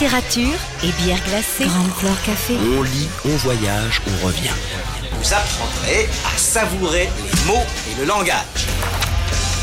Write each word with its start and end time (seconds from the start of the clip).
Littérature 0.00 0.60
et 0.84 0.92
bière 1.02 1.18
glacée. 1.24 1.64
Grande 1.64 1.90
Flore 1.90 2.22
Café. 2.24 2.54
On 2.56 2.82
lit, 2.82 3.08
on 3.24 3.36
voyage, 3.38 4.00
on 4.06 4.26
revient. 4.26 4.54
Vous 5.12 5.34
apprendrez 5.34 6.08
à 6.24 6.38
savourer 6.38 7.08
les 7.24 7.46
mots 7.48 7.64
et 7.90 8.00
le 8.00 8.06
langage. 8.06 8.68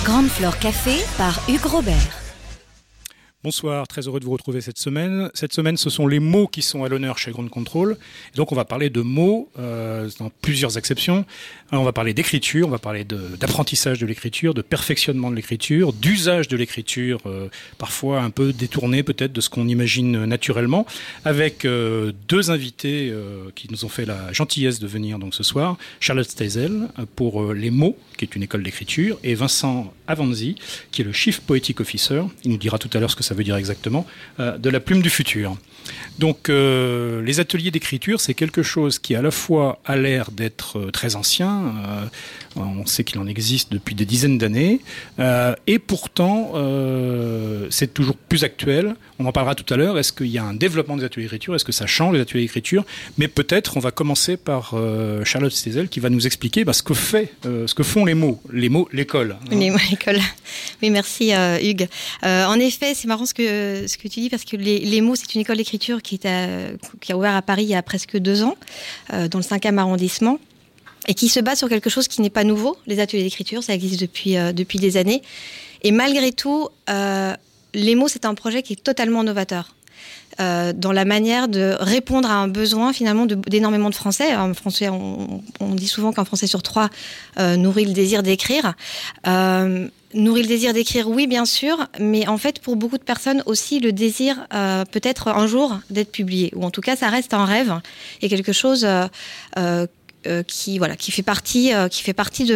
Grande 0.04 0.28
Flore 0.28 0.60
Café 0.60 1.06
par 1.18 1.40
Hugues 1.48 1.66
Robert. 1.66 2.25
Bonsoir, 3.46 3.88
très 3.88 4.08
heureux 4.08 4.20
de 4.20 4.26
vous 4.26 4.32
retrouver 4.32 4.60
cette 4.60 4.80
semaine. 4.80 5.30
Cette 5.36 5.54
semaine, 5.54 5.78
ce 5.78 5.92
sont 5.92 6.08
les 6.08 6.20
mots 6.20 6.48
qui 6.48 6.64
sont 6.64 6.84
à 6.84 6.90
l'honneur 6.90 7.20
chez 7.20 7.30
Ground 7.30 7.52
Control. 7.52 7.96
Et 8.34 8.38
donc, 8.38 8.52
on 8.52 8.56
va 8.56 8.66
parler 8.66 8.90
de 8.90 9.02
mots 9.02 9.52
euh, 9.60 10.10
dans 10.18 10.32
plusieurs 10.42 10.80
exceptions. 10.80 11.28
On 11.72 11.84
va 11.84 11.94
parler 11.94 12.16
d'écriture, 12.16 12.68
on 12.68 12.72
va 12.72 12.80
parler 12.80 13.04
d'apprentissage 13.04 14.00
de, 14.00 14.08
l'écriture, 14.08 14.56
de 14.56 14.64
perfectionnement 14.64 15.30
de 15.30 15.36
l'écriture, 15.36 15.94
d'usage 15.94 16.48
de 16.48 16.58
l'écriture, 16.58 17.20
euh, 17.28 17.48
parfois 17.78 18.22
un 18.22 18.32
peu 18.32 18.52
détourné 18.52 19.04
peut-être 19.04 19.32
de 19.32 19.42
ce 19.42 19.52
qu'on 19.52 19.68
imagine 19.68 20.26
naturellement, 20.26 20.88
avec 21.24 21.66
euh, 21.66 22.14
deux 22.28 22.50
invités 22.50 23.14
qui 23.54 23.68
nous 23.70 23.86
ont 23.86 23.90
fait 23.90 24.08
la 24.08 24.34
gentillesse 24.34 24.80
de 24.80 24.88
venir 24.88 25.20
donc 25.20 25.36
ce 25.36 25.44
soir. 25.44 25.78
Charlotte 26.00 26.28
Steisel 26.28 26.88
pour 27.16 27.54
les 27.54 27.70
mots, 27.70 27.96
qui 28.18 28.26
est 28.26 28.36
une 28.36 28.42
école 28.42 28.64
d'écriture, 28.64 29.20
et 29.24 29.36
Vincent 29.36 29.94
Avanzi, 30.08 30.56
qui 30.92 31.02
est 31.02 31.06
le 31.06 31.12
Chief 31.12 31.42
Poetic 31.42 31.80
Officer. 31.80 32.24
Il 32.44 32.52
nous 32.52 32.58
dira 32.58 32.78
tout 32.78 32.90
à 32.94 33.00
l'heure 33.00 33.12
ce 33.12 33.16
que 33.16 33.24
ça 33.24 33.36
veut 33.36 33.44
dire 33.44 33.56
exactement, 33.56 34.06
euh, 34.40 34.58
de 34.58 34.70
la 34.70 34.80
plume 34.80 35.02
du 35.02 35.10
futur. 35.10 35.58
Donc 36.20 36.50
euh, 36.50 37.22
les 37.22 37.40
ateliers 37.40 37.72
d'écriture, 37.72 38.22
c'est 38.22 38.34
quelque 38.34 38.64
chose 38.64 39.00
qui 39.00 39.16
à 39.16 39.22
la 39.22 39.32
fois 39.32 39.80
a 39.86 39.98
l'air 39.98 40.32
d'être 40.32 40.80
euh, 40.80 40.92
très 40.92 41.16
ancien, 41.16 41.74
euh, 41.88 42.06
on 42.56 42.86
sait 42.86 43.04
qu'il 43.04 43.20
en 43.20 43.28
existe 43.28 43.72
depuis 43.72 43.96
des 43.96 44.06
dizaines 44.06 44.38
d'années, 44.38 44.80
et 45.68 45.78
pourtant 45.78 46.54
c'est 47.70 47.94
toujours 47.94 48.16
plus 48.16 48.46
actuel. 48.46 48.96
On 49.20 49.26
en 49.26 49.34
parlera 49.34 49.56
tout 49.56 49.74
à 49.74 49.78
l'heure. 49.78 50.00
Est-ce 50.00 50.14
qu'il 50.14 50.28
y 50.28 50.38
a 50.38 50.44
un 50.44 50.54
développement 50.54 50.96
des 50.96 51.04
ateliers 51.04 51.26
d'écriture? 51.26 51.54
Est-ce 51.56 51.66
que 51.66 51.74
ça 51.74 51.86
change 51.86 52.14
les 52.16 52.22
ateliers 52.22 52.44
d'écriture? 52.44 52.86
Mais 53.18 53.28
peut-être 53.28 53.76
on 53.76 53.82
va 53.82 53.92
commencer 53.92 54.38
par 54.38 54.74
Charlotte 55.26 55.52
Stezel 55.52 55.90
qui 55.90 56.00
va 56.00 56.10
nous 56.10 56.26
expliquer 56.26 56.64
bah, 56.64 56.72
ce 56.72 56.82
que 56.82 56.94
fait, 56.94 57.34
ce 57.44 57.74
que 57.74 57.84
font 57.84 58.06
les 58.06 58.14
mots, 58.14 58.42
les 58.54 58.70
mots, 58.70 58.88
l'école. 58.94 59.36
Les 59.52 59.70
mots, 59.70 59.78
l'école. 59.92 60.20
Oui, 60.82 60.90
merci 60.92 61.34
Hugues. 61.62 61.90
En 62.24 62.58
effet, 62.58 62.94
c'est 62.94 63.10
marrant 63.10 63.26
ce 63.26 63.34
que, 63.34 63.86
tu 63.98 64.20
dis 64.22 64.30
parce 64.30 64.46
que 64.46 64.56
les 64.56 65.02
mots, 65.02 65.16
c'est 65.16 65.36
une 65.36 65.42
école 65.42 65.58
d'écriture 65.58 65.75
qui, 65.78 66.20
a 66.28 67.18
ouvert 67.18 67.36
à 67.36 67.42
Paris 67.42 67.64
il 67.64 67.70
y 67.70 67.76
a 67.76 67.84
presque 67.84 68.18
deux 68.18 68.44
ans, 68.44 68.56
euh, 69.14 69.28
dans 69.28 69.40
le 69.40 69.44
5e 69.44 69.78
arrondissement, 69.78 70.40
et 71.08 71.14
qui 71.14 71.30
se 71.30 71.40
base 71.40 71.60
sur 71.60 71.70
quelque 71.70 71.90
chose 71.90 72.08
qui 72.08 72.22
n'est 72.22 72.30
pas 72.30 72.44
nouveau. 72.44 72.78
Les 72.88 73.00
ateliers 73.00 73.24
d'écriture, 73.24 73.64
ça 73.64 73.74
existe 73.74 74.00
depuis, 74.00 74.38
euh, 74.38 74.52
depuis 74.52 74.80
des 74.80 74.98
années. 74.98 75.22
Et 75.84 75.92
malgré 75.92 76.32
tout, 76.32 76.70
euh, 76.90 77.34
les 77.74 77.96
mots, 77.96 78.08
c'est 78.08 78.26
un 78.26 78.34
projet 78.34 78.64
qui 78.64 78.74
est 78.74 78.84
totalement 78.84 79.24
novateur. 79.24 79.75
Euh, 80.40 80.74
dans 80.74 80.92
la 80.92 81.06
manière 81.06 81.48
de 81.48 81.78
répondre 81.80 82.30
à 82.30 82.34
un 82.34 82.50
besoin 82.50 82.92
finalement 82.92 83.26
d'énormément 83.26 83.90
de 83.90 83.96
Français. 83.96 84.34
Français, 84.54 84.90
on, 84.90 85.42
dit 85.76 85.88
souvent 85.88 86.12
qu'un 86.12 86.26
Français 86.26 86.48
sur 86.48 86.62
trois 86.62 86.90
euh, 87.40 87.56
nourrit 87.56 87.86
le 87.86 87.94
désir 87.94 88.22
d'écrire. 88.22 88.74
Euh, 89.28 89.88
nourrit 90.14 90.42
le 90.42 90.48
désir 90.48 90.74
d'écrire, 90.74 91.08
oui, 91.10 91.28
bien 91.28 91.46
sûr, 91.46 91.88
mais 92.00 92.28
en 92.28 92.38
fait, 92.38 92.60
pour 92.60 92.76
beaucoup 92.76 92.98
de 92.98 93.04
personnes 93.04 93.44
aussi, 93.46 93.80
le 93.80 93.92
désir 93.92 94.48
peut-être 94.92 95.28
un 95.28 95.48
jour 95.48 95.80
d'être 95.90 96.12
publié, 96.12 96.52
ou 96.56 96.64
en 96.64 96.72
tout 96.72 96.82
cas, 96.82 96.96
ça 96.96 97.10
reste 97.10 97.34
un 97.34 97.44
rêve 97.44 97.74
et 98.22 98.30
quelque 98.30 98.54
chose 98.54 98.88
qui 100.48 100.78
voilà 100.78 100.96
qui 100.96 101.12
fait 101.12 101.22
partie 101.22 101.72
qui 101.92 102.02
fait 102.02 102.14
partie 102.14 102.46
du 102.46 102.54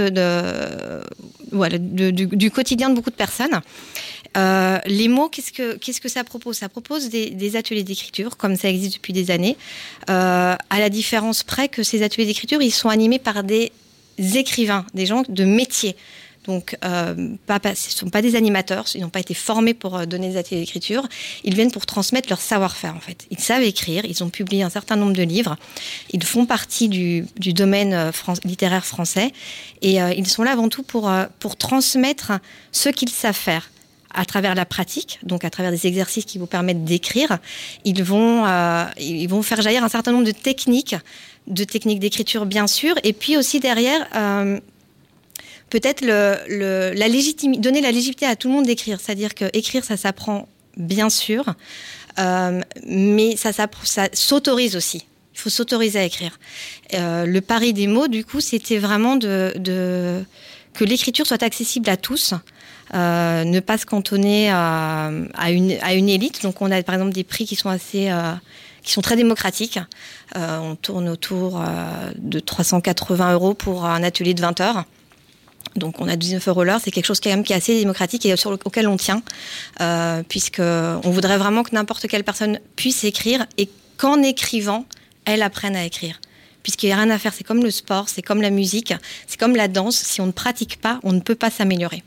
quotidien 2.51 2.89
de 2.89 2.95
beaucoup 2.95 3.11
de 3.11 3.15
personnes. 3.15 3.59
Euh, 4.37 4.79
les 4.85 5.07
mots, 5.07 5.29
qu'est-ce 5.29 6.01
que 6.01 6.09
ça 6.09 6.23
propose? 6.23 6.57
Ça 6.57 6.69
propose 6.69 7.09
des, 7.09 7.55
ateliers 7.55 7.83
d'écriture, 7.83 8.37
comme 8.37 8.55
ça 8.55 8.69
existe 8.69 8.95
depuis 8.95 9.13
des 9.13 9.31
années. 9.31 9.57
Euh, 10.09 10.55
à 10.69 10.79
la 10.79 10.89
différence 10.89 11.43
près 11.43 11.67
que 11.67 11.83
ces 11.83 12.03
ateliers 12.03 12.25
d'écriture, 12.25 12.61
ils 12.61 12.71
sont 12.71 12.89
animés 12.89 13.19
par 13.19 13.43
des 13.43 13.71
écrivains, 14.17 14.85
des 14.93 15.05
gens 15.05 15.23
de 15.27 15.43
métier. 15.45 15.95
Donc, 16.45 16.77
euh, 16.83 17.35
ce 17.47 17.69
ne 17.69 17.75
sont 17.75 18.09
pas 18.09 18.21
des 18.21 18.35
animateurs, 18.35 18.85
ils 18.95 19.01
n'ont 19.01 19.09
pas 19.09 19.19
été 19.19 19.33
formés 19.33 19.73
pour 19.73 20.07
donner 20.07 20.29
des 20.29 20.37
ateliers 20.37 20.61
d'écriture. 20.61 21.07
Ils 21.43 21.53
viennent 21.53 21.71
pour 21.71 21.85
transmettre 21.85 22.29
leur 22.29 22.39
savoir-faire, 22.39 22.95
en 22.95 22.99
fait. 22.99 23.27
Ils 23.29 23.39
savent 23.39 23.61
écrire, 23.61 24.05
ils 24.05 24.23
ont 24.23 24.29
publié 24.29 24.63
un 24.63 24.69
certain 24.69 24.95
nombre 24.95 25.13
de 25.13 25.21
livres, 25.21 25.57
ils 26.11 26.23
font 26.23 26.45
partie 26.45 26.87
du, 26.87 27.25
domaine 27.35 28.11
littéraire 28.45 28.85
français, 28.85 29.31
et 29.81 29.97
ils 29.97 30.27
sont 30.27 30.43
là 30.43 30.51
avant 30.51 30.69
tout 30.69 30.81
pour 30.81 31.55
transmettre 31.57 32.31
ce 32.71 32.89
qu'ils 32.89 33.09
savent 33.09 33.35
faire 33.35 33.69
à 34.13 34.25
travers 34.25 34.55
la 34.55 34.65
pratique, 34.65 35.19
donc 35.23 35.45
à 35.45 35.49
travers 35.49 35.71
des 35.71 35.85
exercices 35.85 36.25
qui 36.25 36.37
vous 36.39 36.47
permettent 36.47 36.83
d'écrire, 36.83 37.37
ils 37.85 38.03
vont, 38.03 38.45
euh, 38.45 38.85
ils 38.99 39.27
vont 39.27 39.41
faire 39.43 39.61
jaillir 39.61 39.83
un 39.83 39.89
certain 39.89 40.11
nombre 40.11 40.25
de 40.25 40.31
techniques, 40.31 40.95
de 41.47 41.63
techniques 41.63 41.99
d'écriture 41.99 42.45
bien 42.45 42.67
sûr, 42.67 42.95
et 43.03 43.13
puis 43.13 43.37
aussi 43.37 43.59
derrière, 43.59 44.07
euh, 44.15 44.59
peut-être 45.69 46.01
le, 46.01 46.91
la 46.95 47.07
légitimi- 47.07 47.59
donner 47.59 47.81
la 47.81 47.91
légitimité 47.91 48.25
à 48.25 48.35
tout 48.35 48.47
le 48.47 48.55
monde 48.55 48.65
d'écrire, 48.65 48.99
c'est-à-dire 48.99 49.35
que 49.35 49.45
écrire 49.53 49.83
ça 49.83 49.97
s'apprend 49.97 50.47
bien 50.77 51.09
sûr, 51.09 51.53
euh, 52.17 52.61
mais 52.87 53.35
ça, 53.35 53.51
ça 53.53 53.67
s'autorise 54.13 54.75
aussi. 54.75 55.05
Il 55.35 55.39
faut 55.39 55.49
s'autoriser 55.49 55.99
à 55.99 56.03
écrire. 56.03 56.37
Le 56.91 57.39
pari 57.39 57.71
des 57.71 57.87
mots, 57.87 58.09
du 58.09 58.25
coup, 58.25 58.41
c'était 58.41 58.77
vraiment 58.77 59.15
de- 59.15 59.53
que 60.73 60.83
l'écriture 60.83 61.25
soit 61.25 61.43
accessible 61.43 61.89
à 61.89 61.95
tous. 61.95 62.33
Euh, 62.93 63.43
ne 63.43 63.59
pas 63.59 63.77
se 63.77 63.85
cantonner 63.85 64.49
à, 64.49 65.11
à 65.35 65.51
une, 65.51 66.09
élite. 66.09 66.41
Donc 66.43 66.61
on 66.61 66.71
a 66.71 66.81
par 66.83 66.95
exemple 66.95 67.13
des 67.13 67.23
prix 67.23 67.45
qui 67.45 67.55
sont 67.55 67.69
euh, 67.95 68.33
très 69.01 69.15
démocratiques. 69.15 69.79
Euh, 70.35 70.59
on 70.59 70.75
tourne 70.75 71.09
autour 71.09 71.59
euh, 71.61 72.11
de 72.15 72.39
380 72.39 73.33
euros 73.33 73.53
pour 73.53 73.85
un 73.85 74.03
atelier 74.03 74.33
de 74.33 74.41
20 74.41 74.61
heures. 74.61 74.85
Donc 75.75 76.01
on 76.01 76.07
a 76.07 76.15
19 76.15 76.47
euros 76.47 76.63
l'heure, 76.63 76.79
c'est 76.83 76.91
quelque 76.91 77.05
chose 77.05 77.19
quand 77.19 77.29
même 77.29 77.43
qui 77.43 77.53
est 77.53 77.55
assez 77.55 77.77
démocratique 77.79 78.25
et 78.25 78.33
auquel 78.65 78.87
on 78.87 78.97
tient, 78.97 79.21
euh, 79.81 80.23
puisque 80.27 80.61
voudrait 81.11 81.37
vraiment 81.37 81.63
que 81.63 81.75
n'importe 81.75 82.07
quelle 82.07 82.23
personne 82.23 82.59
puisse 82.75 83.03
écrire 83.03 83.45
et 83.57 83.69
qu'en 83.97 84.21
écrivant, 84.23 84.85
elle 85.25 85.43
apprenne 85.43 85.75
à 85.75 85.85
écrire. 85.85 86.19
Puisqu'il 86.63 86.87
n'y 86.87 86.93
a 86.93 86.97
rien 86.97 87.09
à 87.09 87.17
faire, 87.17 87.33
c'est 87.33 87.43
comme 87.43 87.63
le 87.63 87.71
sport, 87.71 88.09
c'est 88.09 88.21
comme 88.21 88.41
la 88.41 88.49
musique, 88.49 88.93
c'est 89.27 89.39
comme 89.39 89.55
la 89.55 89.67
danse. 89.67 89.95
Si 89.95 90.21
on 90.21 90.27
ne 90.27 90.31
pratique 90.31 90.79
pas, 90.81 90.99
on 91.03 91.13
ne 91.13 91.19
peut 91.21 91.35
pas 91.35 91.49
s'améliorer. 91.49 92.03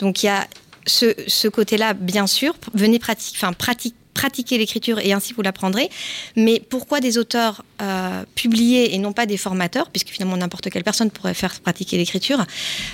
Donc 0.00 0.22
il 0.22 0.26
y 0.26 0.28
a 0.28 0.46
ce, 0.86 1.48
côté-là, 1.48 1.94
bien 1.94 2.26
sûr. 2.26 2.54
Venez 2.74 2.98
pratiquer 2.98 4.58
l'écriture 4.58 4.98
et 4.98 5.12
ainsi 5.12 5.32
vous 5.32 5.42
l'apprendrez. 5.42 5.90
Mais 6.36 6.60
pourquoi 6.68 7.00
des 7.00 7.18
auteurs 7.18 7.64
euh, 7.80 8.24
publiés 8.34 8.94
et 8.94 8.98
non 8.98 9.12
pas 9.12 9.26
des 9.26 9.36
formateurs, 9.36 9.90
puisque 9.90 10.08
finalement 10.08 10.36
n'importe 10.36 10.70
quelle 10.70 10.84
personne 10.84 11.10
pourrait 11.10 11.34
faire 11.34 11.60
pratiquer 11.60 11.96
l'écriture, 11.96 12.44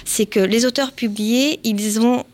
c'est 0.05 0.27
que 0.27 0.41
les 0.41 0.67
auteurs 0.67 0.93
publiés, 0.93 1.61
ils 1.65 2.01
ont, 2.01 2.25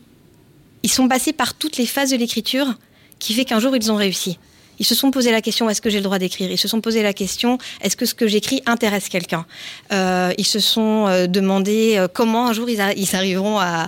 ils 0.83 0.91
sont 0.91 1.07
passés 1.07 1.33
par 1.33 1.53
toutes 1.53 1.77
les 1.77 1.85
phases 1.85 2.11
de 2.11 2.17
l'écriture, 2.17 2.75
qui 3.19 3.33
fait 3.33 3.45
qu'un 3.45 3.59
jour 3.59 3.75
ils 3.75 3.91
ont 3.91 3.95
réussi. 3.95 4.37
Ils 4.79 4.85
se 4.85 4.95
sont 4.95 5.11
posé 5.11 5.31
la 5.31 5.41
question 5.41 5.69
est-ce 5.69 5.81
que 5.81 5.89
j'ai 5.89 5.97
le 5.97 6.03
droit 6.03 6.19
d'écrire? 6.19 6.51
Ils 6.51 6.57
se 6.57 6.67
sont 6.67 6.81
posé 6.81 7.03
la 7.03 7.13
question 7.13 7.57
est-ce 7.81 7.95
que 7.95 8.05
ce 8.05 8.13
que 8.13 8.27
j'écris 8.27 8.61
intéresse 8.65 9.09
quelqu'un? 9.09 9.45
Euh, 9.91 10.33
Ils 10.37 10.45
se 10.45 10.59
sont 10.59 11.07
euh, 11.07 11.27
demandé 11.27 11.95
euh, 11.97 12.07
comment 12.11 12.47
un 12.47 12.53
jour 12.53 12.69
ils, 12.69 12.81
arriveront 12.81 13.59
à, 13.59 13.87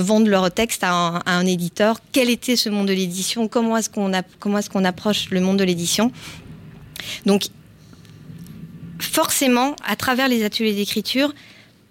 vendre 0.00 0.28
leur 0.28 0.50
texte 0.50 0.84
à 0.84 0.92
un, 0.92 1.22
un 1.26 1.46
éditeur? 1.46 1.98
Quel 2.12 2.30
était 2.30 2.56
ce 2.56 2.68
monde 2.68 2.88
de 2.88 2.92
l'édition? 2.92 3.48
Comment 3.48 3.76
est-ce 3.76 3.90
qu'on 3.90 4.12
comment 4.38 4.58
est-ce 4.58 4.70
qu'on 4.70 4.84
approche 4.84 5.30
le 5.30 5.40
monde 5.40 5.58
de 5.58 5.64
l'édition? 5.64 6.12
Donc 7.26 7.48
forcément, 8.98 9.74
à 9.84 9.96
travers 9.96 10.28
les 10.28 10.44
ateliers 10.44 10.74
d'écriture, 10.74 11.34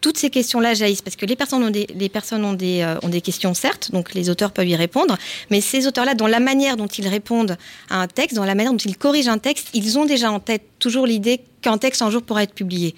toutes 0.01 0.17
ces 0.17 0.29
questions-là 0.29 0.73
jaillissent 0.73 1.03
parce 1.03 1.15
que 1.15 1.25
les 1.25 1.35
personnes 1.35 1.63
ont 1.63 1.69
des, 1.69 1.87
les 1.95 2.09
personnes 2.09 2.43
ont 2.43 2.53
des, 2.53 2.81
euh, 2.81 2.97
ont 3.03 3.09
des 3.09 3.21
questions, 3.21 3.53
certes, 3.53 3.91
donc 3.91 4.13
les 4.13 4.29
auteurs 4.29 4.51
peuvent 4.51 4.67
y 4.67 4.75
répondre, 4.75 5.17
mais 5.49 5.61
ces 5.61 5.87
auteurs-là, 5.87 6.15
dans 6.15 6.27
la 6.27 6.39
manière 6.39 6.75
dont 6.75 6.87
ils 6.87 7.07
répondent 7.07 7.57
à 7.89 8.01
un 8.01 8.07
texte, 8.07 8.35
dans 8.35 8.45
la 8.45 8.55
manière 8.55 8.71
dont 8.73 8.77
ils 8.77 8.97
corrigent 8.97 9.29
un 9.29 9.37
texte, 9.37 9.69
ils 9.73 9.99
ont 9.99 10.05
déjà 10.05 10.31
en 10.31 10.39
tête 10.39 10.63
toujours 10.79 11.05
l'idée 11.05 11.41
qu'un 11.61 11.77
texte 11.77 12.01
un 12.01 12.09
jour 12.09 12.23
pourra 12.23 12.41
être 12.43 12.55
publié. 12.55 12.95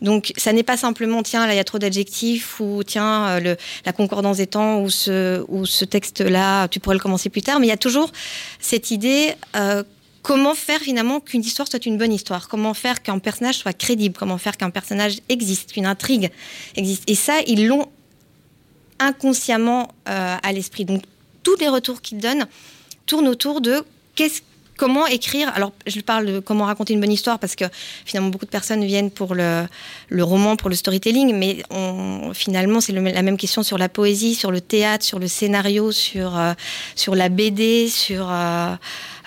Donc, 0.00 0.32
ça 0.36 0.52
n'est 0.52 0.62
pas 0.62 0.76
simplement, 0.76 1.22
tiens, 1.22 1.46
là, 1.46 1.52
il 1.52 1.56
y 1.56 1.60
a 1.60 1.64
trop 1.64 1.78
d'adjectifs, 1.78 2.60
ou 2.60 2.82
tiens, 2.86 3.26
euh, 3.26 3.40
le, 3.40 3.56
la 3.84 3.92
concordance 3.92 4.38
des 4.38 4.46
temps, 4.46 4.80
ou 4.80 4.90
ce, 4.90 5.44
ou 5.48 5.66
ce 5.66 5.84
texte-là, 5.84 6.68
tu 6.68 6.80
pourrais 6.80 6.94
le 6.94 7.00
commencer 7.00 7.28
plus 7.28 7.42
tard, 7.42 7.60
mais 7.60 7.66
il 7.66 7.70
y 7.70 7.72
a 7.72 7.76
toujours 7.76 8.10
cette 8.60 8.90
idée 8.90 9.34
euh, 9.56 9.82
comment 10.28 10.54
faire 10.54 10.80
finalement 10.80 11.20
qu'une 11.20 11.40
histoire 11.40 11.66
soit 11.68 11.86
une 11.86 11.96
bonne 11.96 12.12
histoire? 12.12 12.48
Comment 12.48 12.74
faire 12.74 13.02
qu'un 13.02 13.18
personnage 13.18 13.56
soit 13.56 13.72
crédible? 13.72 14.14
Comment 14.14 14.36
faire 14.36 14.58
qu'un 14.58 14.68
personnage 14.68 15.20
existe, 15.30 15.72
qu'une 15.72 15.86
intrigue 15.86 16.30
existe? 16.76 17.04
Et 17.06 17.14
ça, 17.14 17.40
ils 17.46 17.66
l'ont 17.66 17.88
inconsciemment 18.98 19.88
euh, 20.06 20.36
à 20.42 20.52
l'esprit. 20.52 20.84
Donc, 20.84 21.02
tous 21.42 21.56
les 21.56 21.68
retours 21.68 22.02
qu'ils 22.02 22.18
donnent 22.18 22.46
tournent 23.06 23.26
autour 23.26 23.62
de 23.62 23.82
qu'est-ce 24.16 24.42
comment 24.78 25.06
écrire. 25.06 25.52
Alors, 25.54 25.72
je 25.86 26.00
parle 26.00 26.24
de 26.24 26.38
comment 26.38 26.64
raconter 26.64 26.94
une 26.94 27.00
bonne 27.00 27.12
histoire 27.12 27.38
parce 27.38 27.54
que 27.54 27.66
finalement, 28.06 28.30
beaucoup 28.30 28.46
de 28.46 28.50
personnes 28.50 28.84
viennent 28.84 29.10
pour 29.10 29.34
le, 29.34 29.66
roman, 30.22 30.56
pour 30.56 30.70
le 30.70 30.76
storytelling, 30.76 31.34
mais 31.34 31.62
finalement, 32.32 32.80
c'est 32.80 32.92
la 32.92 33.22
même 33.22 33.36
question 33.36 33.62
sur 33.62 33.76
la 33.76 33.90
poésie, 33.90 34.34
sur 34.34 34.50
le 34.50 34.62
théâtre, 34.62 35.04
sur 35.04 35.18
le 35.18 35.28
scénario, 35.28 35.92
sur, 35.92 36.38
euh, 36.38 36.54
sur 36.94 37.14
la 37.14 37.28
BD, 37.28 37.88
sur. 37.88 38.28
Euh, 38.30 38.74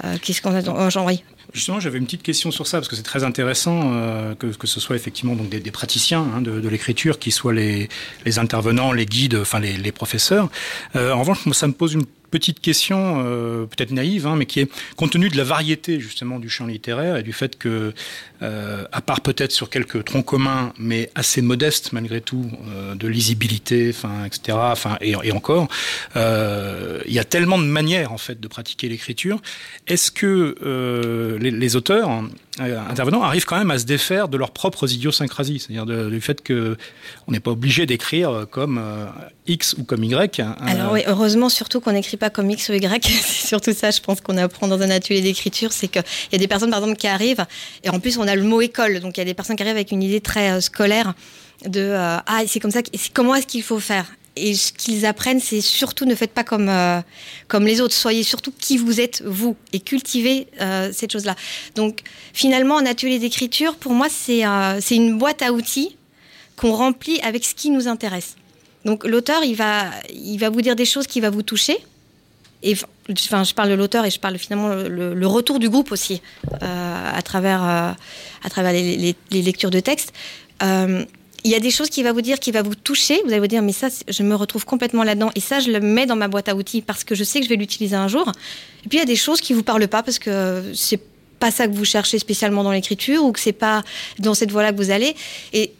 euh, 0.03 0.17
qu'est-ce 0.21 0.41
qu'on 0.41 0.55
a 0.55 0.61
dans. 0.61 1.05
Oui. 1.05 1.23
Justement, 1.53 1.81
j'avais 1.81 1.97
une 1.97 2.05
petite 2.05 2.23
question 2.23 2.49
sur 2.49 2.65
ça, 2.65 2.77
parce 2.77 2.87
que 2.87 2.95
c'est 2.95 3.03
très 3.03 3.25
intéressant 3.25 3.91
que, 4.39 4.53
ce 4.63 4.79
soit 4.79 4.95
effectivement 4.95 5.35
donc 5.35 5.49
des, 5.49 5.71
praticiens 5.71 6.25
hein, 6.33 6.41
de, 6.41 6.69
l'écriture 6.69 7.19
qui 7.19 7.31
soient 7.31 7.53
les, 7.53 7.89
intervenants, 8.37 8.93
les 8.93 9.05
guides, 9.05 9.35
enfin 9.35 9.59
les, 9.59 9.91
professeurs. 9.91 10.49
En 10.95 11.19
revanche, 11.19 11.45
moi, 11.45 11.53
ça 11.53 11.67
me 11.67 11.73
pose 11.73 11.93
une 11.93 12.05
petite 12.31 12.61
question, 12.61 13.23
euh, 13.25 13.65
peut-être 13.65 13.91
naïve, 13.91 14.25
hein, 14.25 14.35
mais 14.35 14.45
qui 14.45 14.61
est 14.61 14.71
compte 14.95 15.11
tenu 15.11 15.29
de 15.29 15.37
la 15.37 15.43
variété 15.43 15.99
justement 15.99 16.39
du 16.39 16.49
champ 16.49 16.65
littéraire 16.65 17.17
et 17.17 17.23
du 17.23 17.33
fait 17.33 17.57
que, 17.57 17.93
à 18.41 19.01
part 19.01 19.21
peut-être 19.21 19.51
sur 19.51 19.69
quelques 19.69 20.03
troncs 20.05 20.25
communs, 20.25 20.73
mais 20.77 21.09
assez 21.15 21.41
modestes 21.41 21.91
malgré 21.93 22.21
tout, 22.21 22.49
euh, 22.67 22.95
de 22.95 23.07
lisibilité, 23.07 23.91
enfin, 23.93 24.25
etc. 24.25 24.57
Enfin, 24.59 24.97
et, 25.01 25.31
encore, 25.31 25.67
euh, 26.15 27.01
il 27.05 27.13
y 27.13 27.19
a 27.19 27.23
tellement 27.23 27.57
de 27.57 27.65
manières 27.65 28.11
en 28.11 28.17
fait 28.17 28.39
de 28.39 28.47
pratiquer 28.47 28.89
l'écriture. 28.89 29.41
Est-ce 29.87 30.11
que 30.11 30.55
euh, 30.63 31.37
les, 31.39 31.75
auteurs 31.75 32.09
euh, 32.59 32.79
intervenants 32.89 33.23
arrivent 33.23 33.45
quand 33.45 33.57
même 33.57 33.71
à 33.71 33.79
se 33.79 33.85
défaire 33.85 34.27
de 34.27 34.37
leurs 34.37 34.51
propres 34.51 34.91
idiosyncrasies, 34.91 35.59
c'est-à-dire 35.59 35.85
du 35.85 36.21
fait 36.21 36.41
que 36.41 36.77
on 37.27 37.31
n'est 37.31 37.39
pas 37.39 37.51
obligé 37.51 37.85
d'écrire 37.85 38.45
comme 38.51 38.77
euh, 38.77 39.05
X 39.47 39.75
ou 39.77 39.83
comme 39.83 40.03
Y. 40.03 40.39
Hein, 40.39 40.55
Alors 40.65 40.91
oui, 40.91 41.01
heureusement 41.07 41.49
surtout 41.49 41.79
qu'on 41.79 41.93
n'écrit 41.93 42.17
pas 42.17 42.29
comme 42.29 42.49
X 42.49 42.69
ou 42.69 42.73
Y. 42.73 43.05
c'est 43.05 43.47
surtout 43.47 43.73
ça, 43.73 43.91
je 43.91 44.01
pense 44.01 44.21
qu'on 44.21 44.37
apprend 44.37 44.67
dans 44.67 44.81
un 44.81 44.89
atelier 44.89 45.21
d'écriture, 45.21 45.71
c'est 45.71 45.87
qu'il 45.87 46.03
y 46.31 46.35
a 46.35 46.37
des 46.37 46.47
personnes 46.47 46.71
par 46.71 46.79
exemple 46.79 46.97
qui 46.97 47.07
arrivent 47.07 47.45
et 47.83 47.89
en 47.89 47.99
plus 47.99 48.17
on 48.17 48.27
a 48.27 48.30
le 48.35 48.43
mot 48.43 48.61
école, 48.61 48.99
donc 48.99 49.17
il 49.17 49.19
y 49.19 49.23
a 49.23 49.25
des 49.25 49.33
personnes 49.33 49.55
qui 49.55 49.63
arrivent 49.63 49.75
avec 49.75 49.91
une 49.91 50.03
idée 50.03 50.21
très 50.21 50.51
euh, 50.51 50.61
scolaire 50.61 51.13
de 51.65 51.79
euh, 51.79 52.17
ah 52.25 52.41
c'est 52.47 52.59
comme 52.59 52.71
ça, 52.71 52.81
comment 53.13 53.35
est-ce 53.35 53.47
qu'il 53.47 53.63
faut 53.63 53.79
faire? 53.79 54.05
Et 54.35 54.53
ce 54.55 54.71
qu'ils 54.71 55.05
apprennent, 55.05 55.41
c'est 55.41 55.59
surtout 55.59 56.05
ne 56.05 56.15
faites 56.15 56.31
pas 56.31 56.43
comme, 56.43 56.69
euh, 56.69 57.01
comme 57.47 57.65
les 57.65 57.81
autres. 57.81 57.93
Soyez 57.93 58.23
surtout 58.23 58.53
qui 58.57 58.77
vous 58.77 59.01
êtes, 59.01 59.21
vous, 59.25 59.57
et 59.73 59.79
cultivez 59.81 60.47
cette 60.93 61.11
chose-là. 61.11 61.35
Donc, 61.75 61.99
finalement, 62.33 62.77
un 62.77 62.85
atelier 62.85 63.19
d'écriture, 63.19 63.75
pour 63.75 63.91
moi, 63.91 64.07
c'est 64.09 64.45
euh, 64.45 64.79
une 64.89 65.17
boîte 65.17 65.41
à 65.41 65.51
outils 65.51 65.97
qu'on 66.55 66.71
remplit 66.71 67.19
avec 67.21 67.43
ce 67.43 67.53
qui 67.53 67.69
nous 67.71 67.87
intéresse. 67.87 68.35
Donc, 68.85 69.05
l'auteur, 69.05 69.43
il 69.43 69.55
va, 69.55 69.91
il 70.13 70.37
va 70.37 70.49
vous 70.49 70.61
dire 70.61 70.75
des 70.75 70.85
choses 70.85 71.07
qui 71.07 71.19
vont 71.19 71.29
vous 71.29 71.43
toucher. 71.43 71.77
Et 72.63 72.75
enfin, 73.09 73.43
je 73.43 73.53
parle 73.53 73.69
de 73.69 73.73
l'auteur 73.73 74.05
et 74.05 74.11
je 74.11 74.19
parle 74.19 74.37
finalement 74.37 74.69
le, 74.69 75.27
retour 75.27 75.59
du 75.59 75.69
groupe 75.69 75.91
aussi 75.91 76.21
euh, 76.61 77.11
à 77.13 77.21
travers, 77.21 77.63
euh, 77.63 77.91
à 78.43 78.49
travers 78.49 78.71
les, 78.71 79.15
lectures 79.31 79.71
de 79.71 79.79
textes. 79.79 80.13
Euh, 80.63 81.03
il 81.43 81.49
y 81.49 81.55
a 81.55 81.59
des 81.59 81.71
choses 81.71 81.89
qui 81.89 82.03
va 82.03 82.11
vous 82.11 82.21
dire, 82.21 82.39
qui 82.39 82.51
va 82.51 82.61
vous 82.61 82.75
toucher. 82.75 83.19
Vous 83.25 83.31
allez 83.31 83.39
vous 83.39 83.47
dire, 83.47 83.63
mais 83.63 83.71
ça, 83.71 83.87
je 84.07 84.21
me 84.21 84.35
retrouve 84.35 84.63
complètement 84.63 85.03
là-dedans. 85.03 85.31
Et 85.33 85.39
ça, 85.39 85.59
je 85.59 85.71
le 85.71 85.79
mets 85.79 86.05
dans 86.05 86.15
ma 86.15 86.27
boîte 86.27 86.49
à 86.49 86.55
outils 86.55 86.83
parce 86.83 87.03
que 87.03 87.15
je 87.15 87.23
sais 87.23 87.39
que 87.39 87.45
je 87.45 87.49
vais 87.49 87.55
l'utiliser 87.55 87.95
un 87.95 88.07
jour. 88.07 88.31
Et 88.85 88.89
puis, 88.89 88.97
il 88.97 88.99
y 88.99 89.03
a 89.03 89.05
des 89.05 89.15
choses 89.15 89.41
qui 89.41 89.53
vous 89.53 89.63
parlent 89.63 89.87
pas 89.87 90.03
parce 90.03 90.19
que 90.19 90.63
c'est 90.75 91.01
pas 91.39 91.49
ça 91.49 91.67
que 91.67 91.73
vous 91.73 91.85
cherchez 91.85 92.19
spécialement 92.19 92.63
dans 92.63 92.71
l'écriture 92.71 93.23
ou 93.23 93.31
que 93.31 93.39
c'est 93.39 93.53
pas 93.53 93.83
dans 94.19 94.35
cette 94.35 94.51
voie-là 94.51 94.71
que 94.71 94.77
vous 94.77 94.91
allez. 94.91 95.15
Et 95.51 95.73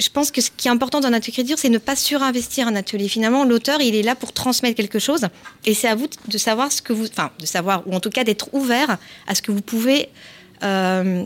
je 0.00 0.08
pense 0.08 0.30
que 0.30 0.40
ce 0.40 0.50
qui 0.56 0.68
est 0.68 0.70
important 0.70 1.00
dans 1.00 1.10
notre 1.10 1.28
écriture, 1.28 1.58
c'est 1.58 1.68
ne 1.68 1.78
pas 1.78 1.94
surinvestir 1.94 2.66
un 2.66 2.74
atelier. 2.74 3.08
Finalement, 3.08 3.44
l'auteur, 3.44 3.80
il 3.80 3.94
est 3.94 4.02
là 4.02 4.14
pour 4.14 4.32
transmettre 4.32 4.76
quelque 4.76 4.98
chose. 4.98 5.26
Et 5.66 5.74
c'est 5.74 5.88
à 5.88 5.94
vous 5.94 6.08
de 6.28 6.38
savoir 6.38 6.72
ce 6.72 6.80
que 6.80 6.92
vous, 6.92 7.06
enfin, 7.06 7.30
de 7.38 7.46
savoir, 7.46 7.86
ou 7.86 7.94
en 7.94 8.00
tout 8.00 8.10
cas 8.10 8.24
d'être 8.24 8.52
ouvert 8.54 8.98
à 9.26 9.34
ce 9.34 9.42
que 9.42 9.52
vous 9.52 9.60
pouvez, 9.60 10.08
euh, 10.62 11.24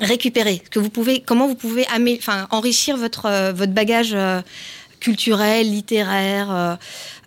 récupérer, 0.00 0.62
que 0.70 0.78
vous 0.78 0.90
pouvez, 0.90 1.20
comment 1.20 1.46
vous 1.46 1.54
pouvez 1.54 1.86
enfin, 2.18 2.46
enrichir 2.50 2.96
votre, 2.96 3.26
euh, 3.26 3.52
votre 3.52 3.72
bagage 3.72 4.12
euh, 4.14 4.40
culturel, 5.00 5.70
littéraire. 5.70 6.78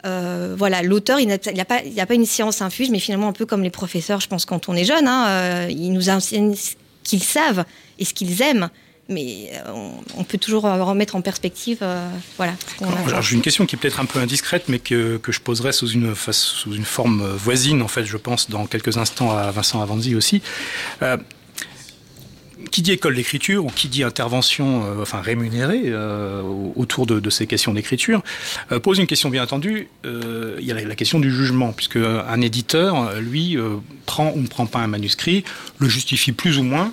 Voilà, 0.04 0.82
l'auteur, 0.82 1.20
il 1.20 1.28
n'y 1.28 1.34
a, 1.34 1.84
il 1.86 2.00
a 2.00 2.06
pas 2.06 2.14
une 2.14 2.26
science 2.26 2.62
infuse, 2.62 2.90
mais 2.90 3.00
finalement 3.00 3.28
un 3.28 3.34
peu 3.34 3.46
comme 3.46 3.62
les 3.64 3.70
professeurs, 3.70 4.22
je 4.22 4.28
pense, 4.28 4.46
quand 4.46 4.70
on 4.70 4.76
est 4.76 4.86
jeune, 4.86 5.08
hein, 5.08 5.68
ils 5.70 5.92
nous 5.92 6.10
enseignent 6.10 6.56
ce 6.56 6.74
qu'ils 7.04 7.24
savent 7.24 7.64
et 8.00 8.06
ce 8.06 8.14
qu'ils 8.14 8.42
aiment. 8.42 8.70
Mais 9.10 9.52
on, 9.68 9.92
on, 10.18 10.24
peut 10.24 10.38
toujours 10.38 10.64
remettre 10.64 11.16
en 11.16 11.22
perspective. 11.22 11.80
Euh, 11.82 12.08
voilà. 12.38 12.54
J'ai 13.22 13.36
une 13.36 13.42
question 13.42 13.66
qui 13.66 13.76
est 13.76 13.80
peut-être 13.80 14.00
un 14.00 14.06
peu 14.06 14.20
indiscrète, 14.20 14.66
mais 14.68 14.80
que, 14.80 15.18
que 15.18 15.32
je 15.32 15.40
poserai 15.40 15.72
sous 15.72 15.88
une, 15.88 16.16
face, 16.16 16.38
sous 16.38 16.74
une 16.76 16.86
forme 16.86 17.28
voisine, 17.36 17.82
en 17.82 17.88
fait, 17.88 18.06
je 18.06 18.18
pense, 18.18 18.50
dans 18.50 18.66
quelques 18.68 18.98
instants 18.98 19.36
à 19.36 19.52
Vincent 19.52 19.82
Avanzi 19.82 20.16
aussi. 20.16 20.42
Euh, 21.02 21.18
qui 22.72 22.82
dit 22.82 22.92
école 22.92 23.16
d'écriture 23.16 23.66
ou 23.66 23.70
qui 23.70 23.88
dit 23.88 24.04
intervention 24.04 24.84
euh, 24.84 25.02
enfin 25.02 25.22
rémunérée 25.22 25.84
euh, 25.86 26.42
autour 26.76 27.06
de, 27.06 27.30
ces 27.30 27.48
questions 27.48 27.74
d'écriture 27.74 28.24
euh, 28.72 28.80
pose 28.80 29.00
une 29.00 29.08
question 29.08 29.30
bien 29.30 29.44
entendu 29.44 29.88
il 30.04 30.66
y 30.66 30.72
a 30.72 30.74
la, 30.74 30.96
question 30.96 31.20
du 31.20 31.32
jugement 31.32 31.72
puisque 31.72 31.98
un 31.98 32.42
éditeur 32.42 33.20
lui 33.20 33.58
prend 34.06 34.34
ou 34.36 34.42
ne 34.42 34.48
prend 34.48 34.66
pas 34.66 34.80
un 34.80 34.88
manuscrit 34.88 35.44
le 35.78 35.88
justifie 35.88 36.32
plus 36.32 36.58
ou 36.58 36.64
moins 36.64 36.92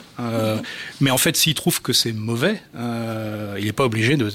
mais 1.00 1.10
en 1.10 1.18
fait 1.18 1.36
s'il 1.36 1.54
trouve 1.54 1.82
que 1.82 1.92
c'est 1.92 2.12
mauvais 2.12 2.60
il 2.74 3.64
n'est 3.64 3.72
pas 3.72 3.84
obligé 3.84 4.16
de, 4.16 4.28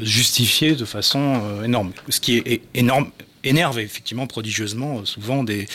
justifier 0.00 0.74
de 0.74 0.84
façon 0.84 1.42
énorme. 1.64 1.92
Ce 2.08 2.20
qui 2.20 2.38
est, 2.38 2.62
énorme 2.74 3.10
énerve 3.42 3.78
effectivement 3.78 4.26
prodigieusement 4.26 5.04
souvent 5.04 5.44
des, 5.44 5.66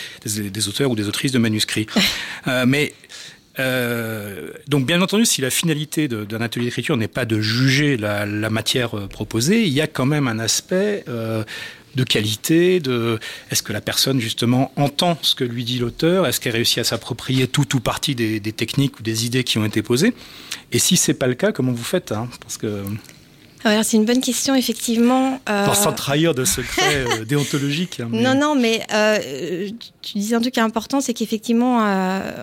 auteurs 0.67 0.91
ou 0.91 0.95
des 0.95 1.07
autrices 1.07 1.31
de 1.31 1.39
manuscrits. 1.39 1.87
Mais 2.67 2.93
Euh, 3.59 4.51
donc 4.67 4.85
bien 4.85 5.01
entendu, 5.01 5.25
si 5.25 5.41
la 5.41 5.49
finalité 5.49 6.07
d'un 6.07 6.41
atelier 6.41 6.65
d'écriture 6.65 6.97
n'est 6.97 7.07
pas 7.07 7.25
de 7.25 7.39
juger 7.39 7.97
la, 7.97 8.25
matière 8.49 8.97
euh, 8.97 9.07
proposée, 9.07 9.63
il 9.63 9.73
y 9.73 9.81
a 9.81 9.87
quand 9.87 10.05
même 10.05 10.27
un 10.27 10.39
aspect 10.39 11.03
euh, 11.07 11.43
de 11.95 12.03
qualité, 12.03 12.79
de 12.79 13.19
est-ce 13.51 13.63
que 13.63 13.73
la 13.73 13.81
personne 13.81 14.19
justement 14.19 14.71
entend 14.75 15.17
ce 15.21 15.35
que 15.35 15.43
lui 15.43 15.63
dit 15.63 15.79
l'auteur, 15.79 16.27
est-ce 16.27 16.39
qu'elle 16.39 16.53
réussit 16.53 16.79
à 16.79 16.83
s'approprier 16.83 17.47
tout 17.47 17.75
ou 17.75 17.79
partie 17.79 18.15
des, 18.15 18.39
des 18.39 18.51
techniques 18.51 18.99
ou 18.99 19.03
des 19.03 19.25
idées 19.25 19.43
qui 19.43 19.57
ont 19.57 19.65
été 19.65 19.81
posées? 19.81 20.13
Et 20.71 20.79
si 20.79 20.97
c'est 20.97 21.13
pas 21.13 21.27
le 21.27 21.35
cas, 21.35 21.51
comment 21.51 21.71
vous 21.71 21.83
faites 21.83 22.11
hein? 22.11 22.27
Parce 22.41 22.57
que 22.57 22.83
c'est 23.83 23.97
une 23.97 24.05
bonne 24.05 24.21
question, 24.21 24.53
effectivement. 24.55 25.39
Euh... 25.49 25.73
Sans 25.73 25.93
trahir 25.93 26.35
de 26.35 26.45
secret 26.45 27.05
euh, 27.05 27.25
déontologique. 27.25 27.99
Hein, 27.99 28.09
mais... 28.11 28.21
Non, 28.21 28.35
non, 28.35 28.55
mais 28.55 28.85
euh, 28.93 29.69
tu 30.01 30.17
disais 30.17 30.35
un 30.35 30.41
truc 30.41 30.53
qui 30.53 30.59
est 30.59 30.63
important, 30.63 31.01
c'est 31.01 31.13
qu'effectivement, 31.13 31.79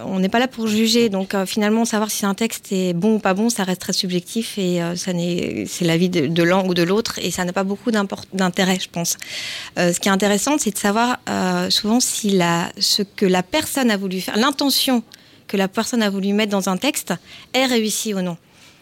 on 0.06 0.18
n'est 0.18 0.28
pas 0.28 0.38
là 0.38 0.48
pour 0.48 0.66
juger. 0.66 1.08
Donc, 1.08 1.34
finalement, 1.46 1.84
savoir 1.84 2.10
si 2.10 2.26
un 2.26 2.34
texte 2.34 2.72
est 2.72 2.92
bon 2.92 3.16
ou 3.16 3.18
pas 3.18 3.34
bon, 3.34 3.50
ça 3.50 3.64
reste 3.64 3.82
très 3.82 3.92
subjectif 3.92 4.58
et 4.58 4.82
euh, 4.82 4.96
c'est 4.96 5.84
l'avis 5.84 6.08
de, 6.08 6.26
de 6.26 6.42
l'un 6.42 6.64
ou 6.64 6.74
de 6.74 6.82
l'autre 6.82 7.18
et 7.20 7.30
ça 7.30 7.44
n'a 7.44 7.52
pas 7.52 7.64
beaucoup 7.64 7.90
d'intérêt, 7.90 8.78
je 8.80 8.88
pense. 8.90 9.16
Ce 9.76 9.98
qui 9.98 10.08
est 10.08 10.12
intéressant, 10.12 10.58
c'est 10.58 10.72
de 10.72 10.78
savoir 10.78 11.18
souvent 11.70 12.00
si 12.00 12.30
la, 12.30 12.72
ce 12.78 13.02
que 13.02 13.26
la 13.26 13.42
personne 13.42 13.90
a 13.90 13.96
voulu 13.96 14.20
faire, 14.20 14.36
l'intention 14.36 15.02
que 15.46 15.56
la 15.56 15.68
personne 15.68 16.02
a 16.02 16.10
voulu 16.10 16.32
mettre 16.32 16.50
dans 16.50 16.68
un 16.68 16.76
texte 16.76 17.12
est 17.52 17.66
réussie 17.66 18.14
ou 18.14 18.22
non. 18.22 18.36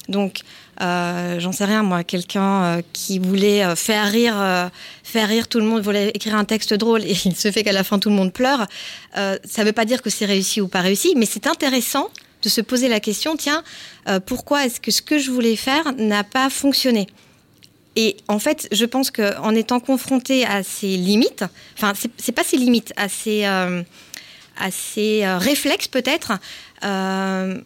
Donc, 0.09 0.40
j'en 0.80 1.52
sais 1.52 1.64
rien, 1.64 1.82
moi, 1.82 2.04
quelqu'un 2.04 2.62
euh, 2.62 2.82
qui 2.92 3.18
voulait 3.18 3.64
euh, 3.64 3.76
faire 3.76 4.10
rire, 4.10 4.34
euh, 4.37 4.68
faire 5.04 5.28
rire 5.28 5.49
tout 5.49 5.58
le 5.58 5.66
monde, 5.66 5.82
voulait 5.82 6.10
écrire 6.14 6.34
un 6.34 6.44
texte 6.44 6.75
drôle 6.75 7.04
et 7.04 7.16
il 7.25 7.37
se 7.37 7.50
fait 7.50 7.62
qu'à 7.62 7.72
la 7.72 7.84
fin 7.84 7.99
tout 7.99 8.08
le 8.08 8.14
monde 8.16 8.32
pleure. 8.32 8.66
Euh, 9.16 9.37
ça 9.44 9.62
ne 9.62 9.66
veut 9.66 9.72
pas 9.72 9.84
dire 9.84 10.02
que 10.02 10.10
c'est 10.10 10.26
réussi 10.26 10.60
ou 10.60 10.68
pas 10.68 10.80
réussi, 10.80 11.14
mais 11.16 11.26
c'est 11.26 11.46
intéressant 11.46 12.08
de 12.42 12.49
se 12.49 12.60
poser 12.60 12.88
la 12.88 13.00
question 13.00 13.37
tiens, 13.37 13.62
euh, 14.08 14.18
pourquoi 14.20 14.64
est-ce 14.64 14.80
que 14.80 14.90
ce 14.90 15.02
que 15.02 15.18
je 15.18 15.30
voulais 15.30 15.56
faire 15.56 15.92
n'a 15.99 16.25
pas 16.25 16.49
fonctionné? 16.49 17.06
Et 17.96 18.16
en 18.28 18.38
fait, 18.38 18.68
je 18.72 18.84
pense 18.84 19.10
qu'en 19.10 19.54
étant 19.54 19.80
confronté 19.80 20.46
à 20.46 20.62
ces 20.62 20.96
limites, 20.96 21.44
enfin, 21.76 21.92
c'est 22.16 22.32
pas 22.32 22.44
ces 22.44 22.56
limites, 22.56 22.92
à 22.96 23.08
ces, 23.08 23.44
euh, 23.44 23.82
à 24.56 24.68
euh, 24.99 25.38
réflexes 25.38 25.88
peut-être, 25.88 26.32
euh, 26.84 27.60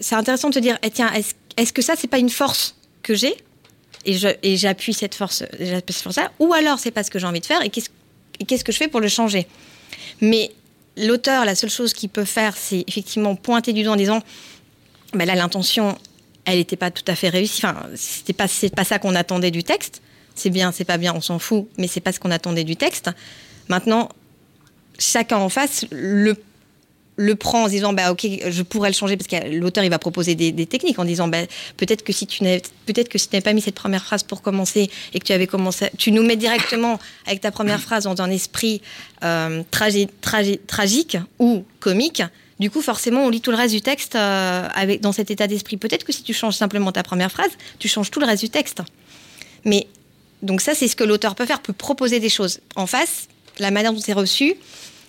c'est 0.00 0.14
intéressant 0.14 0.48
de 0.48 0.54
te 0.54 0.58
dire 0.58 0.78
eh, 0.82 0.90
tiens, 0.90 1.12
est-ce 1.12 1.34
est-ce 1.56 1.72
que 1.72 1.82
ça 1.82 1.94
c'est 1.96 2.08
pas 2.08 2.18
une 2.18 2.30
force 2.30 2.74
que 3.02 3.14
j'ai 3.14 3.34
et 4.06 4.56
j'appuie 4.56 4.92
cette 4.92 5.14
force 5.14 5.44
pour 6.02 6.12
ça 6.12 6.30
ou 6.38 6.52
alors 6.52 6.78
c'est 6.78 6.90
pas 6.90 7.02
ce 7.02 7.10
que 7.10 7.18
j'ai 7.18 7.26
envie 7.26 7.40
de 7.40 7.46
faire 7.46 7.62
et 7.62 7.70
qu'est-ce 7.70 7.88
qu 7.88 8.64
que 8.64 8.72
je 8.72 8.76
fais 8.76 8.88
pour 8.88 9.00
le 9.00 9.08
changer? 9.08 9.46
Mais 10.20 10.50
l'auteur 10.96 11.44
la 11.44 11.54
seule 11.54 11.70
chose 11.70 11.92
qu'il 11.92 12.10
peut 12.10 12.24
faire 12.24 12.56
c'est 12.56 12.84
effectivement 12.86 13.34
pointer 13.34 13.72
du 13.72 13.82
doigt 13.82 13.94
en 13.94 13.96
disant 13.96 14.22
ben 15.14 15.24
là 15.24 15.34
l'intention 15.34 15.96
elle 16.44 16.58
n'était 16.58 16.76
pas 16.76 16.90
tout 16.90 17.04
à 17.06 17.14
fait 17.14 17.30
réussie. 17.30 17.64
Enfin 17.64 17.86
c'était 17.94 18.34
pas 18.34 18.48
c'est 18.48 18.74
pas 18.74 18.84
ça 18.84 18.98
qu'on 18.98 19.14
attendait 19.14 19.50
du 19.50 19.64
texte. 19.64 20.02
C'est 20.34 20.50
bien 20.50 20.72
c'est 20.72 20.84
pas 20.84 20.98
bien 20.98 21.14
on 21.14 21.20
s'en 21.20 21.38
fout 21.38 21.68
mais 21.78 21.86
c'est 21.86 22.00
pas 22.00 22.12
ce 22.12 22.20
qu'on 22.20 22.30
attendait 22.30 22.64
du 22.64 22.76
texte. 22.76 23.10
Maintenant 23.68 24.10
chacun 24.98 25.38
en 25.38 25.48
face 25.48 25.86
le 25.90 26.36
le 27.16 27.36
prend 27.36 27.64
en 27.64 27.66
se 27.66 27.70
disant 27.70 27.92
bah 27.92 28.10
ok 28.10 28.26
je 28.48 28.62
pourrais 28.62 28.88
le 28.90 28.94
changer 28.94 29.16
parce 29.16 29.28
que 29.28 29.50
l'auteur 29.50 29.84
il 29.84 29.90
va 29.90 29.98
proposer 29.98 30.34
des, 30.34 30.66
techniques 30.66 30.98
en 30.98 31.04
disant 31.04 31.28
bah, 31.28 31.38
peut-être 31.76 32.02
que 32.02 32.12
si 32.12 32.26
tu 32.26 32.42
n'avais 32.42 32.62
peut-être 32.86 33.08
que 33.08 33.18
si 33.18 33.28
tu 33.28 33.40
pas 33.40 33.52
mis 33.52 33.60
cette 33.60 33.74
première 33.74 34.04
phrase 34.04 34.22
pour 34.22 34.42
commencer 34.42 34.90
et 35.12 35.18
que 35.20 35.24
tu 35.24 35.32
avais 35.32 35.46
commencé 35.46 35.90
tu 35.96 36.10
nous 36.10 36.22
mets 36.22 36.36
directement 36.36 36.98
avec 37.26 37.40
ta 37.40 37.50
première 37.50 37.80
phrase 37.80 38.04
dans 38.04 38.20
un 38.20 38.30
esprit 38.30 38.82
euh, 39.22 39.62
tragique 39.70 41.18
ou 41.38 41.64
comique 41.80 42.22
du 42.60 42.70
coup, 42.70 42.82
forcément, 42.82 43.24
on 43.24 43.30
lit 43.30 43.40
tout 43.40 43.50
le 43.50 43.56
reste 43.56 43.74
du 43.74 43.80
texte 43.80 44.14
euh, 44.14 44.68
avec, 44.74 45.00
dans 45.00 45.12
cet 45.12 45.30
état 45.30 45.46
d'esprit. 45.46 45.76
Peut-être 45.76 46.04
que 46.04 46.12
si 46.12 46.22
tu 46.22 46.32
changes 46.32 46.54
simplement 46.54 46.92
ta 46.92 47.02
première 47.02 47.30
phrase, 47.30 47.50
tu 47.78 47.88
changes 47.88 48.10
tout 48.10 48.20
le 48.20 48.26
reste 48.26 48.42
du 48.44 48.48
texte. 48.50 48.80
Mais 49.64 49.88
donc 50.42 50.60
ça, 50.60 50.74
c'est 50.74 50.88
ce 50.88 50.94
que 50.94 51.04
l'auteur 51.04 51.34
peut 51.34 51.46
faire, 51.46 51.60
peut 51.60 51.72
proposer 51.72 52.20
des 52.20 52.28
choses. 52.28 52.60
En 52.76 52.86
face, 52.86 53.28
la 53.58 53.70
manière 53.70 53.92
dont 53.92 54.00
c'est 54.00 54.12
reçu, 54.12 54.54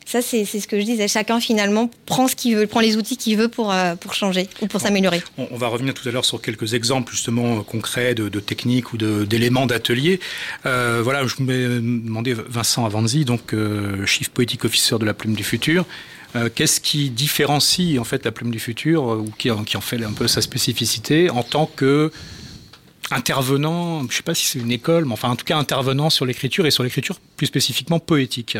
ça, 0.06 0.22
c'est 0.22 0.46
ce 0.46 0.68
que 0.68 0.80
je 0.80 0.86
disais. 0.86 1.08
Chacun, 1.08 1.40
finalement, 1.40 1.90
prend 2.06 2.28
ce 2.28 2.36
qu'il 2.36 2.56
veut, 2.56 2.68
prend 2.68 2.80
les 2.80 2.96
outils 2.96 3.18
qu'il 3.18 3.38
veut 3.38 3.48
pour, 3.48 3.72
euh, 3.72 3.96
pour 3.96 4.14
changer 4.14 4.48
ou 4.62 4.68
pour 4.68 4.80
s'améliorer. 4.80 5.24
On, 5.38 5.58
va 5.58 5.68
revenir 5.68 5.96
tout 5.96 6.08
à 6.08 6.12
l'heure 6.12 6.26
sur 6.26 6.40
quelques 6.40 6.76
exemples, 6.76 7.12
justement, 7.12 7.64
concrets 7.64 8.14
de, 8.14 8.30
techniques 8.40 8.94
ou 8.94 8.98
d'éléments 8.98 9.66
d'atelier. 9.66 10.20
Euh, 10.68 11.02
voilà, 11.04 11.26
je 11.26 11.42
me 11.42 11.80
demandais, 11.80 12.34
Vincent 12.34 12.86
Avanzi, 12.86 13.26
donc 13.26 13.54
euh, 13.54 14.06
Chief 14.06 14.30
Poetic 14.30 14.64
Officer 14.66 14.98
de 15.00 15.06
la 15.06 15.16
Plume 15.16 15.34
du 15.34 15.44
Futur. 15.44 15.86
Qu'est-ce 16.54 16.82
qui 16.82 17.12
différencie 17.12 17.98
en 17.98 18.04
fait 18.04 18.26
la 18.26 18.32
Plume 18.34 18.52
du 18.52 18.60
Futur 18.60 19.04
ou 19.06 19.32
qui, 19.38 19.50
qui, 19.66 19.78
en 19.78 19.82
fait 19.82 20.04
un 20.04 20.12
peu 20.12 20.28
sa 20.28 20.42
spécificité 20.42 21.30
en 21.30 21.44
tant 21.44 21.66
que 21.66 22.12
intervenant, 23.10 24.02
je 24.02 24.08
ne 24.08 24.12
sais 24.12 24.22
pas 24.22 24.36
si 24.36 24.46
c'est 24.46 24.60
une 24.60 24.74
école, 24.74 25.06
mais 25.06 25.14
enfin 25.14 25.30
en 25.30 25.38
tout 25.38 25.46
cas 25.46 25.56
intervenant 25.56 26.10
sur 26.10 26.26
l'écriture 26.26 26.66
et 26.66 26.72
sur 26.72 26.84
l'écriture 26.84 27.22
plus 27.38 27.48
spécifiquement 27.48 28.00
poétique. 28.00 28.58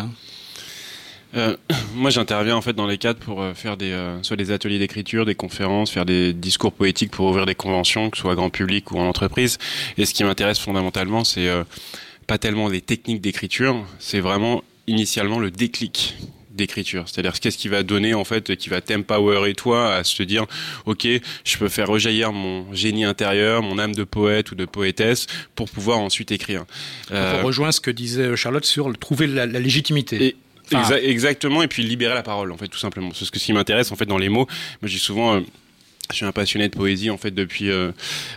Euh, 1.36 1.56
moi, 1.96 2.10
j'interviens 2.10 2.56
en 2.56 2.62
fait 2.62 2.74
dans 2.74 2.88
les 2.88 2.98
cadres 2.98 3.20
pour 3.20 3.42
euh, 3.42 3.54
faire 3.54 3.78
des, 3.78 3.92
euh, 3.92 4.22
soit 4.24 4.38
des 4.38 4.52
ateliers 4.52 4.80
d'écriture, 4.80 5.26
des 5.26 5.36
conférences, 5.36 5.92
faire 5.92 6.06
des 6.06 6.34
discours 6.34 6.74
poétiques 6.74 7.12
pour 7.12 7.28
ouvrir 7.28 7.46
des 7.46 7.56
conventions, 7.56 8.10
que 8.10 8.18
ce 8.18 8.22
soit 8.22 8.36
grand 8.36 8.50
public 8.50 8.92
ou 8.92 9.00
en 9.00 9.08
entreprise. 9.08 9.58
Et 9.98 10.06
ce 10.06 10.14
qui 10.14 10.24
m'intéresse 10.24 10.60
fondamentalement, 10.60 11.24
c'est 11.24 11.50
pas 12.28 12.38
tellement 12.38 12.68
les 12.70 12.82
techniques 12.82 13.22
d'écriture, 13.22 13.86
c'est 14.00 14.20
vraiment 14.20 14.64
initialement 14.88 15.40
le 15.40 15.52
déclic 15.52 16.16
d'écriture. 16.56 17.04
C'est-à-dire 17.08 17.40
qu'est-ce 17.40 17.58
qui 17.58 17.68
va 17.68 17.84
donner 17.84 18.14
en 18.14 18.24
fait, 18.24 18.56
qui 18.56 18.70
va 18.70 18.82
t'empowerer 18.82 19.54
toi 19.54 19.94
à 19.94 20.04
se 20.04 20.24
dire, 20.24 20.46
ok, 20.86 21.08
je 21.44 21.58
peux 21.58 21.70
faire 21.70 21.88
rejaillir 21.88 22.32
mon 22.32 22.74
génie 22.74 23.04
intérieur, 23.04 23.62
mon 23.62 23.78
âme 23.78 23.94
de 23.94 24.04
poète 24.04 24.52
ou 24.52 24.56
de 24.56 24.66
poétesse 24.66 25.28
pour 25.54 25.70
pouvoir 25.70 26.00
ensuite 26.00 26.32
écrire. 26.32 26.66
Euh, 27.12 27.42
on 27.42 27.46
rejoint 27.46 27.72
ce 27.72 27.82
que 27.82 27.92
disait 27.92 28.36
Charlotte 28.36 28.66
sur 28.66 28.98
trouver 28.98 29.28
la, 29.28 29.46
la 29.46 29.60
légitimité 29.60 30.36
exactement, 30.72 31.62
et 31.62 31.68
puis 31.68 31.84
libérer 31.84 32.14
la 32.14 32.24
parole, 32.24 32.52
en 32.52 32.58
fait, 32.58 32.68
tout 32.68 32.78
simplement. 32.78 33.12
C'est 33.14 33.26
ce 33.26 33.32
qui 33.32 33.54
m'intéresse, 33.54 33.92
en 33.92 33.96
fait, 33.96 34.06
dans 34.06 34.18
les 34.18 34.30
mots. 34.30 34.48
Moi, 34.82 34.90
j'ai 34.90 35.00
souvent. 35.00 35.36
Euh, 35.36 35.42
je 36.12 36.18
suis 36.18 36.26
un 36.26 36.32
passionné 36.32 36.70
de 36.70 36.76
poésie 36.76 37.10
en 37.10 37.18
fait 37.18 37.32
depuis 37.32 37.72
euh, 37.72 37.92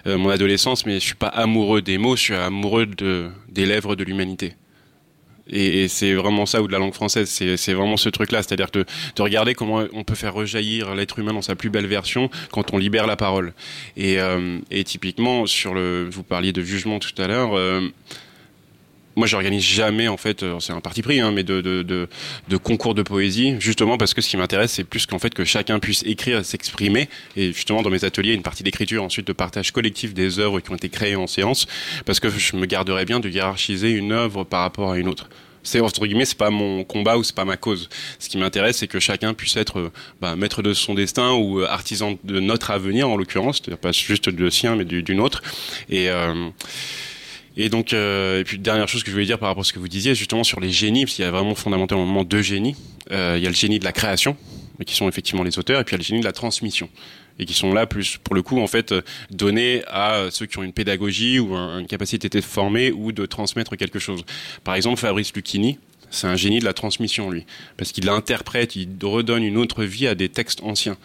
euh, 0.06 0.16
mon 0.16 0.30
adolescence, 0.30 0.86
mais 0.86 0.94
je 0.94 1.04
suis 1.04 1.14
pas 1.14 1.26
amoureux 1.26 1.82
des 1.82 1.98
mots, 1.98 2.16
je 2.16 2.22
suis 2.22 2.34
amoureux 2.34 2.86
de, 2.86 3.28
des 3.50 3.66
lèvres 3.66 3.94
de 3.94 4.04
l'humanité. 4.04 4.54
Et, 5.50 5.82
et 5.82 5.88
c'est 5.88 6.14
vraiment 6.14 6.46
ça 6.46 6.62
ou 6.62 6.66
de 6.66 6.72
la 6.72 6.78
langue 6.78 6.94
française, 6.94 7.28
c'est 7.28 7.72
vraiment 7.74 7.98
ce 7.98 8.08
truc-là, 8.08 8.42
c'est-à-dire 8.42 8.70
de, 8.72 8.86
de 9.16 9.22
regarder 9.22 9.54
comment 9.54 9.84
on 9.92 10.02
peut 10.02 10.14
faire 10.14 10.32
rejaillir 10.32 10.94
l'être 10.94 11.18
humain 11.18 11.34
dans 11.34 11.42
sa 11.42 11.56
plus 11.56 11.68
belle 11.68 11.86
version 11.86 12.30
quand 12.52 12.72
on 12.72 12.78
libère 12.78 13.06
la 13.06 13.16
parole. 13.16 13.52
Et, 13.98 14.16
et 14.70 14.84
typiquement 14.84 15.44
sur 15.44 15.74
le, 15.74 16.08
vous 16.10 16.22
parliez 16.22 16.52
de 16.52 16.62
jugement 16.62 16.98
tout 16.98 17.20
à 17.20 17.26
l'heure 17.26 17.50
moi 19.18 19.26
j'organise 19.26 19.62
jamais 19.62 20.08
en 20.08 20.16
fait, 20.16 20.42
euh, 20.42 20.60
c'est 20.60 20.72
un 20.72 20.80
parti 20.80 21.02
pris, 21.02 21.20
hein, 21.20 21.32
mais 21.32 21.42
de, 21.42 21.60
de, 21.60 21.82
de, 21.82 22.08
de, 22.48 22.56
concours 22.56 22.94
de 22.94 23.02
poésie, 23.02 23.56
justement 23.58 23.98
parce 23.98 24.14
que 24.14 24.20
ce 24.20 24.28
qui 24.28 24.36
m'intéresse 24.36 24.72
c'est 24.72 24.84
plus 24.84 25.06
qu'en 25.06 25.18
fait 25.18 25.34
que 25.34 25.44
chacun 25.44 25.78
puisse 25.78 26.02
écrire, 26.04 26.44
s'exprimer, 26.44 27.08
et 27.36 27.52
justement 27.52 27.82
dans 27.82 27.90
mes 27.90 28.04
ateliers 28.04 28.34
une 28.34 28.42
partie 28.42 28.62
d'écriture, 28.62 29.02
ensuite 29.02 29.26
de 29.26 29.32
partage 29.32 29.72
collectif 29.72 30.14
des 30.14 30.38
œuvres 30.38 30.60
qui 30.60 30.70
ont 30.70 30.76
été 30.76 30.88
créées 30.88 31.16
en 31.16 31.26
séance, 31.26 31.66
parce 32.06 32.20
que 32.20 32.30
je 32.30 32.56
me 32.56 32.66
garderais 32.66 33.04
bien 33.04 33.20
de 33.20 33.28
hiérarchiser 33.28 33.90
une 33.90 34.12
œuvre 34.12 34.44
par 34.44 34.62
rapport 34.62 34.92
à 34.92 34.98
une 34.98 35.08
autre. 35.08 35.28
C'est 35.62 35.80
entre 35.80 36.06
guillemets 36.06 36.24
c'est 36.24 36.38
pas 36.38 36.50
mon 36.50 36.84
combat 36.84 37.18
ou 37.18 37.24
c'est 37.24 37.34
pas 37.34 37.44
ma 37.44 37.56
cause. 37.56 37.88
Ce 38.18 38.28
qui 38.28 38.38
m'intéresse 38.38 38.78
c'est 38.78 38.86
que 38.86 39.00
chacun 39.00 39.34
puisse 39.34 39.56
être 39.56 39.78
euh, 39.78 39.92
bah, 40.20 40.36
maître 40.36 40.62
de 40.62 40.72
son 40.72 40.94
destin 40.94 41.32
ou 41.32 41.60
euh, 41.60 41.66
artisan 41.68 42.16
de 42.24 42.40
notre 42.40 42.70
avenir 42.70 43.08
en 43.08 43.16
l'occurrence 43.16 43.56
c'est-à-dire 43.58 43.78
pas 43.78 43.92
juste 43.92 44.28
de 44.28 44.50
sien 44.50 44.76
mais 44.76 44.84
d'une 44.84 45.20
autre. 45.20 45.42
Et 45.90 46.08
euh, 46.08 46.48
et 47.58 47.68
donc, 47.68 47.92
euh, 47.92 48.40
et 48.40 48.44
puis 48.44 48.58
dernière 48.58 48.88
chose 48.88 49.02
que 49.02 49.10
je 49.10 49.12
voulais 49.12 49.26
dire 49.26 49.38
par 49.38 49.48
rapport 49.48 49.62
à 49.62 49.64
ce 49.64 49.72
que 49.72 49.80
vous 49.80 49.88
disiez, 49.88 50.14
justement 50.14 50.44
sur 50.44 50.60
les 50.60 50.70
génies, 50.70 51.04
parce 51.04 51.16
qu'il 51.16 51.24
y 51.24 51.28
a 51.28 51.30
vraiment 51.32 51.56
fondamentalement 51.56 52.22
deux 52.22 52.40
génies. 52.40 52.76
Euh, 53.10 53.34
il 53.36 53.42
y 53.42 53.46
a 53.46 53.50
le 53.50 53.56
génie 53.56 53.80
de 53.80 53.84
la 53.84 53.92
création, 53.92 54.36
qui 54.86 54.94
sont 54.94 55.08
effectivement 55.08 55.42
les 55.42 55.58
auteurs, 55.58 55.80
et 55.80 55.84
puis 55.84 55.94
il 55.94 55.98
y 55.98 56.00
a 56.00 56.02
le 56.02 56.04
génie 56.04 56.20
de 56.20 56.24
la 56.24 56.32
transmission 56.32 56.88
et 57.40 57.46
qui 57.46 57.54
sont 57.54 57.72
là 57.72 57.86
plus 57.86 58.16
pour 58.16 58.34
le 58.34 58.42
coup 58.42 58.60
en 58.60 58.66
fait 58.66 58.92
donnés 59.30 59.82
à 59.86 60.26
ceux 60.32 60.46
qui 60.46 60.58
ont 60.58 60.64
une 60.64 60.72
pédagogie 60.72 61.38
ou 61.38 61.54
une 61.54 61.86
capacité 61.86 62.28
de 62.28 62.40
former 62.40 62.90
ou 62.90 63.12
de 63.12 63.26
transmettre 63.26 63.76
quelque 63.76 64.00
chose. 64.00 64.24
Par 64.64 64.74
exemple, 64.74 64.98
Fabrice 64.98 65.32
Lucchini, 65.32 65.78
c'est 66.10 66.26
un 66.26 66.34
génie 66.34 66.58
de 66.58 66.64
la 66.64 66.72
transmission 66.72 67.30
lui, 67.30 67.44
parce 67.76 67.92
qu'il 67.92 68.06
l'interprète, 68.06 68.74
il 68.74 68.88
redonne 69.02 69.44
une 69.44 69.56
autre 69.56 69.84
vie 69.84 70.08
à 70.08 70.14
des 70.16 70.28
textes 70.28 70.62
anciens. 70.62 70.96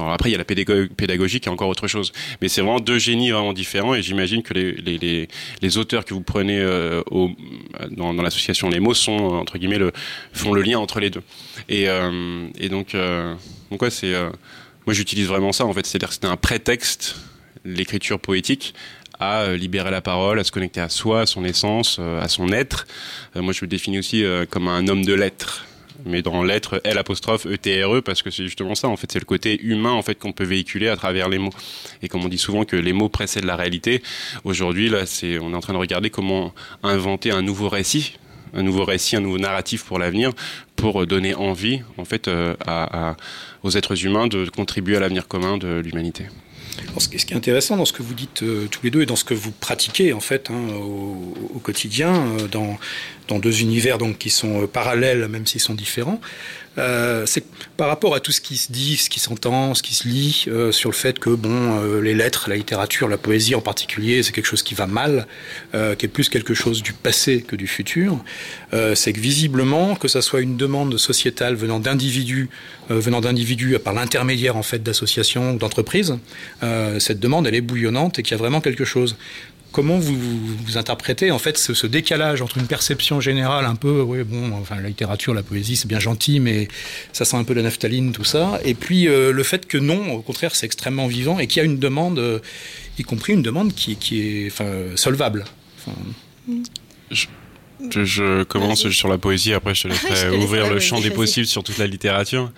Alors 0.00 0.12
après, 0.12 0.30
il 0.30 0.32
y 0.32 0.34
a 0.34 0.38
la 0.38 0.44
pédagogie 0.44 1.40
qui 1.40 1.48
est 1.48 1.52
encore 1.52 1.68
autre 1.68 1.88
chose. 1.88 2.12
Mais 2.40 2.48
c'est 2.48 2.60
vraiment 2.60 2.80
deux 2.80 2.98
génies 2.98 3.30
vraiment 3.30 3.52
différents 3.52 3.94
et 3.94 4.02
j'imagine 4.02 4.42
que 4.42 4.54
les, 4.54 4.72
les, 4.72 5.28
les, 5.62 5.78
auteurs 5.78 6.04
que 6.04 6.14
vous 6.14 6.22
prenez 6.22 6.58
euh, 6.58 7.02
au, 7.10 7.30
dans, 7.90 8.14
dans 8.14 8.22
l'association 8.22 8.68
Les 8.68 8.80
mots 8.80 8.94
sont, 8.94 9.16
entre 9.16 9.58
guillemets, 9.58 9.78
le, 9.78 9.92
font 10.32 10.52
le 10.52 10.62
lien 10.62 10.78
entre 10.78 11.00
les 11.00 11.10
deux. 11.10 11.22
Et, 11.68 11.88
euh, 11.88 12.48
et 12.58 12.68
donc, 12.68 12.94
euh, 12.94 13.34
donc 13.70 13.82
ouais, 13.82 13.90
c'est, 13.90 14.14
euh, 14.14 14.30
moi 14.86 14.94
j'utilise 14.94 15.26
vraiment 15.26 15.52
ça 15.52 15.64
en 15.64 15.72
fait. 15.72 15.86
C'est-à-dire 15.86 16.08
que 16.08 16.14
c'était 16.14 16.26
un 16.26 16.36
prétexte, 16.36 17.16
l'écriture 17.64 18.18
poétique, 18.18 18.74
à 19.18 19.42
euh, 19.42 19.56
libérer 19.56 19.90
la 19.90 20.00
parole, 20.00 20.38
à 20.40 20.44
se 20.44 20.52
connecter 20.52 20.80
à 20.80 20.88
soi, 20.88 21.22
à 21.22 21.26
son 21.26 21.44
essence, 21.44 21.98
à 21.98 22.28
son 22.28 22.52
être. 22.52 22.86
moi 23.34 23.52
je 23.52 23.64
me 23.64 23.68
définis 23.68 23.98
aussi 23.98 24.24
comme 24.50 24.68
un 24.68 24.88
homme 24.88 25.04
de 25.04 25.14
lettres 25.14 25.66
mais 26.04 26.22
dans 26.22 26.42
l'être 26.42 26.80
L 26.84 26.98
apostrophe 26.98 27.46
E 27.46 27.56
T 27.56 27.82
R 27.84 27.96
E 27.96 28.00
parce 28.00 28.22
que 28.22 28.30
c'est 28.30 28.44
justement 28.44 28.74
ça 28.74 28.88
en 28.88 28.96
fait 28.96 29.10
c'est 29.10 29.18
le 29.18 29.24
côté 29.24 29.60
humain 29.62 29.92
en 29.92 30.02
fait 30.02 30.16
qu'on 30.16 30.32
peut 30.32 30.44
véhiculer 30.44 30.88
à 30.88 30.96
travers 30.96 31.28
les 31.28 31.38
mots. 31.38 31.52
Et 32.02 32.08
comme 32.08 32.24
on 32.24 32.28
dit 32.28 32.38
souvent 32.38 32.64
que 32.64 32.76
les 32.76 32.92
mots 32.92 33.08
précèdent 33.08 33.44
la 33.44 33.56
réalité 33.56 34.02
aujourd'hui 34.44 34.88
là 34.88 35.06
c'est 35.06 35.38
on 35.38 35.52
est 35.52 35.56
en 35.56 35.60
train 35.60 35.72
de 35.72 35.78
regarder 35.78 36.10
comment 36.10 36.52
inventer 36.82 37.30
un 37.30 37.42
nouveau 37.42 37.68
récit 37.68 38.14
un 38.54 38.62
nouveau 38.62 38.84
récit 38.84 39.16
un 39.16 39.20
nouveau 39.20 39.38
narratif 39.38 39.84
pour 39.84 39.98
l'avenir 39.98 40.32
pour 40.76 41.06
donner 41.06 41.34
envie 41.34 41.80
en 41.98 42.04
fait 42.04 42.28
euh, 42.28 42.54
aux 43.62 43.70
êtres 43.70 44.04
humains 44.04 44.26
de 44.26 44.48
contribuer 44.48 44.96
à 44.96 45.00
l'avenir 45.00 45.28
commun 45.28 45.58
de 45.58 45.80
l'humanité 45.84 46.26
ce 46.98 47.08
qui 47.08 47.34
est 47.34 47.36
intéressant 47.36 47.76
dans 47.76 47.84
ce 47.84 47.92
que 47.92 48.02
vous 48.02 48.14
dites 48.14 48.42
euh, 48.42 48.66
tous 48.70 48.80
les 48.82 48.90
deux 48.90 49.02
et 49.02 49.06
dans 49.06 49.16
ce 49.16 49.24
que 49.24 49.34
vous 49.34 49.52
pratiquez 49.52 50.12
en 50.12 50.20
fait 50.20 50.50
hein, 50.50 50.74
au, 50.74 51.58
quotidien, 51.62 52.14
euh, 52.14 52.48
dans, 52.48 52.78
dans, 53.28 53.38
deux 53.38 53.60
univers 53.60 53.98
donc 53.98 54.18
qui 54.18 54.30
sont 54.30 54.62
euh, 54.62 54.66
parallèles 54.66 55.28
même 55.28 55.46
s'ils 55.46 55.60
sont 55.60 55.74
différents, 55.74 56.20
euh, 56.80 57.26
c'est 57.26 57.44
par 57.76 57.88
rapport 57.88 58.14
à 58.14 58.20
tout 58.20 58.32
ce 58.32 58.40
qui 58.40 58.56
se 58.56 58.72
dit, 58.72 58.96
ce 58.96 59.10
qui 59.10 59.20
s'entend, 59.20 59.74
ce 59.74 59.82
qui 59.82 59.94
se 59.94 60.08
lit 60.08 60.46
euh, 60.48 60.72
sur 60.72 60.90
le 60.90 60.94
fait 60.94 61.18
que 61.18 61.30
bon, 61.30 61.78
euh, 61.78 62.00
les 62.00 62.14
lettres, 62.14 62.48
la 62.48 62.56
littérature, 62.56 63.08
la 63.08 63.18
poésie 63.18 63.54
en 63.54 63.60
particulier, 63.60 64.22
c'est 64.22 64.32
quelque 64.32 64.46
chose 64.46 64.62
qui 64.62 64.74
va 64.74 64.86
mal, 64.86 65.26
qui 65.72 66.06
est 66.06 66.08
plus 66.08 66.28
quelque 66.28 66.54
chose 66.54 66.82
du 66.82 66.92
passé 66.92 67.42
que 67.46 67.56
du 67.56 67.66
futur. 67.66 68.22
C'est 68.94 69.12
que 69.12 69.20
visiblement, 69.20 69.94
que 69.94 70.08
ça 70.08 70.22
soit 70.22 70.40
une 70.40 70.56
demande 70.56 70.96
sociétale 70.96 71.54
venant 71.54 71.80
d'individus, 71.80 72.48
venant 72.88 73.20
d'individus 73.20 73.78
par 73.78 73.92
l'intermédiaire 73.92 74.56
en 74.56 74.62
fait 74.62 74.82
d'associations, 74.82 75.54
d'entreprises, 75.54 76.16
cette 76.98 77.20
demande 77.20 77.46
elle 77.46 77.54
est 77.54 77.60
bouillonnante 77.60 78.18
et 78.18 78.22
qu'il 78.22 78.32
y 78.32 78.34
a 78.34 78.38
vraiment 78.38 78.60
quelque 78.60 78.84
chose 78.84 79.16
comment 79.72 79.98
vous, 79.98 80.16
vous, 80.16 80.78
interprétez 80.78 81.30
en 81.30 81.38
fait 81.38 81.58
ce, 81.58 81.74
ce, 81.74 81.86
décalage 81.86 82.42
entre 82.42 82.58
une 82.58 82.66
perception 82.66 83.20
générale 83.20 83.64
un 83.64 83.74
peu, 83.74 84.00
oui, 84.02 84.22
bon, 84.24 84.52
enfin 84.52 84.76
la 84.76 84.88
littérature, 84.88 85.34
la 85.34 85.42
poésie, 85.42 85.76
c'est 85.76 85.88
bien 85.88 86.00
gentil, 86.00 86.40
mais 86.40 86.68
ça 87.12 87.24
sent 87.24 87.36
un 87.36 87.44
peu 87.44 87.54
la 87.54 87.62
naphtaline, 87.62 88.12
tout 88.12 88.24
ça, 88.24 88.60
et 88.64 88.74
puis 88.74 89.08
euh, 89.08 89.32
le 89.32 89.42
fait 89.42 89.66
que 89.66 89.78
non, 89.78 90.12
au 90.12 90.22
contraire, 90.22 90.54
c'est 90.54 90.66
extrêmement 90.66 91.06
vivant 91.06 91.38
et 91.38 91.46
qu'il 91.46 91.60
y 91.60 91.62
a 91.62 91.64
une 91.64 91.78
demande, 91.78 92.18
euh, 92.18 92.38
y 92.98 93.02
compris 93.02 93.32
une 93.32 93.42
demande 93.42 93.74
qui, 93.74 93.96
qui 93.96 94.20
est 94.20 94.46
enfin, 94.48 94.70
solvable. 94.96 95.44
Enfin... 95.78 95.96
Je... 97.10 97.26
Je, 97.88 98.04
je 98.04 98.42
commence 98.42 98.86
sur 98.90 99.08
la 99.08 99.16
poésie, 99.16 99.54
après 99.54 99.74
je 99.74 99.84
te 99.84 99.88
laisserai 99.88 100.14
je 100.16 100.28
te 100.28 100.34
ouvrir 100.34 100.68
le 100.70 100.80
champ 100.80 101.00
des 101.00 101.10
possibles 101.10 101.46
sur 101.46 101.64
toute 101.64 101.78
la 101.78 101.86
littérature. 101.86 102.52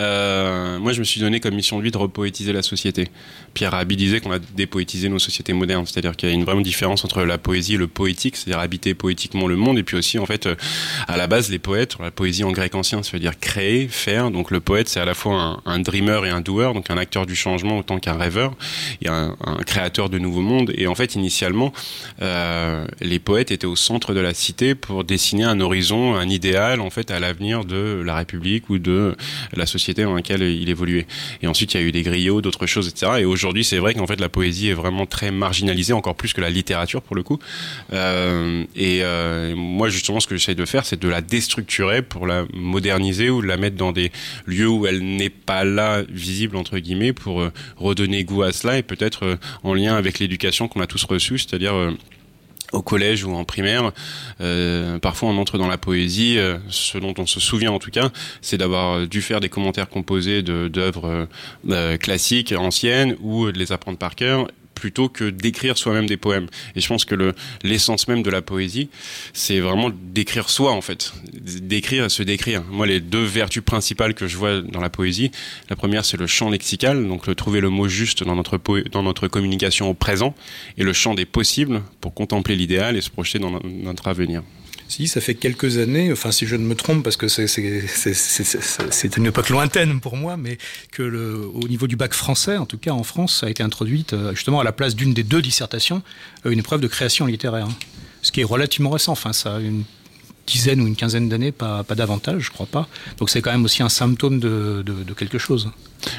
Euh, 0.00 0.78
moi, 0.78 0.92
je 0.92 1.00
me 1.00 1.04
suis 1.04 1.20
donné 1.20 1.40
comme 1.40 1.54
mission 1.54 1.78
de 1.78 1.82
vie 1.82 1.90
de 1.90 1.98
repoétiser 1.98 2.52
la 2.52 2.62
société. 2.62 3.08
Pierre 3.52 3.72
Rabhi 3.72 3.96
disait 3.96 4.20
qu'on 4.20 4.32
a 4.32 4.38
dépoétisé 4.38 5.08
nos 5.08 5.18
sociétés 5.18 5.52
modernes, 5.52 5.84
c'est-à-dire 5.86 6.16
qu'il 6.16 6.28
y 6.28 6.32
a 6.32 6.34
une 6.34 6.44
vraie 6.44 6.60
différence 6.62 7.04
entre 7.04 7.22
la 7.22 7.38
poésie 7.38 7.74
et 7.74 7.76
le 7.76 7.86
poétique, 7.86 8.36
c'est-à-dire 8.36 8.60
habiter 8.60 8.94
poétiquement 8.94 9.46
le 9.46 9.56
monde, 9.56 9.78
et 9.78 9.82
puis 9.82 9.96
aussi, 9.96 10.18
en 10.18 10.26
fait, 10.26 10.46
euh, 10.46 10.54
à 11.06 11.16
la 11.16 11.26
base, 11.26 11.50
les 11.50 11.58
poètes, 11.58 11.96
la 12.00 12.10
poésie 12.10 12.44
en 12.44 12.52
grec 12.52 12.74
ancien, 12.74 13.02
ça 13.02 13.12
veut 13.12 13.18
dire 13.18 13.38
créer, 13.38 13.88
faire. 13.88 14.30
Donc 14.30 14.50
le 14.50 14.60
poète, 14.60 14.88
c'est 14.88 15.00
à 15.00 15.04
la 15.04 15.14
fois 15.14 15.34
un, 15.34 15.62
un, 15.66 15.78
dreamer 15.78 16.24
et 16.26 16.30
un 16.30 16.40
doer, 16.40 16.72
donc 16.74 16.90
un 16.90 16.96
acteur 16.96 17.26
du 17.26 17.36
changement 17.36 17.78
autant 17.78 17.98
qu'un 17.98 18.16
rêveur, 18.16 18.54
et 19.02 19.08
un, 19.08 19.36
un, 19.44 19.56
créateur 19.64 20.08
de 20.08 20.18
nouveaux 20.18 20.40
mondes. 20.40 20.72
Et 20.76 20.86
en 20.86 20.94
fait, 20.94 21.14
initialement, 21.14 21.72
euh, 22.22 22.86
les 23.00 23.18
poètes 23.18 23.50
étaient 23.50 23.66
au 23.66 23.76
centre 23.76 24.14
de 24.14 24.20
la 24.20 24.34
cité 24.34 24.74
pour 24.74 25.04
dessiner 25.04 25.44
un 25.44 25.60
horizon, 25.60 26.14
un 26.14 26.28
idéal, 26.28 26.80
en 26.80 26.90
fait, 26.90 27.10
à 27.10 27.20
l'avenir 27.20 27.64
de 27.64 28.02
la 28.04 28.16
République 28.16 28.70
ou 28.70 28.78
de 28.78 29.14
la 29.52 29.66
société 29.66 29.89
dans 29.94 30.14
laquelle 30.14 30.42
il 30.42 30.68
évoluait. 30.68 31.06
Et 31.42 31.46
ensuite, 31.46 31.74
il 31.74 31.80
y 31.80 31.84
a 31.84 31.86
eu 31.86 31.92
des 31.92 32.02
griots, 32.02 32.40
d'autres 32.40 32.66
choses, 32.66 32.88
etc. 32.88 33.12
Et 33.20 33.24
aujourd'hui, 33.24 33.64
c'est 33.64 33.78
vrai 33.78 33.94
qu'en 33.94 34.06
fait, 34.06 34.20
la 34.20 34.28
poésie 34.28 34.68
est 34.68 34.74
vraiment 34.74 35.06
très 35.06 35.30
marginalisée, 35.30 35.92
encore 35.92 36.14
plus 36.14 36.32
que 36.32 36.40
la 36.40 36.50
littérature 36.50 37.02
pour 37.02 37.16
le 37.16 37.22
coup. 37.22 37.38
Euh, 37.92 38.64
et 38.76 39.00
euh, 39.02 39.54
moi, 39.56 39.88
justement, 39.88 40.20
ce 40.20 40.26
que 40.26 40.36
j'essaye 40.36 40.54
de 40.54 40.64
faire, 40.64 40.84
c'est 40.86 41.00
de 41.00 41.08
la 41.08 41.20
déstructurer 41.20 42.02
pour 42.02 42.26
la 42.26 42.44
moderniser 42.54 43.30
ou 43.30 43.42
de 43.42 43.46
la 43.46 43.56
mettre 43.56 43.76
dans 43.76 43.92
des 43.92 44.12
lieux 44.46 44.68
où 44.68 44.86
elle 44.86 45.02
n'est 45.02 45.30
pas 45.30 45.64
là, 45.64 46.02
visible 46.08 46.56
entre 46.56 46.78
guillemets, 46.78 47.12
pour 47.12 47.40
euh, 47.40 47.52
redonner 47.76 48.24
goût 48.24 48.42
à 48.42 48.52
cela 48.52 48.78
et 48.78 48.82
peut-être 48.82 49.38
en 49.62 49.74
lien 49.74 49.96
avec 49.96 50.18
l'éducation 50.18 50.68
qu'on 50.68 50.80
a 50.80 50.86
tous 50.86 51.04
reçue, 51.04 51.38
c'est-à-dire 51.38 51.74
au 52.72 52.82
collège 52.82 53.24
ou 53.24 53.34
en 53.34 53.44
primaire, 53.44 53.92
euh, 54.40 54.98
parfois 54.98 55.30
on 55.30 55.38
entre 55.38 55.58
dans 55.58 55.68
la 55.68 55.78
poésie. 55.78 56.38
euh, 56.38 56.58
ce 56.68 56.98
dont 56.98 57.14
on 57.18 57.26
se 57.26 57.40
souvient 57.40 57.72
en 57.72 57.78
tout 57.78 57.90
cas, 57.90 58.10
c'est 58.40 58.58
d'avoir 58.58 59.06
dû 59.06 59.22
faire 59.22 59.40
des 59.40 59.48
commentaires 59.48 59.88
composés 59.88 60.42
d'œuvres 60.42 61.06
euh, 61.06 61.26
euh, 61.70 61.96
classiques, 61.96 62.52
anciennes, 62.56 63.16
ou 63.20 63.50
de 63.50 63.58
les 63.58 63.72
apprendre 63.72 63.98
par 63.98 64.14
cœur 64.14 64.46
plutôt 64.80 65.08
que 65.10 65.28
d'écrire 65.28 65.76
soi-même 65.76 66.06
des 66.06 66.16
poèmes. 66.16 66.48
Et 66.74 66.80
je 66.80 66.88
pense 66.88 67.04
que 67.04 67.14
le 67.14 67.34
l'essence 67.62 68.08
même 68.08 68.22
de 68.22 68.30
la 68.30 68.40
poésie, 68.40 68.88
c'est 69.34 69.60
vraiment 69.60 69.90
d'écrire 69.90 70.48
soi 70.48 70.72
en 70.72 70.80
fait, 70.80 71.12
d'écrire 71.32 72.06
et 72.06 72.08
se 72.08 72.22
décrire. 72.22 72.62
Moi, 72.70 72.86
les 72.86 73.00
deux 73.00 73.22
vertus 73.22 73.62
principales 73.62 74.14
que 74.14 74.26
je 74.26 74.36
vois 74.36 74.62
dans 74.62 74.80
la 74.80 74.90
poésie, 74.90 75.30
la 75.68 75.76
première 75.76 76.04
c'est 76.04 76.16
le 76.16 76.26
champ 76.26 76.48
lexical, 76.50 77.06
donc 77.06 77.34
trouver 77.36 77.60
le 77.60 77.68
mot 77.68 77.88
juste 77.88 78.24
dans 78.24 78.34
notre 78.34 78.58
dans 78.90 79.02
notre 79.02 79.28
communication 79.28 79.90
au 79.90 79.94
présent, 79.94 80.34
et 80.78 80.82
le 80.82 80.94
champ 80.94 81.14
des 81.14 81.26
possibles 81.26 81.82
pour 82.00 82.14
contempler 82.14 82.56
l'idéal 82.56 82.96
et 82.96 83.02
se 83.02 83.10
projeter 83.10 83.38
dans 83.38 83.50
no- 83.50 83.62
notre 83.64 84.08
avenir. 84.08 84.42
Si, 84.90 85.06
ça 85.06 85.20
fait 85.20 85.36
quelques 85.36 85.78
années, 85.78 86.10
enfin 86.10 86.32
si 86.32 86.46
je 86.46 86.56
ne 86.56 86.64
me 86.64 86.74
trompe, 86.74 87.04
parce 87.04 87.16
que 87.16 87.28
c'est- 87.28 89.16
une 89.16 89.26
époque 89.26 89.48
lointaine 89.48 90.00
pour 90.00 90.16
moi, 90.16 90.36
mais 90.36 90.58
que 90.90 91.02
au 91.54 91.68
niveau 91.68 91.86
du 91.86 91.94
bac 91.94 92.12
français, 92.12 92.56
en 92.56 92.66
tout 92.66 92.76
cas 92.76 92.90
en 92.90 93.04
France, 93.04 93.44
a 93.44 93.50
été 93.50 93.62
introduite 93.62 94.14
euh, 94.14 94.34
justement 94.34 94.58
à 94.58 94.64
la 94.64 94.72
place 94.72 94.96
d'une 94.96 95.14
des 95.14 95.22
deux 95.22 95.42
dissertations, 95.42 96.02
euh, 96.44 96.50
une 96.50 96.58
épreuve 96.58 96.80
de 96.80 96.88
création 96.88 97.26
littéraire. 97.26 97.66
hein. 97.66 97.74
Ce 98.22 98.32
qui 98.32 98.40
est 98.40 98.44
relativement 98.44 98.90
récent, 98.90 99.12
enfin 99.12 99.32
ça 99.32 99.60
une 99.60 99.84
dizaine 100.50 100.80
ou 100.80 100.86
une 100.86 100.96
quinzaine 100.96 101.28
d'années, 101.28 101.52
pas, 101.52 101.84
pas 101.84 101.94
davantage, 101.94 102.42
je 102.42 102.50
crois 102.50 102.66
pas. 102.66 102.88
Donc 103.18 103.30
c'est 103.30 103.40
quand 103.40 103.52
même 103.52 103.64
aussi 103.64 103.82
un 103.82 103.88
symptôme 103.88 104.40
de, 104.40 104.82
de- 104.84 105.14
quelque 105.14 105.38
chose. 105.38 105.70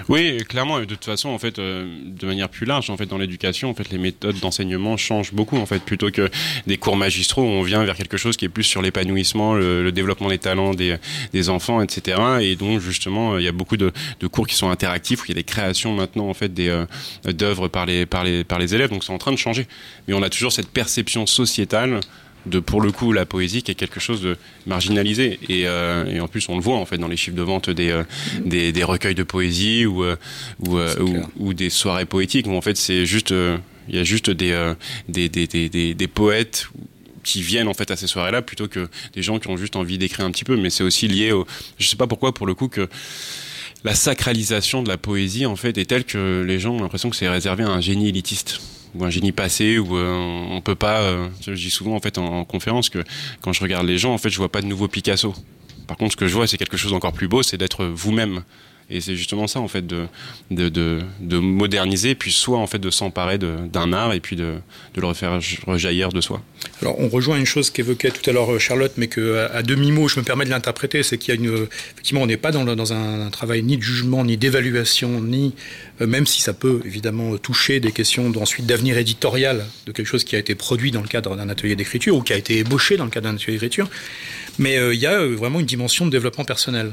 Oui, 0.10 0.38
clairement. 0.48 0.80
De 0.80 0.86
toute 0.86 1.04
façon, 1.04 1.30
en 1.30 1.40
fait, 1.40 1.58
euh, 1.58 1.88
de 2.06 2.28
manière 2.28 2.50
plus 2.50 2.68
large, 2.68 2.90
en 2.92 2.98
fait, 2.98 3.08
dans 3.08 3.18
l'éducation, 3.18 3.70
en 3.70 3.74
fait, 3.74 3.90
les 3.90 3.98
méthodes 3.98 4.40
d'enseignement 4.40 4.96
changent 4.96 5.34
beaucoup, 5.34 5.58
en 5.58 5.66
fait, 5.66 5.82
plutôt 5.82 6.12
que 6.12 6.30
des 6.68 6.78
cours 6.78 6.96
magistraux 6.98 7.42
on 7.42 7.64
vient 7.64 7.84
vers 7.84 7.96
quelque 7.96 8.18
chose 8.18 8.38
qui 8.38 8.46
est 8.46 8.50
plus 8.50 8.64
sur 8.64 8.82
l'épanouissement, 8.84 9.56
le, 9.56 9.92
développement 9.92 10.30
des 10.30 10.38
talents 10.38 10.74
des, 10.76 10.98
des 11.34 11.50
enfants, 11.50 11.82
etc. 11.82 12.22
Et 12.42 12.56
donc, 12.56 12.80
justement, 12.80 13.38
il 13.40 13.44
y 13.44 13.48
a 13.48 13.52
beaucoup 13.52 13.78
de, 13.78 13.92
de 14.20 14.28
cours 14.28 14.46
qui 14.46 14.56
sont 14.56 14.70
interactifs, 14.70 15.22
où 15.22 15.26
il 15.28 15.30
y 15.30 15.32
a 15.32 15.36
des 15.36 15.44
créations 15.44 15.94
maintenant, 15.96 16.28
en 16.30 16.34
fait, 16.36 16.54
des 16.54 16.70
euh, 16.70 16.86
d'œuvres 17.26 17.68
par 17.68 17.86
les 17.88 18.06
par 18.06 18.24
les 18.24 18.44
par 18.44 18.60
les 18.60 18.76
élèves. 18.76 18.92
Donc, 18.92 19.04
c'est 19.04 19.14
en 19.14 19.18
train 19.18 19.32
de 19.32 19.38
changer. 19.38 19.68
Mais 20.08 20.14
on 20.14 20.22
a 20.22 20.30
toujours 20.30 20.52
cette 20.52 20.70
perception 20.70 21.26
sociétale 21.26 22.00
de 22.46 22.60
pour 22.60 22.82
le 22.82 22.92
coup 22.92 23.12
la 23.14 23.26
poésie 23.26 23.62
qui 23.62 23.72
est 23.72 23.76
quelque 23.76 24.00
chose 24.00 24.22
de 24.22 24.38
marginalisé. 24.66 25.40
Et, 25.50 25.68
euh, 25.68 26.06
et 26.06 26.20
en 26.20 26.28
plus 26.28 26.48
on 26.50 26.56
le 26.56 26.62
voit 26.62 26.78
en 26.78 26.86
fait 26.86 26.98
dans 26.98 27.08
les 27.08 27.18
chiffres 27.18 27.38
de 27.38 27.42
vente 27.42 27.70
des 27.70 27.90
euh, 27.90 28.04
des, 28.46 28.72
des 28.72 28.84
recueils 28.84 29.16
de 29.16 29.24
poésie 29.24 29.86
ou 29.86 30.04
euh, 30.04 30.16
ou, 31.38 31.54
des 31.54 31.70
soirées 31.70 32.06
poétiques 32.06 32.48
où 32.48 32.54
en 32.56 32.62
fait 32.62 32.78
c'est 32.78 33.06
juste 33.06 33.34
il 33.90 33.96
y 33.96 34.00
a 34.00 34.04
juste 34.04 34.30
des, 34.30 34.74
des, 35.10 35.28
des, 35.30 35.48
des, 35.48 35.70
des, 35.70 35.94
des 35.94 36.08
poètes 36.08 36.68
qui 37.24 37.42
viennent 37.42 37.68
en 37.68 37.74
fait 37.74 37.92
à 37.92 37.96
ces 37.96 38.08
soirées-là 38.08 38.42
plutôt 38.42 38.68
que 38.68 38.88
des 39.14 39.22
gens 39.22 39.38
qui 39.40 39.48
ont 39.50 39.58
juste 39.58 39.76
envie 39.76 39.98
d'écrire 39.98 40.26
un 40.26 40.32
petit 40.32 40.44
peu. 40.44 40.56
Mais 40.56 40.70
c'est 40.70 40.84
aussi 40.84 41.08
lié 41.08 41.32
au 41.32 41.46
je 41.78 41.88
sais 41.88 41.98
pas 41.98 42.08
pourquoi 42.08 42.34
pour 42.34 42.48
le 42.48 42.56
coup 42.56 42.68
que 42.68 42.88
la 43.84 43.96
sacralisation 43.96 44.84
de 44.84 44.88
la 44.88 44.98
poésie 44.98 45.46
en 45.46 45.56
fait 45.56 45.78
est 45.78 45.86
telle 45.86 46.06
que 46.06 46.44
les 46.48 46.60
gens 46.60 46.76
ont 46.76 46.82
l'impression 46.82 47.10
que 47.10 47.16
c'est 47.16 47.30
réservé 47.30 47.64
à 47.64 47.70
un 47.70 47.82
génie 47.82 48.10
élitiste 48.10 48.62
ou 48.96 49.06
un 49.06 49.10
génie 49.10 49.32
passé 49.32 49.78
où 49.78 49.98
euh, 49.98 50.46
on 50.50 50.62
peut 50.62 50.76
pas 50.76 51.02
euh, 51.02 51.28
je 51.46 51.54
dis 51.54 51.70
souvent 51.70 51.96
en 51.96 52.00
fait 52.00 52.18
en, 52.18 52.40
en 52.40 52.46
conférence 52.46 52.90
que 52.90 53.04
quand 53.42 53.54
je 53.54 53.62
regarde 53.62 53.88
les 53.88 53.98
gens 53.98 54.14
en 54.14 54.18
fait 54.18 54.30
je 54.30 54.38
vois 54.38 54.52
pas 54.52 54.62
de 54.62 54.68
nouveau 54.68 54.88
Picasso. 54.88 55.34
Par 55.88 55.98
contre 55.98 56.14
ce 56.14 56.18
que 56.18 56.28
je 56.28 56.34
vois 56.34 56.48
c'est 56.48 56.58
quelque 56.58 56.78
chose 56.78 56.92
d'encore 56.92 57.14
plus 57.14 57.28
beau 57.28 57.44
c'est 57.44 57.58
d'être 57.58 57.86
vous-même. 57.86 58.44
Et 58.94 59.00
c'est 59.00 59.16
justement 59.16 59.48
ça 59.48 59.62
en 59.62 59.70
fait 59.70 59.88
de 59.88 60.08
de, 60.50 60.68
de, 60.68 61.00
de 61.22 61.38
moderniser 61.38 62.14
puis 62.14 62.32
soit 62.32 62.58
en 62.58 62.68
fait 62.68 62.80
de 62.80 62.90
s'emparer 62.90 63.38
d'un 63.38 63.94
art 63.94 64.14
et 64.14 64.20
puis 64.20 64.36
de, 64.36 64.56
le 64.96 65.06
refaire 65.06 65.40
rejaillir 65.66 66.10
de 66.10 66.20
soi. 66.20 66.42
Alors, 66.82 67.00
on 67.00 67.10
rejoint 67.10 67.38
une 67.38 67.46
chose 67.46 67.70
qu'évoquait 67.70 68.12
tout 68.12 68.28
à 68.30 68.34
l'heure 68.34 68.52
euh, 68.52 68.60
Charlotte, 68.60 68.94
mais 68.98 69.08
que 69.08 69.38
à, 69.38 69.58
à 69.58 69.64
demi-mot, 69.64 70.08
je 70.08 70.20
me 70.20 70.26
permets 70.26 70.46
de 70.46 70.50
l'interpréter, 70.50 71.04
c'est 71.04 71.18
qu'il 71.18 71.34
y 71.34 71.38
a 71.38 71.40
une, 71.40 71.68
effectivement, 71.94 72.22
on 72.22 72.28
n'est 72.28 72.38
pas 72.38 72.52
dans, 72.52 72.94
un, 72.94 73.30
travail 73.30 73.64
ni 73.64 73.78
de 73.78 73.82
jugement, 73.82 74.24
ni 74.24 74.38
d'évaluation, 74.38 75.22
ni, 75.22 75.54
même 76.08 76.26
si 76.26 76.42
ça 76.42 76.54
peut 76.54 76.82
évidemment 76.86 77.38
toucher 77.38 77.80
des 77.80 77.92
questions 77.92 78.30
d'ensuite 78.30 78.66
d'avenir 78.66 78.98
éditorial 78.98 79.66
de 79.86 79.92
quelque 79.92 80.08
chose 80.08 80.24
qui 80.24 80.36
a 80.36 80.40
été 80.40 80.56
produit 80.56 80.92
dans 80.92 81.02
le 81.02 81.08
cadre 81.08 81.36
d'un 81.36 81.50
atelier 81.50 81.76
d'écriture 81.76 82.16
ou 82.16 82.22
qui 82.22 82.34
a 82.34 82.38
été 82.38 82.58
ébauché 82.58 82.98
dans 82.98 83.06
le 83.06 83.12
cadre 83.12 83.28
d'un 83.30 83.36
atelier 83.36 83.54
d'écriture. 83.54 83.90
Mais 84.60 84.78
euh, 84.78 84.94
il 84.94 85.00
y 85.00 85.06
a 85.06 85.14
euh, 85.14 85.36
vraiment 85.36 85.60
une 85.60 85.66
dimension 85.66 86.06
de 86.06 86.12
développement 86.12 86.44
personnel, 86.44 86.92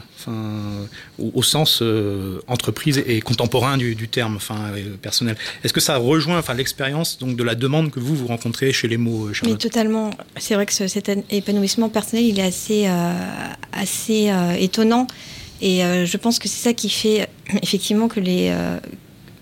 au, 1.18 1.42
sens 1.42 1.80
euh, 1.82 2.40
entreprise 2.46 3.02
et 3.06 3.20
contemporain 3.20 3.76
du, 3.76 3.96
terme, 4.08 4.38
euh, 4.50 4.96
personnel. 5.02 5.36
Est-ce 5.64 5.72
que 5.72 5.80
ça 5.80 5.96
rejoint, 5.96 6.38
enfin, 6.38 6.54
l'expérience 6.54 7.18
donc 7.18 7.36
de 7.36 7.42
la 7.42 7.54
demande 7.54 7.90
que 7.90 8.00
vous 8.00 8.14
vous 8.14 8.26
rencontrez 8.26 8.72
chez 8.72 8.88
les 8.88 8.96
mots, 8.96 9.28
euh, 9.28 9.32
Mais 9.44 9.56
totalement. 9.56 10.10
C'est 10.36 10.54
vrai 10.54 10.66
que 10.66 10.72
ce- 10.72 10.86
cet 10.88 11.10
épanouissement 11.30 11.88
personnel, 11.88 12.24
il 12.26 12.38
est 12.38 12.42
assez, 12.44 12.86
euh, 12.86 13.12
assez 13.72 14.30
euh, 14.30 14.52
étonnant. 14.52 15.06
Et 15.60 15.84
euh, 15.84 16.06
je 16.06 16.16
pense 16.16 16.38
que 16.38 16.48
c'est 16.48 16.62
ça 16.62 16.72
qui 16.72 16.88
fait 16.88 17.22
euh, 17.22 17.58
effectivement 17.62 18.08
que 18.08 18.20
les. 18.20 18.48
euh, 18.50 18.78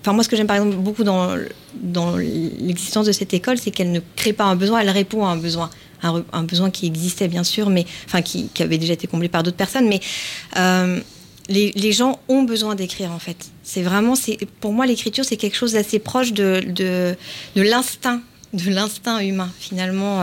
Enfin, 0.01 0.13
moi, 0.13 0.23
ce 0.23 0.29
que 0.29 0.37
j'aime 0.37 0.47
par 0.47 0.55
exemple 0.55 0.77
beaucoup 0.77 1.03
dans, 1.03 1.35
l'existence 2.17 3.07
de 3.07 3.13
cette 3.13 3.35
école, 3.35 3.59
c'est 3.59 3.73
qu'elle 3.73 3.91
ne 3.91 3.99
crée 4.15 4.33
pas 4.33 4.45
un 4.45 4.55
besoin, 4.55 4.79
elle 4.79 4.91
répond 4.91 5.27
à 5.27 5.31
un 5.31 5.37
besoin. 5.37 5.69
Un, 6.05 6.45
besoin 6.45 6.71
qui 6.71 6.87
existait 6.87 7.27
bien 7.27 7.43
sûr, 7.43 7.71
mais 7.71 7.87
enfin 8.05 8.23
qui, 8.23 8.49
avait 8.61 8.79
déjà 8.79 8.93
été 8.93 9.09
comblé 9.09 9.29
par 9.29 9.43
d'autres 9.43 9.57
personnes. 9.57 9.89
Mais 9.89 9.99
les, 11.49 11.93
gens 11.93 12.21
ont 12.29 12.45
besoin 12.45 12.77
d'écrire 12.77 13.11
en 13.11 13.19
fait. 13.19 13.37
C'est 13.65 13.83
vraiment, 13.83 14.15
pour 14.61 14.73
moi 14.73 14.87
l'écriture, 14.87 15.25
c'est 15.25 15.37
quelque 15.37 15.57
chose 15.57 15.73
d'assez 15.73 15.99
proche 15.99 16.33
de, 16.33 17.17
l'instinct 17.57 18.23
de 18.53 18.71
l'instinct 18.71 19.19
humain 19.19 19.51
finalement 19.59 20.23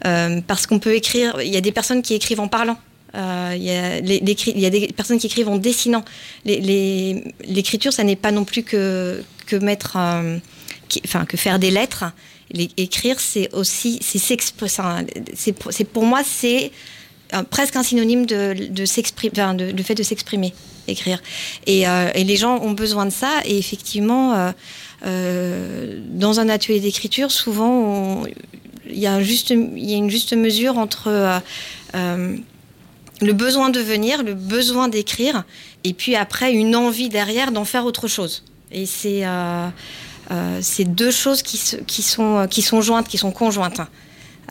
parce 0.00 0.66
qu'on 0.66 0.80
peut 0.80 0.96
écrire 0.96 1.40
il 1.40 1.54
y 1.54 1.56
a 1.56 1.60
des 1.60 1.70
personnes 1.70 2.02
qui 2.02 2.14
écrivent 2.14 2.40
en 2.40 2.48
parlant 2.48 2.76
Euh, 3.14 3.54
il 3.54 3.62
y, 3.62 4.66
a 4.66 4.70
des 4.70 4.86
personnes 4.96 5.18
qui 5.18 5.26
écrivent 5.26 5.50
en 5.50 5.58
dessinant 5.58 6.02
l'écriture 6.46 7.92
ça 7.92 8.04
n'est 8.04 8.16
pas 8.16 8.30
non 8.30 8.46
plus 8.46 8.62
que 8.62 9.22
euh, 9.52 10.38
faire 11.34 11.58
des 11.58 11.70
lettres 11.70 12.04
écrire 12.78 13.20
c'est 13.20 13.52
aussi 13.52 13.98
c'est 14.02 15.84
pour- 15.92 16.04
moi 16.04 16.22
c'est 16.24 16.72
euh, 17.34 17.42
presque 17.42 17.76
un 17.76 17.82
synonyme 17.82 18.24
de, 18.24 18.68
de 18.70 18.84
s'exprimer, 18.86 19.32
de, 19.56 19.82
fait 19.82 19.94
de 19.94 20.02
s'exprimer, 20.02 20.54
écrire. 20.88 21.22
Et, 21.66 21.84
les 22.16 22.36
gens 22.36 22.60
ont 22.60 22.72
besoin 22.72 23.06
de 23.06 23.10
ça. 23.10 23.40
Et 23.46 23.56
effectivement, 23.56 24.52
dans 25.02 26.40
un 26.40 26.48
atelier 26.50 26.80
d'écriture, 26.80 27.30
souvent, 27.30 28.24
il 28.86 28.98
y, 28.98 29.06
a 29.06 29.16
une 29.18 30.10
juste 30.10 30.34
mesure 30.34 30.76
entre 30.76 31.40
le 33.22 33.32
besoin 33.32 33.70
de 33.70 33.80
venir, 33.80 34.22
le 34.22 34.34
besoin 34.34 34.88
d'écrire, 34.88 35.44
et 35.84 35.94
puis 35.94 36.16
après 36.16 36.52
une 36.52 36.76
envie 36.76 37.08
derrière 37.08 37.52
d'en 37.52 37.64
faire 37.64 37.84
autre 37.86 38.08
chose. 38.08 38.44
Et 38.70 38.86
c'est 38.86 39.24
euh, 39.24 39.68
euh, 40.30 40.60
deux 40.86 41.10
choses 41.10 41.42
qui, 41.42 41.56
sont, 41.56 42.46
qui 42.48 42.62
sont 42.62 42.80
jointes, 42.80 43.08
qui 43.08 43.18
sont 43.18 43.32
conjointes. 43.32 43.80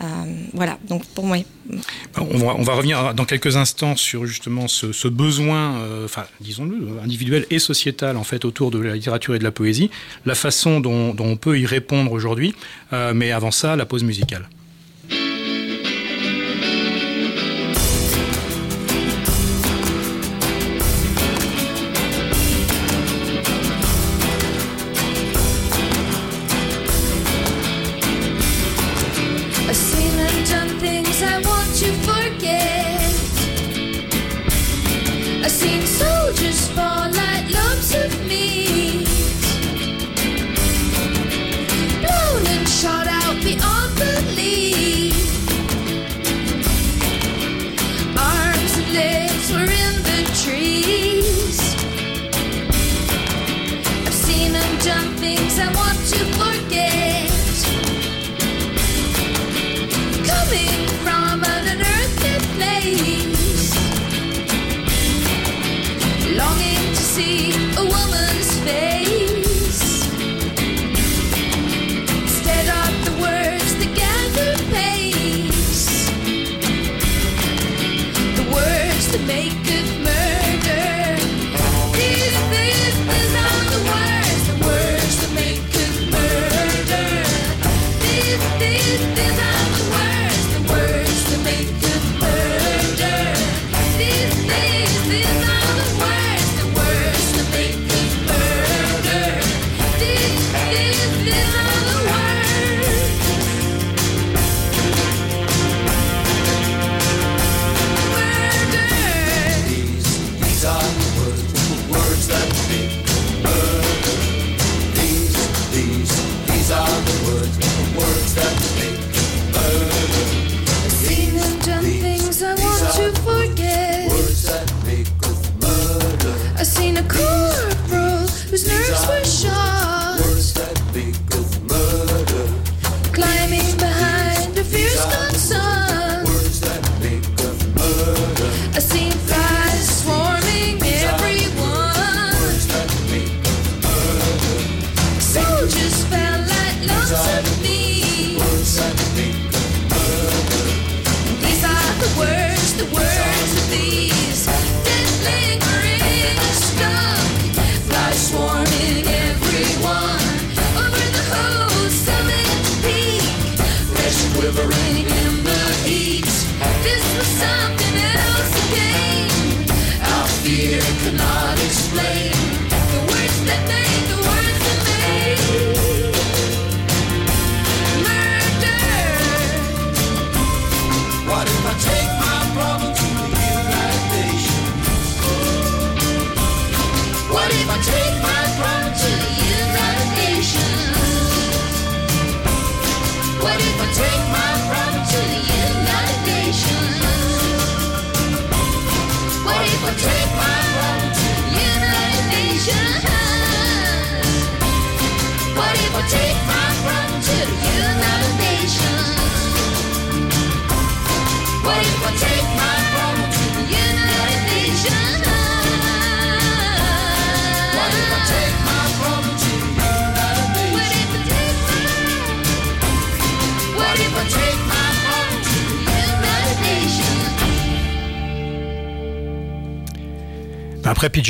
Euh, 0.01 0.05
voilà, 0.53 0.79
donc 0.87 1.05
pour 1.07 1.25
moi, 1.25 1.37
On 2.17 2.63
va, 2.63 2.73
revenir 2.73 3.13
dans 3.13 3.25
quelques 3.25 3.57
instants 3.57 3.95
sur 3.95 4.25
justement 4.25 4.67
ce, 4.67 5.07
besoin, 5.07 5.75
euh, 5.77 6.07
disons-le, 6.39 6.99
individuel 7.03 7.45
et 7.51 7.59
sociétal 7.59 8.17
en 8.17 8.23
fait 8.23 8.45
autour 8.45 8.71
de 8.71 8.79
la 8.79 8.95
littérature 8.95 9.35
et 9.35 9.39
de 9.39 9.43
la 9.43 9.51
poésie, 9.51 9.91
la 10.25 10.33
façon 10.33 10.79
dont, 10.79 11.15
on 11.19 11.35
peut 11.35 11.59
y 11.59 11.65
répondre 11.65 12.11
aujourd'hui. 12.13 12.55
Euh, 12.93 13.13
mais 13.13 13.31
avant 13.31 13.51
ça, 13.51 13.75
la 13.75 13.85
pause 13.85 14.03
musicale. 14.03 14.47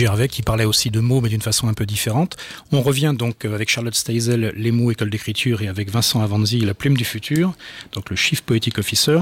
Harvey, 0.06 0.27
qui 0.27 0.41
parlait 0.41 0.65
aussi 0.65 0.89
de 0.89 0.99
mots, 0.99 1.21
mais 1.21 1.30
d'une 1.30 1.41
façon 1.41 1.67
un 1.67 1.73
peu 1.73 1.86
différente. 1.86 2.38
On 2.71 2.82
revient 2.82 3.13
donc 3.17 3.45
euh, 3.45 3.54
avec 3.54 3.69
Charlotte 3.69 3.95
Steisel, 3.95 4.54
les 4.56 4.71
mots 4.71 4.91
école 4.91 5.10
d'écriture, 5.10 5.62
et 5.62 5.67
avec 5.67 5.89
Vincent 5.89 6.21
Avanzi, 6.21 6.60
la 6.62 6.73
plume 6.73 6.95
du 6.97 7.06
futur, 7.06 7.54
donc 7.93 8.10
le 8.10 8.15
Chief 8.15 8.41
Poetic 8.41 8.77
Officer. 8.77 9.19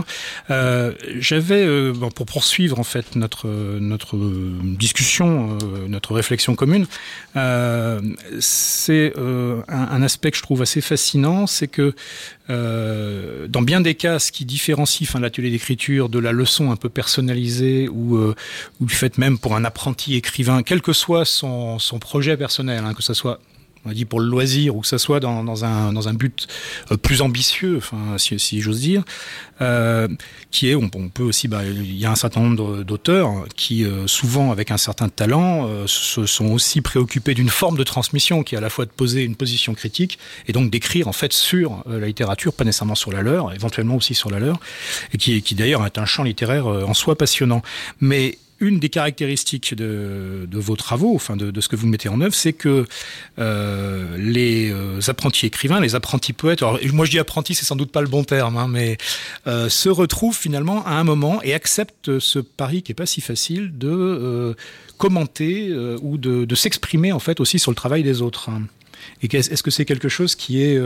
Euh, 0.49 0.93
J'avais, 1.19 1.65
euh, 1.65 1.93
pour 1.93 2.25
poursuivre 2.25 2.79
en 2.79 2.83
fait 2.83 3.15
notre 3.15 3.47
notre 3.79 4.17
discussion, 4.77 5.57
notre 5.87 6.13
réflexion 6.13 6.55
commune, 6.55 6.85
c'est 8.39 9.13
un 9.67 10.01
aspect 10.01 10.31
que 10.31 10.37
je 10.37 10.43
trouve 10.43 10.61
assez 10.61 10.81
fascinant, 10.81 11.47
c'est 11.47 11.67
que 11.67 11.95
euh, 12.49 13.47
dans 13.47 13.61
bien 13.61 13.81
des 13.81 13.95
cas, 13.95 14.19
ce 14.19 14.31
qui 14.31 14.45
différencie 14.45 15.07
enfin, 15.07 15.19
l'atelier 15.19 15.51
d'écriture 15.51 16.09
de 16.09 16.19
la 16.19 16.31
leçon 16.31 16.71
un 16.71 16.75
peu 16.75 16.89
personnalisée 16.89 17.87
ou, 17.87 18.17
euh, 18.17 18.35
ou 18.79 18.85
du 18.85 18.95
fait 18.95 19.17
même 19.17 19.37
pour 19.37 19.55
un 19.55 19.65
apprenti 19.65 20.15
écrivain, 20.15 20.63
quel 20.63 20.81
que 20.81 20.93
soit 20.93 21.25
son, 21.25 21.77
projet 22.01 22.37
personnel, 22.37 22.83
hein, 22.85 22.93
que 22.93 23.03
ce 23.03 23.13
soit 23.13 23.39
on 23.85 23.91
a 23.91 23.93
dit 23.93 24.05
pour 24.05 24.19
le 24.19 24.27
loisir 24.27 24.75
ou 24.75 24.81
que 24.81 24.87
ce 24.87 24.97
soit 24.97 25.19
dans, 25.19 25.43
dans, 25.43 25.65
un, 25.65 25.93
dans 25.93 26.07
un 26.07 26.13
but 26.13 26.47
euh, 26.91 26.97
plus 26.97 27.21
ambitieux, 27.21 27.77
enfin, 27.77 28.17
si, 28.17 28.61
j'ose 28.61 28.81
dire, 28.81 29.03
euh, 29.61 30.07
qui 30.51 30.69
est, 30.69 30.75
on, 30.75 30.89
peut 30.89 31.23
aussi, 31.23 31.47
bah, 31.47 31.63
il 31.65 31.97
y 31.97 32.05
a 32.05 32.11
un 32.11 32.15
certain 32.15 32.41
nombre 32.41 32.83
d'auteurs 32.83 33.45
qui, 33.55 33.85
euh, 33.85 34.07
souvent 34.07 34.51
avec 34.51 34.71
un 34.71 34.77
certain 34.77 35.09
talent, 35.09 35.67
se 35.85 36.25
sont 36.25 36.47
aussi 36.47 36.81
préoccupés 36.81 37.33
d'une 37.33 37.49
forme 37.49 37.77
de 37.77 37.83
transmission 37.83 38.43
qui 38.43 38.55
est 38.55 38.57
à 38.57 38.61
la 38.61 38.69
fois 38.69 38.85
de 38.85 38.91
poser 38.91 39.23
une 39.23 39.35
position 39.35 39.73
critique 39.73 40.19
et 40.47 40.53
donc 40.53 40.69
d'écrire 40.69 41.07
en 41.07 41.13
fait 41.13 41.33
sur 41.33 41.83
la 41.87 42.05
littérature, 42.05 42.53
pas 42.53 42.63
nécessairement 42.63 42.95
sur 42.95 43.11
la 43.11 43.21
leur, 43.21 43.53
éventuellement 43.53 43.95
aussi 43.95 44.13
sur 44.13 44.29
la 44.29 44.39
leur, 44.39 44.59
et 45.13 45.17
qui, 45.17 45.41
qui 45.41 45.55
d'ailleurs 45.55 45.85
est 45.85 45.97
un 45.97 46.05
champ 46.05 46.23
littéraire 46.23 46.67
en 46.67 46.93
soi 46.93 47.17
passionnant. 47.17 47.61
Mais 48.01 48.37
une 48.59 48.79
des 48.79 48.89
caractéristiques 48.89 49.73
de, 49.73 50.47
vos 50.51 50.75
travaux, 50.75 51.15
enfin 51.15 51.35
de, 51.35 51.61
ce 51.61 51.67
que 51.67 51.75
vous 51.75 51.87
mettez 51.87 52.09
en 52.09 52.21
œuvre, 52.21 52.35
c'est 52.35 52.53
que 52.53 52.85
euh, 53.39 54.17
les 54.17 54.71
euh, 54.71 54.99
apprentis 55.07 55.45
écrivains, 55.45 55.79
les 55.79 55.95
apprentis 55.95 56.33
poètes, 56.33 56.61
alors 56.61 56.79
moi 56.93 57.05
je 57.05 57.11
dis 57.11 57.19
apprentis, 57.19 57.55
c'est 57.55 57.65
sans 57.65 57.75
doute 57.75 57.91
pas 57.91 58.01
le 58.01 58.07
bon 58.07 58.23
terme, 58.23 58.57
hein, 58.57 58.67
mais 58.67 58.97
euh, 59.47 59.69
se 59.69 59.89
retrouvent 59.89 60.37
finalement 60.37 60.85
à 60.85 60.93
un 60.93 61.03
moment 61.03 61.41
et 61.43 61.53
acceptent 61.53 62.19
ce 62.19 62.39
pari 62.39 62.83
qui 62.83 62.91
est 62.91 62.95
pas 62.95 63.05
si 63.05 63.21
facile 63.21 63.77
de 63.77 64.55
commenter 64.97 65.73
ou 66.01 66.17
de, 66.17 66.45
de 66.45 66.55
s'exprimer 66.55 67.11
en 67.11 67.19
fait 67.19 67.39
aussi 67.39 67.59
sur 67.59 67.71
le 67.71 67.75
travail 67.75 68.03
des 68.03 68.21
autres. 68.21 68.49
hein. 68.49 68.63
Et 69.21 69.33
est-ce 69.33 69.63
que 69.63 69.71
c'est 69.71 69.85
quelque 69.85 70.09
chose 70.09 70.35
qui 70.35 70.61
est 70.61 70.77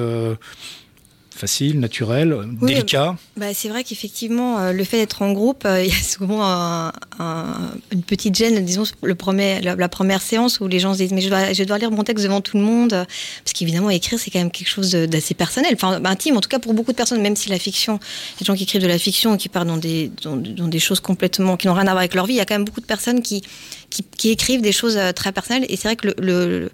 facile, 1.35 1.79
naturel, 1.79 2.33
Oui, 2.61 2.73
délicat 2.73 3.15
Bah, 3.37 3.53
c'est 3.53 3.67
vrai 3.69 3.83
qu'effectivement, 3.83 4.59
euh, 4.59 4.71
le 4.71 4.83
fait 4.83 4.97
d'être 4.97 5.21
en 5.21 5.31
groupe, 5.31 5.63
euh, 5.65 5.83
il 5.85 5.89
y 5.91 5.95
a 5.95 6.01
souvent 6.03 6.43
un- 6.43 6.91
un- 7.19 7.71
une 7.91 8.03
petite 8.03 8.35
gêne, 8.35 8.63
disons, 8.63 8.83
le 9.01 9.15
premier, 9.15 9.59
la, 9.61 9.75
la 9.75 9.89
première 9.89 10.21
séance 10.21 10.59
où 10.59 10.67
les 10.67 10.79
gens 10.79 10.93
se 10.93 10.99
disent 10.99 11.11
Mais 11.11 11.21
je 11.21 11.29
dois, 11.29 11.53
je 11.53 11.63
dois 11.63 11.77
lire 11.77 11.91
mon 11.91 12.03
texte 12.03 12.23
devant 12.23 12.41
tout 12.41 12.57
le 12.57 12.63
monde. 12.63 12.89
Parce 12.89 13.53
qu'évidemment, 13.53 13.89
écrire, 13.89 14.19
c'est 14.19 14.29
quand 14.31 14.39
même 14.39 14.51
quelque 14.51 14.67
chose 14.69 14.91
d'assez 14.91 15.33
personnel, 15.33 15.71
enfin 15.73 16.01
intime, 16.05 16.37
en 16.37 16.41
tout 16.41 16.49
cas 16.49 16.59
pour 16.59 16.73
beaucoup 16.73 16.91
de 16.91 16.97
personnes, 16.97 17.21
même 17.21 17.35
si 17.35 17.49
la 17.49 17.59
fiction, 17.59 17.99
les 18.39 18.45
gens 18.45 18.55
qui 18.55 18.63
écrivent 18.63 18.81
de 18.81 18.87
la 18.87 18.99
fiction 18.99 19.35
et 19.35 19.37
qui 19.37 19.49
partent 19.49 19.67
dans 19.67 19.77
des, 19.77 20.11
dans, 20.23 20.35
dans 20.37 20.67
des 20.67 20.79
choses 20.79 20.99
complètement 20.99 21.57
qui 21.57 21.67
n'ont 21.67 21.73
rien 21.73 21.83
à 21.87 21.91
voir 21.91 21.97
avec 21.99 22.13
leur 22.13 22.25
vie, 22.25 22.33
il 22.33 22.37
y 22.37 22.41
a 22.41 22.45
quand 22.45 22.55
même 22.55 22.65
beaucoup 22.65 22.81
de 22.81 22.85
personnes 22.85 23.21
qui, 23.21 23.41
qui, 23.89 24.03
qui 24.17 24.29
écrivent 24.29 24.61
des 24.61 24.71
choses 24.71 24.97
euh, 24.97 25.11
très 25.11 25.31
personnelles. 25.31 25.65
Et 25.69 25.75
c'est 25.77 25.87
vrai 25.87 25.95
que 25.95 26.07
le, 26.07 26.13
le, 26.19 26.71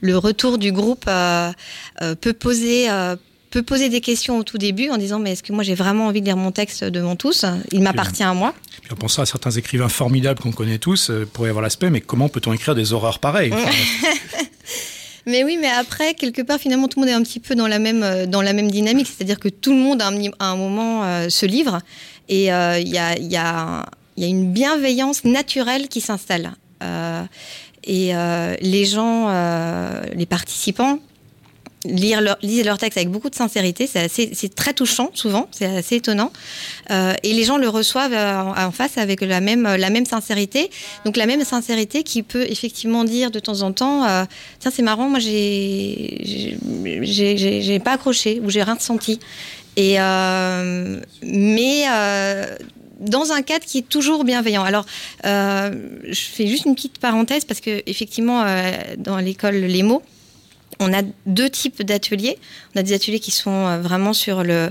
le 0.00 0.18
retour 0.18 0.58
du 0.58 0.72
groupe 0.72 1.04
euh, 1.08 1.50
euh, 2.02 2.14
peut 2.14 2.32
poser. 2.34 2.90
euh, 2.90 3.16
peut 3.52 3.62
poser 3.62 3.88
des 3.88 4.00
questions 4.00 4.38
au 4.38 4.42
tout 4.42 4.58
début 4.58 4.88
en 4.90 4.96
disant 4.96 5.18
mais 5.20 5.32
est-ce 5.32 5.42
que 5.42 5.52
moi 5.52 5.62
j'ai 5.62 5.74
vraiment 5.74 6.06
envie 6.06 6.20
de 6.20 6.26
lire 6.26 6.36
mon 6.36 6.50
texte 6.52 6.82
devant 6.84 7.14
tous 7.16 7.44
Il 7.70 7.82
m'appartient 7.82 8.22
à 8.24 8.34
moi. 8.34 8.54
Puis 8.82 8.90
on 8.92 8.96
pense 8.96 9.18
à 9.18 9.26
certains 9.26 9.50
écrivains 9.52 9.88
formidables 9.90 10.40
qu'on 10.40 10.52
connaît 10.52 10.78
tous, 10.78 11.10
euh, 11.10 11.26
pourrait 11.32 11.48
y 11.48 11.50
avoir 11.50 11.62
l'aspect, 11.62 11.90
mais 11.90 12.00
comment 12.00 12.28
peut-on 12.28 12.52
écrire 12.52 12.74
des 12.74 12.92
horreurs 12.92 13.18
pareilles 13.20 13.52
Mais 15.26 15.44
oui, 15.44 15.56
mais 15.60 15.68
après 15.68 16.14
quelque 16.14 16.42
part 16.42 16.58
finalement 16.58 16.88
tout 16.88 16.98
le 16.98 17.06
monde 17.06 17.14
est 17.14 17.16
un 17.16 17.22
petit 17.22 17.38
peu 17.38 17.54
dans 17.54 17.68
la 17.68 17.78
même 17.78 18.02
euh, 18.02 18.26
dans 18.26 18.42
la 18.42 18.52
même 18.52 18.70
dynamique, 18.70 19.06
c'est-à-dire 19.06 19.38
que 19.38 19.48
tout 19.48 19.70
le 19.72 19.78
monde 19.78 20.02
à 20.02 20.08
un, 20.08 20.10
mini- 20.10 20.34
à 20.40 20.46
un 20.46 20.56
moment 20.56 21.04
euh, 21.04 21.28
se 21.28 21.46
livre 21.46 21.78
et 22.28 22.52
euh, 22.52 22.78
il 22.80 22.88
y 22.88 22.98
a 22.98 23.16
y 23.18 23.36
a 23.36 23.86
y 24.16 24.24
a 24.24 24.26
une 24.26 24.52
bienveillance 24.52 25.24
naturelle 25.24 25.86
qui 25.88 26.00
s'installe. 26.00 26.52
Euh, 26.82 27.22
et 27.84 28.12
les 28.60 28.84
gens, 28.84 29.28
les 30.14 30.26
participants, 30.26 31.00
lire 31.84 32.20
leur, 32.20 32.36
lisent 32.42 32.64
leur 32.64 32.78
texte 32.78 32.96
avec 32.96 33.10
beaucoup 33.10 33.30
de 33.30 33.34
sincérité. 33.34 33.86
C'est 33.86 34.54
très 34.54 34.72
touchant 34.72 35.10
souvent, 35.14 35.48
c'est 35.50 35.66
assez 35.66 35.96
étonnant. 35.96 36.32
Euh, 36.90 37.14
et 37.22 37.32
les 37.32 37.44
gens 37.44 37.56
le 37.56 37.68
reçoivent 37.68 38.12
euh, 38.12 38.42
en, 38.42 38.70
face 38.70 38.98
avec 38.98 39.20
la 39.20 39.40
même, 39.40 39.62
la 39.64 39.90
même 39.90 40.06
sincérité. 40.06 40.70
Donc 41.04 41.16
la 41.16 41.26
même 41.26 41.44
sincérité 41.44 42.02
qui 42.02 42.22
peut 42.22 42.46
effectivement 42.48 43.04
dire 43.04 43.30
de 43.30 43.38
temps 43.40 43.62
en 43.62 43.72
temps, 43.72 44.04
euh, 44.04 44.24
tiens 44.58 44.70
c'est 44.74 44.82
marrant, 44.82 45.08
moi 45.08 45.18
j'ai, 45.18 46.58
pas 47.84 47.92
accroché 47.92 48.40
ou 48.44 48.50
j'ai 48.50 48.62
rien 48.62 48.74
ressenti. 48.74 49.18
Et 49.76 49.96
mais 51.22 51.84
dans 53.00 53.32
un 53.32 53.42
cadre 53.42 53.64
qui 53.64 53.78
est 53.78 53.88
toujours 53.88 54.22
bienveillant. 54.24 54.62
Alors, 54.62 54.86
je 55.24 56.12
fais 56.12 56.46
juste 56.46 56.66
une 56.66 56.74
petite 56.74 56.98
parenthèse 56.98 57.44
parce 57.44 57.60
que 57.60 57.82
effectivement, 57.86 58.44
dans 58.98 59.18
l'école 59.18 59.56
Les 59.56 59.82
mots, 59.82 60.02
on 60.82 60.92
a 60.92 61.02
deux 61.26 61.50
types 61.50 61.82
d'ateliers. 61.82 62.38
On 62.74 62.80
a 62.80 62.82
des 62.82 62.92
ateliers 62.92 63.20
qui 63.20 63.30
sont 63.30 63.66
euh, 63.66 63.80
vraiment 63.80 64.12
sur 64.12 64.42
le. 64.42 64.70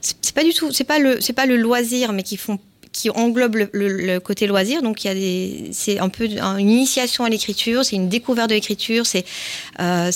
C'est 0.00 0.34
pas 0.34 0.44
du 0.44 0.54
tout. 0.54 0.72
C'est 0.72 0.84
pas 0.84 0.98
le. 0.98 1.20
C'est 1.20 1.32
pas 1.32 1.46
le 1.46 1.56
loisir, 1.56 2.12
mais 2.12 2.22
qui 2.22 2.36
font 2.36 2.58
qui 2.90 3.10
englobe 3.10 3.68
le, 3.72 4.18
côté 4.18 4.46
loisir. 4.46 4.82
Donc 4.82 5.04
il 5.04 5.08
y 5.08 5.10
a 5.10 5.14
des. 5.14 5.70
C'est 5.72 5.98
un 5.98 6.08
peu 6.08 6.24
une 6.24 6.70
initiation 6.70 7.24
à 7.24 7.28
l'écriture. 7.28 7.84
C'est 7.84 7.96
une 7.96 8.08
découverte 8.08 8.50
de 8.50 8.54
l'écriture. 8.54 9.06
C'est 9.06 9.24
euh, 9.80 10.10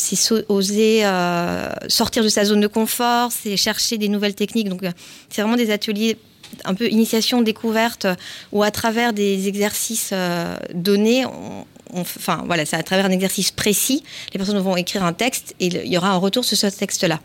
oser 0.49 1.05
euh, 1.05 1.69
sortir 1.89 2.25
de 2.25 2.29
sa 2.29 2.45
zone 2.45 2.61
de 2.61 2.67
confort. 2.67 3.31
C'est 3.33 3.57
chercher 3.57 3.99
des 3.99 4.09
nouvelles 4.09 4.35
techniques. 4.35 4.69
Donc 4.69 4.83
euh, 4.83 4.91
c'est 5.29 5.43
vraiment 5.43 5.57
des 5.57 5.71
ateliers 5.71 6.17
un 6.65 6.75
peu 6.75 6.89
initiation 6.89 7.41
découverte 7.43 8.07
où 8.53 8.63
à 8.63 8.71
travers 8.71 9.13
des 9.13 9.49
exercices 9.49 10.11
euh, 10.13 10.55
donnés 10.75 11.25
on, 11.25 11.31
on- 11.31 11.67
enfin 11.93 12.43
voilà 12.47 12.65
c'est 12.65 12.77
à 12.77 12.83
travers 12.83 13.07
un 13.07 13.11
exercice 13.11 13.51
précis 13.51 14.03
les 14.33 14.39
personnes 14.39 14.59
vont 14.59 14.77
écrire 14.77 15.05
un 15.05 15.13
texte 15.13 15.55
et 15.61 15.67
il 15.67 15.93
y 15.93 15.97
aura 15.97 16.11
un 16.11 16.17
retour 16.17 16.45
sur 16.45 16.57
ce 16.57 16.67
texte 16.67 17.05
là 17.05 17.21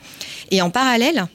et 0.51 0.61
en 0.61 0.69
parallèle 0.69 1.27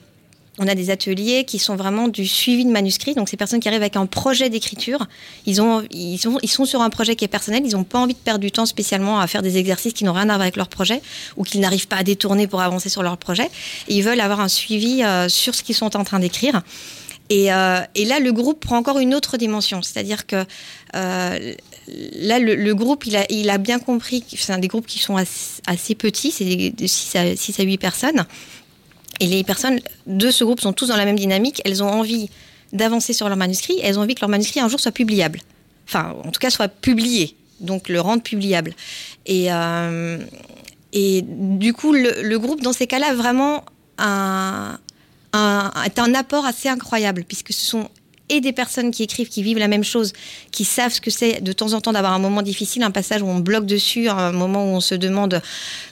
on 0.59 0.69
a 0.69 0.75
des 0.75 0.91
ateliers 0.91 1.45
qui 1.45 1.59
sont 1.59 1.77
vraiment 1.77 2.09
du 2.09 2.27
suivi 2.27 2.65
de 2.65 2.71
manuscrits. 2.71 3.15
Donc, 3.15 3.29
ces 3.29 3.39
personnes 3.39 3.61
qui 3.61 3.69
arrivent 3.69 3.81
avec 3.81 3.97
un 3.97 4.05
projet 4.05 4.51
d'écriture, 4.51 5.07
ils, 5.47 5.63
ont, 5.63 5.83
ils, 5.91 6.19
sont, 6.19 6.65
sur 6.67 6.83
un 6.83 6.91
projet 6.91 7.17
qui 7.17 7.25
est 7.25 7.29
personnel, 7.29 7.63
ils 7.65 7.73
n'ont 7.73 7.85
pas 7.85 7.99
envie 7.99 8.15
de 8.15 8.19
perdre 8.19 8.41
du 8.41 8.53
temps 8.53 8.67
spécialement 8.67 9.19
à 9.19 9.27
faire 9.27 9.41
des 9.41 9.57
exercices 9.57 9.95
qui 9.95 10.05
n'ont 10.05 10.13
rien 10.13 10.29
à 10.29 10.35
voir 10.35 10.43
avec 10.43 10.57
leur 10.57 10.69
projet 10.69 11.01
ou 11.37 11.45
qu'ils 11.45 11.61
n'arrivent 11.61 11.89
pas 11.89 11.97
à 11.97 12.03
détourner 12.03 12.47
pour 12.47 12.61
avancer 12.61 12.91
sur 12.91 13.03
leur 13.03 13.17
projet. 13.17 13.49
Et 13.89 13.95
ils 13.95 14.03
veulent 14.03 14.21
avoir 14.21 14.41
un 14.41 14.49
suivi 14.49 15.03
euh, 15.03 15.29
sur 15.29 15.55
ce 15.55 15.63
qu'ils 15.63 15.75
sont 15.75 15.97
en 15.97 16.05
train 16.05 16.19
d'écrire. 16.19 16.63
Et, 17.33 17.51
euh, 17.51 17.81
et 17.95 18.05
là, 18.05 18.21
le 18.21 18.31
groupe 18.31 18.61
prend 18.61 18.77
encore 18.77 18.99
une 18.99 19.15
autre 19.15 19.39
dimension. 19.39 19.81
C'est-à-dire 19.81 20.27
que 20.27 20.45
euh, 20.95 21.55
là, 22.13 22.39
le, 22.39 22.75
groupe, 22.75 23.07
il 23.07 23.51
a, 23.51 23.59
bien 23.59 23.79
compris 23.79 24.21
que 24.21 24.37
c'est 24.37 24.53
un 24.53 24.59
des 24.59 24.69
groupes 24.69 24.87
qui 24.87 24.99
sont 24.99 25.17
assez, 25.17 25.95
petits, 25.95 26.31
c'est 26.31 26.45
de 26.45 26.87
6 26.87 27.17
à, 27.17 27.35
6 27.35 27.59
à 27.59 27.63
8 27.63 27.79
personnes. 27.79 28.27
Et 29.19 29.27
les 29.27 29.45
personnes 29.45 29.81
de 30.07 30.31
ce 30.31 30.45
groupe 30.45 30.61
sont 30.61 30.75
tous 30.75 30.89
dans 30.89 30.97
la 30.99 31.07
même 31.07 31.19
dynamique. 31.19 31.63
Elles 31.65 31.83
ont 31.83 31.89
envie 31.89 32.29
d'avancer 32.75 33.15
sur 33.15 33.29
leur 33.29 33.39
manuscrit. 33.39 33.81
Elles 33.83 33.99
ont 33.99 34.03
envie 34.03 34.15
que 34.15 34.21
leur 34.21 34.29
manuscrit 34.29 34.61
un 34.61 34.69
jour 34.69 34.79
soit 34.79 34.93
publiable. 34.93 35.41
Enfin, 35.89 36.15
en 36.25 36.33
tout 36.33 36.39
cas, 36.39 36.51
soit 36.51 36.69
publié. 36.69 37.35
Donc, 37.61 37.89
le 37.89 38.03
rendre 38.03 38.23
publiable. 38.23 38.75
Et, 39.25 39.51
euh, 39.51 40.19
du 40.93 41.73
coup, 41.73 41.95
le, 41.95 42.21
le 42.23 42.39
groupe, 42.39 42.61
dans 42.61 42.75
ces 42.75 42.87
cas-là, 42.87 43.15
vraiment 43.15 43.65
un, 43.97 44.79
un, 45.33 45.71
est 45.85 45.99
un 45.99 46.15
apport 46.15 46.45
assez 46.45 46.69
incroyable, 46.69 47.25
puisque 47.27 47.53
ce 47.53 47.65
sont 47.65 47.89
et 48.33 48.41
des 48.41 48.53
personnes 48.53 48.91
qui 48.91 49.03
écrivent, 49.03 49.29
qui 49.29 49.43
vivent 49.43 49.59
la 49.59 49.69
même 49.69 49.85
chose, 49.85 50.13
qui 50.53 50.65
savent 50.65 50.93
ce 50.93 51.01
que 51.01 51.11
c'est 51.11 51.43
de 51.43 51.53
temps 51.53 51.75
en 51.75 51.81
temps 51.81 51.93
d'avoir 51.93 52.15
un 52.15 52.19
moment 52.19 52.41
difficile, 52.41 52.83
un 52.83 52.91
passage 52.91 53.21
où 53.21 53.27
on 53.27 53.41
bloque 53.41 53.67
dessus, 53.67 54.09
un 54.09 54.33
moment 54.33 54.65
où 54.65 54.69
on 54.69 54.81
se 54.81 54.95
demande 54.95 55.43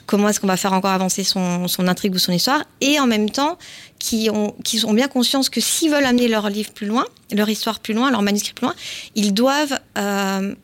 comment 0.07 0.27
est-ce 0.29 0.39
qu'on 0.39 0.47
va 0.47 0.57
faire 0.57 0.73
encore 0.73 0.91
avancer 0.91 1.23
son, 1.23 1.67
intrigue 1.79 2.15
ou 2.15 2.19
son 2.19 2.31
histoire, 2.31 2.63
et 2.81 2.99
en 2.99 3.05
même 3.05 3.29
temps 3.29 3.57
qui 3.99 4.29
ont, 4.31 4.55
qui 4.63 4.81
bien 4.93 5.07
conscience 5.07 5.49
que 5.49 5.61
s'ils 5.61 5.91
veulent 5.91 6.05
amener 6.05 6.27
leur 6.27 6.49
livre 6.49 6.71
plus 6.71 6.87
loin, 6.87 7.05
leur 7.31 7.47
histoire 7.47 7.79
plus 7.79 7.93
loin, 7.93 8.09
leur 8.09 8.23
manuscrit 8.23 8.53
plus 8.53 8.65
loin, 8.65 8.75
ils 9.15 9.33
doivent 9.33 9.79
euh, 9.97 10.55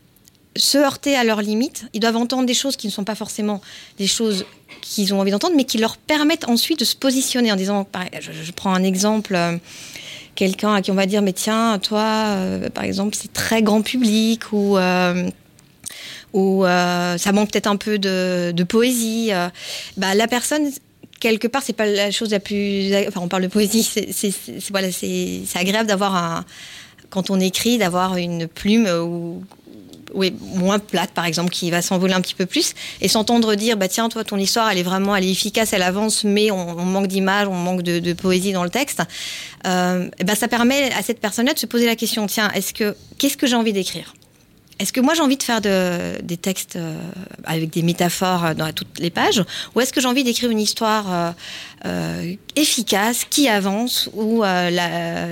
se 0.58 0.78
heurter 0.78 1.16
à 1.16 1.24
leurs 1.24 1.42
limites. 1.42 1.86
Ils 1.94 2.00
doivent 2.00 2.18
entendre 2.18 2.46
des 2.46 2.54
choses 2.54 2.76
qui 2.76 2.88
ne 2.88 2.92
sont 2.92 3.04
pas 3.04 3.16
forcément 3.16 3.62
des 3.98 4.08
choses 4.08 4.46
qu'ils 4.82 5.14
ont 5.14 5.20
envie 5.20 5.32
d'entendre, 5.32 5.56
mais 5.56 5.64
qui 5.64 5.78
leur 5.78 5.98
permettent 5.98 6.48
ensuite 6.50 6.80
de 6.80 6.86
se 6.86 6.96
positionner 6.96 7.52
en 7.52 7.56
disant, 7.56 7.84
pareil, 7.84 8.10
je, 8.20 8.52
prends 8.52 8.74
un 8.74 8.84
exemple. 8.84 9.36
euh, 9.36 9.58
quelqu'un 10.36 10.76
à 10.76 10.82
qui 10.84 10.92
on 10.92 10.94
va 10.94 11.08
dire 11.08 11.24
mais 11.24 11.34
tiens 11.34 11.80
toi 11.80 12.04
euh, 12.28 12.70
par 12.70 12.84
exemple 12.84 13.16
c'est 13.20 13.34
très 13.34 13.64
grand 13.64 13.82
public 13.82 14.54
ou 14.54 14.78
euh, 14.78 15.28
ça 16.34 17.32
manque 17.32 17.52
peut-être 17.52 17.66
un 17.66 17.76
peu 17.76 17.98
de, 17.98 18.64
poésie 18.64 19.32
bah 19.98 20.14
la 20.14 20.28
personne 20.28 20.70
quelque 21.20 21.48
part 21.48 21.64
c'est 21.64 21.74
pas 21.74 21.88
la 21.88 22.12
chose 22.12 22.30
la 22.30 22.40
plus 22.40 22.94
enfin 23.08 23.22
on 23.22 23.28
parle 23.28 23.42
de 23.44 23.48
poésie 23.48 23.82
c'est 23.82 24.32
voilà 24.70 24.90
agréable 25.56 25.90
d'avoir 25.90 26.16
un 26.16 26.46
quand 27.10 27.32
on 27.32 27.40
écrit 27.40 27.80
d'avoir 27.80 28.18
une 28.18 28.48
plume 28.48 28.88
ou 28.88 29.42
oui, 30.14 30.34
moins 30.42 30.80
plate 30.80 31.12
par 31.12 31.26
exemple, 31.26 31.50
qui 31.50 31.72
va 31.72 31.82
s'envoler 31.82 32.14
un 32.14 32.22
petit 32.22 32.36
peu 32.36 32.46
plus, 32.46 32.74
et 33.02 33.08
s'entendre 33.08 33.56
dire, 33.56 33.78
bah 33.78 33.88
tiens, 33.88 34.10
toi, 34.10 34.24
ton 34.24 34.38
histoire, 34.38 34.70
elle 34.70 34.78
est 34.78 34.84
vraiment, 34.84 35.16
elle 35.16 35.26
est 35.26 35.32
efficace, 35.32 35.74
elle 35.74 35.84
avance, 35.84 36.24
mais 36.24 36.52
on, 36.52 36.76
manque 36.86 37.08
d'images, 37.08 37.48
on 37.48 37.56
manque 37.56 37.82
de, 37.82 38.00
de 38.00 38.14
poésie 38.14 38.54
dans 38.54 38.64
le 38.64 38.70
texte. 38.70 39.02
Euh, 39.66 40.10
eh 40.20 40.24
ben, 40.24 40.36
ça 40.36 40.48
permet 40.48 40.92
à 40.94 41.02
cette 41.02 41.20
personne-là 41.20 41.54
de 41.54 41.60
se 41.60 41.66
poser 41.66 41.86
la 41.86 41.96
question, 41.96 42.28
tiens, 42.28 42.50
est-ce 42.52 42.74
que, 42.74 42.96
qu'est-ce 43.18 43.38
que 43.38 43.48
j'ai 43.48 43.56
envie 43.56 43.74
d'écrire? 43.74 44.14
Est-ce 44.80 44.94
que 44.94 45.00
moi 45.02 45.14
j'ai 45.16 45.22
envie 45.22 45.38
de 45.38 45.44
faire 45.44 45.60
de- 45.62 46.22
des 46.22 46.38
textes 46.38 46.76
euh, 46.76 46.96
avec 47.46 47.72
des 47.72 47.82
métaphores 47.82 48.46
euh, 48.46 48.54
dans 48.54 48.72
toutes 48.74 49.00
les 49.00 49.10
pages, 49.10 49.44
ou 49.74 49.82
est-ce 49.82 49.92
que 49.92 50.00
j'ai 50.02 50.08
envie 50.08 50.24
d'écrire 50.24 50.52
une 50.52 50.60
histoire 50.60 51.34
euh, 51.86 52.34
efficace, 52.56 53.26
qui 53.30 53.48
avance, 53.48 54.10
où 54.14 54.44
euh, 54.44 54.70
la, 54.70 55.28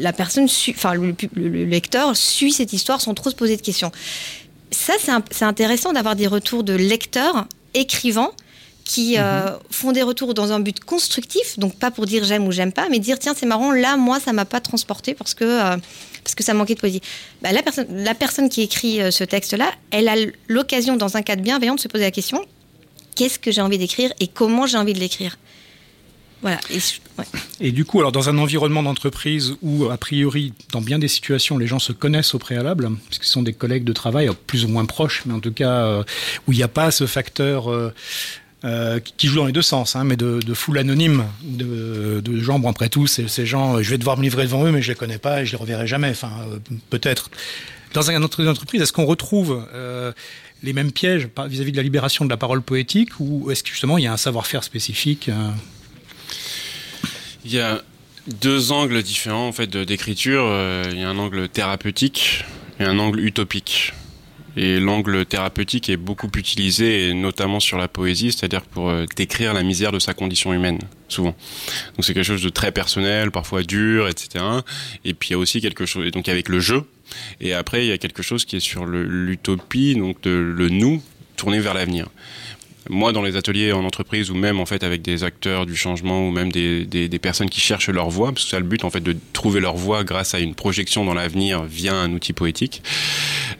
la 0.00 0.12
personne, 0.12 0.46
enfin 0.70 0.94
le, 0.94 1.12
pu- 1.12 1.28
le- 1.34 1.48
le 1.48 1.64
lecteur 1.64 2.16
suit 2.16 2.52
cette 2.52 2.72
histoire 2.72 3.00
sans 3.00 3.12
trop 3.14 3.28
se 3.30 3.34
poser 3.34 3.56
de 3.56 3.62
questions? 3.62 3.92
Ça, 4.70 4.94
c'est 5.30 5.44
intéressant 5.44 5.92
d'avoir 5.92 6.16
des 6.16 6.26
retours 6.26 6.64
de 6.64 6.72
lecteurs, 6.74 7.46
écrivants, 7.74 8.32
qui 8.84 9.18
euh, 9.18 9.50
font 9.70 9.90
des 9.92 10.02
retours 10.02 10.32
dans 10.32 10.52
un 10.52 10.60
but 10.60 10.78
constructif, 10.80 11.58
donc 11.58 11.76
pas 11.76 11.90
pour 11.90 12.06
dire 12.06 12.22
j'aime 12.24 12.46
ou 12.46 12.52
j'aime 12.52 12.72
pas, 12.72 12.88
mais 12.88 13.00
dire 13.00 13.18
tiens 13.18 13.34
c'est 13.36 13.44
marrant, 13.46 13.72
là 13.72 13.96
moi 13.96 14.20
ça 14.20 14.32
m'a 14.32 14.44
pas 14.44 14.60
transporté 14.60 15.12
parce 15.12 15.34
que 15.34 15.44
parce 16.26 16.34
que 16.34 16.42
ça 16.44 16.54
manquait 16.54 16.74
de 16.74 16.80
poésie. 16.80 17.00
Bah, 17.40 17.50
la 17.52 18.14
personne 18.14 18.48
qui 18.48 18.62
écrit 18.62 19.00
euh, 19.00 19.10
ce 19.10 19.22
texte-là, 19.22 19.70
elle 19.92 20.08
a 20.08 20.16
l'occasion 20.48 20.96
dans 20.96 21.16
un 21.16 21.22
cadre 21.22 21.42
bienveillant 21.42 21.76
de 21.76 21.80
se 21.80 21.88
poser 21.88 22.04
la 22.04 22.10
question 22.10 22.44
qu'est-ce 23.16 23.40
que 23.40 23.50
j'ai 23.50 23.62
envie 23.62 23.78
d'écrire 23.78 24.12
et 24.20 24.28
comment 24.28 24.66
j'ai 24.66 24.78
envie 24.78 24.92
de 24.92 25.00
l'écrire? 25.00 25.36
Voilà. 26.42 26.60
Et 27.60 27.72
du 27.72 27.84
coup, 27.84 27.98
alors 27.98 28.12
dans 28.12 28.28
un 28.28 28.38
environnement 28.38 28.82
d'entreprise 28.82 29.56
où, 29.62 29.86
a 29.86 29.96
priori, 29.96 30.52
dans 30.70 30.82
bien 30.82 30.98
des 30.98 31.08
situations, 31.08 31.58
les 31.58 31.66
gens 31.66 31.78
se 31.78 31.92
connaissent 31.92 32.34
au 32.34 32.38
préalable, 32.38 32.90
puisqu'ils 33.06 33.30
sont 33.30 33.42
des 33.42 33.54
collègues 33.54 33.84
de 33.84 33.94
travail, 33.94 34.28
plus 34.46 34.64
ou 34.64 34.68
moins 34.68 34.84
proches, 34.84 35.22
mais 35.24 35.32
en 35.32 35.40
tout 35.40 35.52
cas 35.52 35.86
euh, 35.86 36.04
où 36.46 36.52
il 36.52 36.56
n'y 36.56 36.62
a 36.62 36.68
pas 36.68 36.90
ce 36.90 37.06
facteur 37.06 37.72
euh, 37.72 37.92
euh, 38.64 39.00
qui- 39.00 39.28
joue 39.28 39.36
dans 39.36 39.46
les 39.46 39.52
deux 39.52 39.62
sens, 39.62 39.96
hein, 39.96 40.04
mais 40.04 40.16
de, 40.16 40.40
foule 40.54 40.78
anonyme, 40.78 41.24
de, 41.42 42.20
de 42.24 42.40
gens, 42.40 42.58
bon 42.58 42.70
après 42.70 42.88
tout, 42.88 43.06
ces, 43.06 43.46
gens, 43.46 43.76
euh, 43.76 43.82
je 43.82 43.90
vais 43.90 43.98
devoir 43.98 44.16
me 44.16 44.22
livrer 44.22 44.44
devant 44.44 44.64
eux, 44.64 44.72
mais 44.72 44.82
je 44.82 44.88
les 44.88 44.94
connais 44.94 45.18
pas 45.18 45.42
et 45.42 45.46
je 45.46 45.52
les 45.52 45.58
reverrai 45.58 45.86
jamais, 45.86 46.10
enfin 46.10 46.30
euh, 46.50 46.58
peut-être. 46.90 47.30
Dans 47.92 48.10
un 48.10 48.22
autre 48.22 48.44
entreprise, 48.46 48.82
est-ce 48.82 48.92
qu'on 48.92 49.06
retrouve 49.06 49.66
les 50.62 50.72
mêmes 50.72 50.92
pièges 50.92 51.28
vis-à-vis 51.48 51.72
de 51.72 51.76
la 51.76 51.82
libération 51.82 52.24
de 52.24 52.30
la 52.30 52.36
parole 52.36 52.60
poétique, 52.60 53.10
ou 53.20 53.50
est-ce 53.50 53.62
que 53.62 53.70
justement 53.70 53.96
il 53.96 54.04
y 54.04 54.06
a 54.06 54.12
un 54.12 54.16
savoir-faire 54.18 54.64
spécifique 54.64 55.30
Il 57.44 57.52
y 57.52 57.60
a 57.60 57.82
deux 58.40 58.72
angles 58.72 59.02
différents 59.02 59.48
en 59.48 59.52
fait 59.52 59.76
d'écriture. 59.76 60.44
Il 60.92 60.98
y 60.98 61.04
a 61.04 61.08
un 61.08 61.16
angle 61.18 61.48
thérapeutique 61.48 62.44
et 62.80 62.84
un 62.84 62.98
angle 62.98 63.20
utopique. 63.20 63.92
Et 64.56 64.80
l'angle 64.80 65.26
thérapeutique 65.26 65.88
est 65.90 65.96
beaucoup 65.96 66.30
utilisé, 66.36 67.12
notamment 67.14 67.60
sur 67.60 67.76
la 67.78 67.88
poésie, 67.88 68.32
c'est-à-dire 68.32 68.62
pour 68.62 68.88
euh, 68.88 69.04
décrire 69.16 69.52
la 69.52 69.62
misère 69.62 69.92
de 69.92 69.98
sa 69.98 70.14
condition 70.14 70.52
humaine, 70.52 70.78
souvent. 71.08 71.34
Donc 71.96 72.04
c'est 72.04 72.14
quelque 72.14 72.24
chose 72.24 72.42
de 72.42 72.48
très 72.48 72.72
personnel, 72.72 73.30
parfois 73.30 73.62
dur, 73.62 74.08
etc. 74.08 74.44
Et 75.04 75.14
puis 75.14 75.30
il 75.30 75.32
y 75.32 75.34
a 75.34 75.38
aussi 75.38 75.60
quelque 75.60 75.84
chose, 75.84 76.06
et 76.06 76.10
donc 76.10 76.28
avec 76.28 76.48
le 76.48 76.60
jeu. 76.60 76.84
Et 77.40 77.52
après 77.52 77.84
il 77.84 77.88
y 77.88 77.92
a 77.92 77.98
quelque 77.98 78.22
chose 78.22 78.44
qui 78.44 78.56
est 78.56 78.60
sur 78.60 78.86
l'utopie, 78.86 79.94
donc 79.94 80.16
le 80.24 80.68
nous, 80.70 81.02
tourné 81.36 81.60
vers 81.60 81.74
l'avenir 81.74 82.08
moi 82.88 83.12
dans 83.12 83.22
les 83.22 83.36
ateliers 83.36 83.72
en 83.72 83.84
entreprise 83.84 84.30
ou 84.30 84.34
même 84.34 84.60
en 84.60 84.66
fait 84.66 84.82
avec 84.82 85.02
des 85.02 85.24
acteurs 85.24 85.66
du 85.66 85.76
changement 85.76 86.26
ou 86.26 86.30
même 86.30 86.50
des, 86.52 86.84
des, 86.86 87.18
personnes 87.18 87.50
qui 87.50 87.60
cherchent 87.60 87.88
leur 87.88 88.10
voix 88.10 88.32
parce 88.32 88.44
que 88.44 88.50
c'est 88.50 88.58
le 88.58 88.64
but 88.64 88.84
en 88.84 88.90
fait 88.90 89.00
de 89.00 89.16
trouver 89.32 89.60
leur 89.60 89.76
voix 89.76 90.04
grâce 90.04 90.34
à 90.34 90.40
une 90.40 90.54
projection 90.54 91.04
dans 91.04 91.14
l'avenir 91.14 91.64
via 91.64 91.94
un 91.94 92.12
outil 92.12 92.32
poétique 92.32 92.82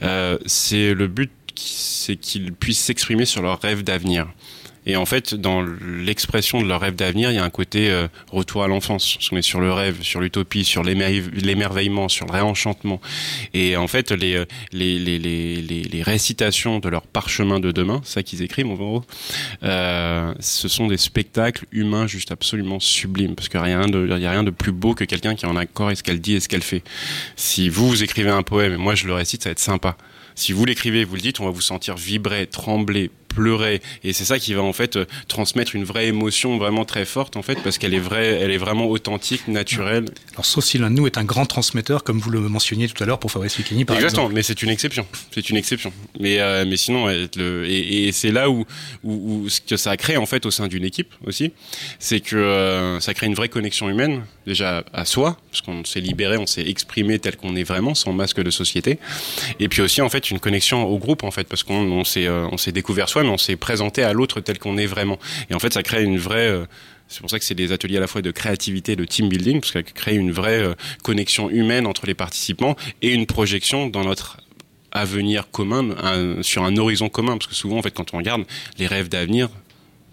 euh, 0.03 0.39
c'est 0.47 0.95
le 0.95 1.07
but 1.09 1.31
c'est 1.55 2.17
qu'ils 2.17 2.53
puissent 2.53 2.81
s'exprimer 2.81 3.25
sur 3.25 3.43
leurs 3.43 3.61
rêves 3.61 3.83
d'avenir 3.83 4.27
et 4.87 4.97
en 4.97 5.05
fait, 5.07 5.35
dans 5.35 5.63
l'expression 5.63 6.63
de 6.63 6.67
leur 6.69 6.81
rêve 6.81 6.95
d'avenir, 6.95 7.31
il 7.31 7.35
y 7.35 7.39
a 7.39 7.45
un 7.45 7.51
côté 7.51 7.91
euh, 7.91 8.07
retour 8.31 8.63
à 8.65 8.69
l'enfance. 8.69 9.15
Parce 9.17 9.29
qu'on 9.29 9.37
est 9.37 9.43
sur 9.43 9.61
le 9.61 9.73
rêve, 9.73 10.03
sur 10.03 10.21
l'utopie, 10.21 10.65
sur 10.65 10.83
l'émerveille- 10.83 11.25
l'émerveillement, 11.35 12.09
sur 12.09 12.27
le 12.27 12.33
réenchantement. 12.33 13.01
Et 13.55 13.77
en 13.77 13.89
fait, 13.89 14.13
les, 14.13 14.37
euh, 14.37 14.45
les, 14.73 14.99
les, 14.99 15.19
les, 15.19 15.57
les, 15.63 15.83
les 15.83 16.03
récitations 16.03 16.79
de 16.79 16.89
leur 16.89 17.03
parchemin 17.03 17.61
de 17.61 17.73
demain, 17.73 18.01
ça 18.05 18.23
qu'ils 18.23 18.43
écrivent 18.43 18.69
en 18.69 18.75
gros, 18.75 19.05
euh, 19.63 20.33
ce 20.41 20.69
sont 20.69 20.87
des 20.87 20.97
spectacles 20.99 21.67
humains 21.73 22.07
juste 22.07 22.31
absolument 22.33 22.81
sublimes. 22.81 23.35
Parce 23.35 23.49
qu'il 23.49 23.61
n'y 23.61 23.73
a, 23.73 23.79
rien 23.81 23.89
de- 23.89 24.11
a 24.11 24.31
rien 24.31 24.45
de 24.45 24.51
plus 24.51 24.73
beau 24.73 24.95
que 24.95 25.05
quelqu'un 25.05 25.35
qui 25.35 25.45
est 25.47 25.49
en 25.49 25.57
accord 25.57 25.87
avec 25.87 25.99
ce 25.99 26.03
qu'elle 26.03 26.21
dit 26.21 26.35
et 26.35 26.41
ce 26.41 26.49
qu'elle 26.49 26.63
fait. 26.63 26.83
Si 27.37 27.69
vous, 27.69 27.89
vous 27.89 28.03
écrivez 28.03 28.31
un 28.31 28.43
poème 28.43 28.73
et 28.75 28.77
moi 28.77 28.95
je 28.95 29.07
le 29.07 29.15
récite, 29.15 29.43
ça 29.43 29.49
va 29.49 29.53
être 29.53 29.59
sympa. 29.59 29.97
Si 30.37 30.53
vous 30.53 30.65
l'écrivez, 30.65 31.05
vous 31.05 31.17
le 31.17 31.21
dites, 31.23 31.41
on 31.41 31.45
va 31.47 31.51
vous 31.51 31.61
sentir 31.61 31.97
vibrer, 31.97 32.47
trembler, 32.47 33.11
pleurer, 33.29 33.83
et 34.03 34.15
c'est 34.15 34.25
ça 34.25 34.39
qui 34.39 34.55
va 34.55 34.63
en 34.63 34.73
fait 34.73 34.97
euh, 34.97 35.05
transmettre 35.29 35.77
une 35.77 35.85
vraie 35.85 36.07
émotion 36.07 36.57
vraiment 36.57 36.87
très 36.87 37.05
forte 37.05 37.37
en 37.37 37.43
fait, 37.43 37.57
parce 37.63 37.77
qu'elle 37.77 37.93
est 37.93 37.99
vraie, 37.99 38.29
elle 38.41 38.51
est 38.51 38.57
vraiment 38.57 38.87
authentique, 38.87 39.47
naturelle. 39.47 40.07
Alors, 40.33 40.47
sauf 40.47 40.65
si 40.65 40.79
l'un 40.79 40.91
de 40.91 40.97
nous 40.97 41.07
est 41.07 41.19
un 41.19 41.25
grand 41.25 41.45
transmetteur, 41.45 42.03
comme 42.03 42.19
vous 42.19 42.31
le 42.31 42.41
mentionniez 42.41 42.89
tout 42.89 43.03
à 43.03 43.07
l'heure 43.07 43.19
pour 43.19 43.31
Fabrice 43.31 43.59
Lucchini, 43.59 43.85
par 43.85 43.97
Exactement, 43.97 44.23
exemple. 44.25 44.35
mais 44.37 44.43
c'est 44.43 44.63
une 44.63 44.71
exception. 44.71 45.07
C'est 45.33 45.51
une 45.51 45.57
exception. 45.59 45.93
Mais 46.19 46.41
euh, 46.41 46.65
mais 46.67 46.79
sinon, 46.79 47.05
ouais, 47.05 47.29
le, 47.37 47.67
et, 47.69 48.09
et 48.09 48.13
c'est 48.13 48.31
là 48.31 48.49
où, 48.49 48.65
où 49.05 49.43
où 49.43 49.49
ce 49.51 49.61
que 49.61 49.77
ça 49.77 49.97
crée 49.99 50.17
en 50.17 50.25
fait 50.27 50.47
au 50.47 50.51
sein 50.51 50.67
d'une 50.67 50.85
équipe 50.85 51.13
aussi, 51.27 51.53
c'est 51.99 52.21
que 52.21 52.37
euh, 52.37 53.01
ça 53.01 53.13
crée 53.13 53.27
une 53.27 53.35
vraie 53.35 53.51
connexion 53.51 53.91
humaine 53.91 54.25
déjà 54.47 54.83
à 54.95 55.05
soi, 55.05 55.37
parce 55.51 55.61
qu'on 55.61 55.85
s'est 55.85 56.01
libéré, 56.01 56.39
on 56.39 56.47
s'est 56.47 56.67
exprimé 56.67 57.19
tel 57.19 57.37
qu'on 57.37 57.55
est 57.57 57.65
vraiment, 57.65 57.95
sans 57.95 58.13
masque 58.15 58.41
de 58.43 58.51
société, 58.51 58.99
et 59.61 59.69
puis 59.69 59.83
aussi 59.83 60.01
en 60.01 60.09
fait 60.09 60.26
une 60.31 60.41
connexion 60.41 60.85
au 60.85 60.99
groupe 60.99 61.25
en 61.25 61.31
fait, 61.31 61.45
parce 61.49 61.63
qu'on 61.63 61.75
on 61.93 62.05
s'est 62.05 62.27
euh, 62.27 62.47
on 62.53 62.57
s'est 62.57 62.73
découvert 62.73 63.09
soi, 63.09 63.23
mais 63.23 63.29
on 63.31 63.39
s'est 63.39 63.57
présenté 63.57 64.03
à 64.03 64.13
l'autre 64.13 64.41
tel 64.41 64.59
qu'on 64.59 64.77
est 64.79 64.87
vraiment. 64.87 65.19
Et 65.51 65.55
en 65.55 65.59
fait, 65.59 65.73
ça 65.73 65.83
crée 65.83 66.03
une 66.03 66.19
vraie 66.19 66.49
euh, 66.49 66.65
c'est 67.09 67.21
pour 67.21 67.31
ça 67.31 67.39
que 67.39 67.45
c'est 67.45 67.55
des 67.55 67.71
ateliers 67.71 67.99
à 67.99 68.01
la 68.01 68.09
fois 68.09 68.21
de 68.23 68.33
créativité, 68.33 68.97
de 68.97 69.05
team 69.05 69.29
building, 69.29 69.61
parce 69.61 69.71
que 69.73 69.79
crée 69.79 70.17
une 70.17 70.33
vraie 70.33 70.59
euh, 70.61 70.75
connexion 71.05 71.49
humaine 71.51 71.87
entre 71.87 72.05
les 72.07 72.15
participants 72.15 72.75
et 73.03 73.13
une 73.13 73.27
projection 73.27 73.87
dans 73.87 74.03
notre 74.03 74.39
avenir 74.93 75.51
commun, 75.51 75.91
un- 76.03 76.43
sur 76.43 76.65
un 76.65 76.77
horizon 76.77 77.09
commun, 77.09 77.37
parce 77.39 77.47
que 77.49 77.55
souvent, 77.55 77.79
en 77.79 77.83
fait, 77.83 77.93
quand 77.93 78.13
on 78.15 78.19
regarde 78.19 78.45
les 78.79 78.87
rêves 78.87 79.09
d'avenir, 79.09 79.49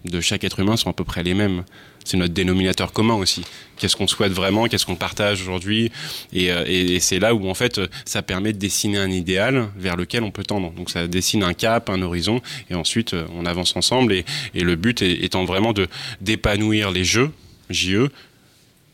de 0.05 0.21
chaque 0.21 0.43
être 0.43 0.59
humain 0.59 0.77
sont 0.77 0.89
à 0.89 0.93
peu 0.93 1.03
près 1.03 1.23
les 1.23 1.33
mêmes. 1.33 1.63
C'est 2.03 2.17
notre 2.17 2.33
dénominateur 2.33 2.91
commun 2.91 3.15
aussi. 3.15 3.43
Qu'est-ce 3.77 3.95
qu'on 3.95 4.07
souhaite 4.07 4.33
vraiment, 4.33 4.67
qu'est-ce 4.67 4.85
qu'on 4.85 4.95
partage 4.95 5.41
aujourd'hui, 5.41 5.91
et, 6.33 6.51
euh, 6.51 6.65
et- 6.67 6.99
c'est 6.99 7.19
là 7.19 7.33
où 7.33 7.49
en 7.49 7.53
fait 7.53 7.79
ça 8.05 8.21
permet 8.21 8.51
de 8.51 8.57
dessiner 8.57 8.97
un 8.97 9.09
idéal 9.09 9.69
vers 9.77 9.95
lequel 9.95 10.23
on 10.23 10.31
peut 10.31 10.43
tendre. 10.43 10.71
Donc 10.73 10.89
ça 10.89 11.07
dessine 11.07 11.43
un 11.43 11.53
cap, 11.53 11.89
un 11.89 12.01
horizon, 12.01 12.41
et 12.69 12.75
ensuite 12.75 13.13
euh, 13.13 13.25
on 13.35 13.45
avance 13.45 13.75
ensemble. 13.75 14.13
Et, 14.13 14.25
le 14.53 14.75
but 14.75 15.01
étant 15.01 15.45
vraiment 15.45 15.73
de 15.73 15.87
d'épanouir 16.21 16.91
les 16.91 17.03
jeux 17.03 17.31
JE 17.69 18.09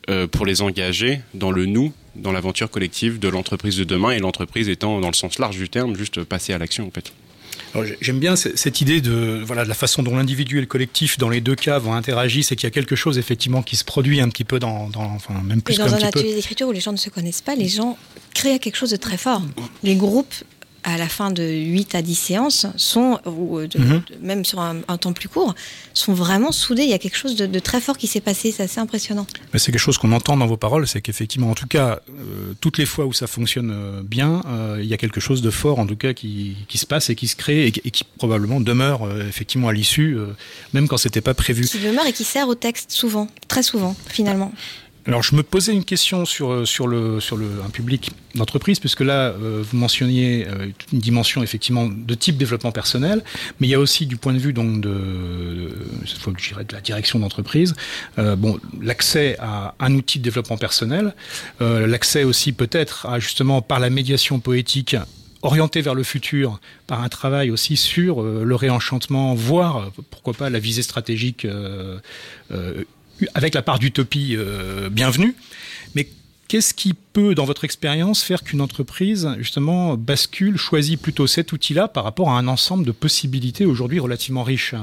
euh, 0.10 0.28
pour 0.28 0.46
les 0.46 0.62
engager 0.62 1.22
dans 1.34 1.52
le 1.52 1.66
nous, 1.66 1.94
dans 2.16 2.32
l'aventure 2.32 2.70
collective 2.70 3.20
de 3.20 3.28
l'entreprise 3.28 3.78
de 3.78 3.84
demain, 3.84 4.12
et 4.12 4.20
l'entreprise 4.20 4.70
étant 4.70 5.00
dans 5.00 5.10
le 5.10 5.14
sens 5.14 5.40
large 5.40 5.58
du 5.58 5.70
terme, 5.70 5.96
juste 5.96 6.24
passer 6.24 6.54
à 6.54 6.58
l'action 6.58 6.88
en 6.88 6.92
fait. 6.92 7.12
J'aime 8.02 8.20
bien 8.20 8.36
ce- 8.36 8.56
cette 8.56 8.82
idée 8.82 9.00
de, 9.02 9.42
voilà, 9.46 9.64
de 9.64 9.70
la 9.70 9.76
façon 9.76 10.02
dont 10.04 10.16
l'individu 10.16 10.58
et 10.58 10.62
le 10.62 10.66
collectif, 10.68 11.18
dans 11.18 11.30
les 11.30 11.40
deux 11.42 11.56
cas, 11.56 11.78
vont 11.80 11.94
interagir, 11.94 12.44
c'est 12.44 12.56
qu'il 12.56 12.66
y 12.66 12.68
a 12.68 12.72
quelque 12.72 12.96
chose 12.96 13.18
effectivement 13.18 13.62
qui 13.62 13.76
se 13.76 13.84
produit 13.84 14.22
un 14.22 14.30
petit 14.30 14.44
peu 14.44 14.60
dans, 14.60 14.90
dans 14.90 15.04
enfin 15.04 15.36
même 15.44 15.60
Et 15.60 15.62
plus 15.62 15.78
dans 15.78 15.94
un 15.94 15.98
peu. 16.00 16.06
atelier 16.06 16.34
d'écriture 16.34 16.68
où 16.68 16.72
les 16.72 16.80
gens 16.82 16.92
ne 16.92 16.98
se 16.98 17.10
connaissent 17.10 17.42
pas, 17.42 17.56
les 17.56 17.68
gens 17.68 17.98
créent 18.34 18.60
quelque 18.60 18.76
chose 18.76 18.92
de 18.92 18.96
très 18.98 19.18
fort. 19.18 19.42
Les 19.84 19.96
groupes, 19.96 20.34
à 20.84 20.98
la 20.98 21.08
fin 21.10 21.32
de 21.32 21.44
8 21.44 21.96
à 21.96 22.02
10 22.02 22.16
séances, 22.16 22.66
sont, 22.78 23.20
ou 23.26 23.58
euh, 23.60 23.68
de- 23.68 23.80
Mhm. 23.80 24.02
de- 24.10 24.26
même 24.26 24.46
sur 24.46 24.60
un, 24.60 24.78
un 24.88 24.98
temps 24.98 25.14
plus 25.14 25.28
court, 25.30 25.54
sont 25.94 26.14
vraiment 26.14 26.52
soudés. 26.52 26.84
Il 26.84 26.90
y 26.90 26.94
a 26.94 26.98
quelque 27.00 27.18
chose 27.18 27.36
de, 27.36 27.46
de 27.46 27.60
très 27.60 27.82
fort 27.82 27.98
qui 27.98 28.08
s'est 28.08 28.22
passé. 28.22 28.52
C'est 28.52 28.64
assez 28.64 28.80
impressionnant. 28.80 29.28
Mais 29.54 29.60
c'est 29.60 29.72
quelque 29.72 29.82
chose 29.82 29.98
qu'on 29.98 30.12
entend 30.12 30.38
dans 30.38 30.48
vos 30.48 30.58
paroles, 30.58 30.88
c'est 30.88 31.02
qu'effectivement, 31.02 31.50
en 31.52 31.56
tout 31.56 31.68
cas, 31.68 32.00
euh, 32.10 32.54
toutes 32.62 32.78
les 32.78 32.86
fois 32.86 33.06
où 33.06 33.14
ça 33.14 33.28
fonctionne 33.28 33.72
euh, 33.74 34.02
bien, 34.04 34.42
euh, 34.48 34.80
il 34.82 34.88
y 34.88 34.94
a 34.94 34.98
quelque 34.98 35.20
chose 35.20 35.42
de 35.42 35.50
fort, 35.52 35.80
en 35.80 35.86
tout 35.88 35.96
cas, 35.98 36.14
qui, 36.14 36.56
qui 36.68 36.78
se 36.78 36.86
passe 36.86 37.10
et 37.10 37.16
qui 37.16 37.28
se 37.28 37.36
crée 37.36 37.66
et, 37.68 37.72
qui- 37.72 37.82
et 37.86 37.92
qui 37.92 38.04
probablement 38.18 38.60
demeure 38.62 39.04
euh, 39.06 39.28
effectivement 39.28 39.68
à 39.68 39.74
l'issue, 39.74 40.18
même 40.74 40.88
quand 40.88 40.98
c'était 40.98 41.22
pas 41.22 41.34
prévu. 41.34 41.66
Qui 41.68 41.80
demeure 41.80 42.06
et 42.06 42.14
qui 42.14 42.24
sert 42.24 42.48
au 42.48 42.56
texte 42.56 42.92
souvent, 42.92 43.28
très 43.48 43.64
souvent, 43.64 43.96
finalement. 44.08 44.52
Alors, 45.10 45.24
je 45.24 45.34
me 45.34 45.42
posais 45.42 45.74
une 45.74 45.86
question 45.86 46.24
sur, 46.24 46.52
euh, 46.52 46.66
sur, 46.66 46.88
le, 46.88 47.20
sur 47.20 47.36
le, 47.36 47.48
un 47.66 47.72
public 47.72 48.12
d'entreprise, 48.36 48.80
puisque 48.80 49.00
là, 49.00 49.30
euh, 49.30 49.64
vous 49.68 49.76
mentionniez 49.76 50.48
euh, 50.48 50.68
une 50.94 51.00
dimension 51.00 51.42
effectivement 51.42 51.88
de 51.88 52.14
type 52.14 52.38
développement 52.38 52.72
personnel, 52.72 53.24
mais 53.60 53.66
il 53.66 53.72
y 53.72 53.74
a 53.74 53.80
aussi 53.80 54.06
du 54.06 54.18
point 54.18 54.34
de 54.34 54.38
vue 54.38 54.54
donc 54.54 54.82
de, 54.82 55.72
cette 56.06 56.20
fois, 56.20 56.32
je 56.38 56.50
dirais, 56.50 56.64
de 56.64 56.76
la 56.76 56.82
direction 56.82 57.18
d'entreprise, 57.18 57.74
bon, 58.18 58.60
l'accès 58.80 59.36
à 59.40 59.74
un 59.80 59.96
outil 59.96 60.20
de 60.20 60.24
développement 60.24 60.58
personnel, 60.58 61.16
l'accès 61.60 62.24
aussi 62.24 62.52
peut-être 62.54 63.08
à 63.08 63.20
justement 63.20 63.64
par 63.64 63.80
la 63.80 63.90
médiation 63.90 64.40
poétique 64.40 64.96
orienté 65.42 65.82
vers 65.82 65.96
le 65.96 66.04
futur 66.04 66.60
par 66.86 67.02
un 67.02 67.10
travail 67.10 67.50
aussi 67.50 67.78
sur 67.78 68.22
le 68.22 68.56
réenchantement, 68.56 69.34
voire 69.34 69.92
pourquoi 70.12 70.34
pas 70.34 70.50
la 70.50 70.60
visée 70.60 70.84
stratégique 70.84 71.46
euh, 71.46 72.00
avec 73.34 73.54
la 73.54 73.62
part 73.62 73.80
d'utopie 73.80 74.36
euh, 74.38 74.90
bienvenue. 74.90 75.36
Mais 75.96 76.08
qu'est-ce 76.48 76.74
qui 76.74 76.94
peut, 76.94 77.36
dans 77.36 77.46
votre 77.46 77.64
expérience, 77.64 78.24
faire 78.24 78.44
qu'une 78.44 78.62
entreprise, 78.62 79.30
justement, 79.38 79.96
bascule, 79.96 80.58
choisit 80.58 81.02
plutôt 81.02 81.28
cet 81.28 81.52
outil-là 81.52 81.88
par 81.88 82.04
rapport 82.04 82.30
à 82.30 82.38
un 82.38 82.48
ensemble 82.48 82.86
de 82.86 82.92
possibilités 82.92 83.66
aujourd'hui 83.66 84.00
relativement 84.00 84.44
riches? 84.44 84.76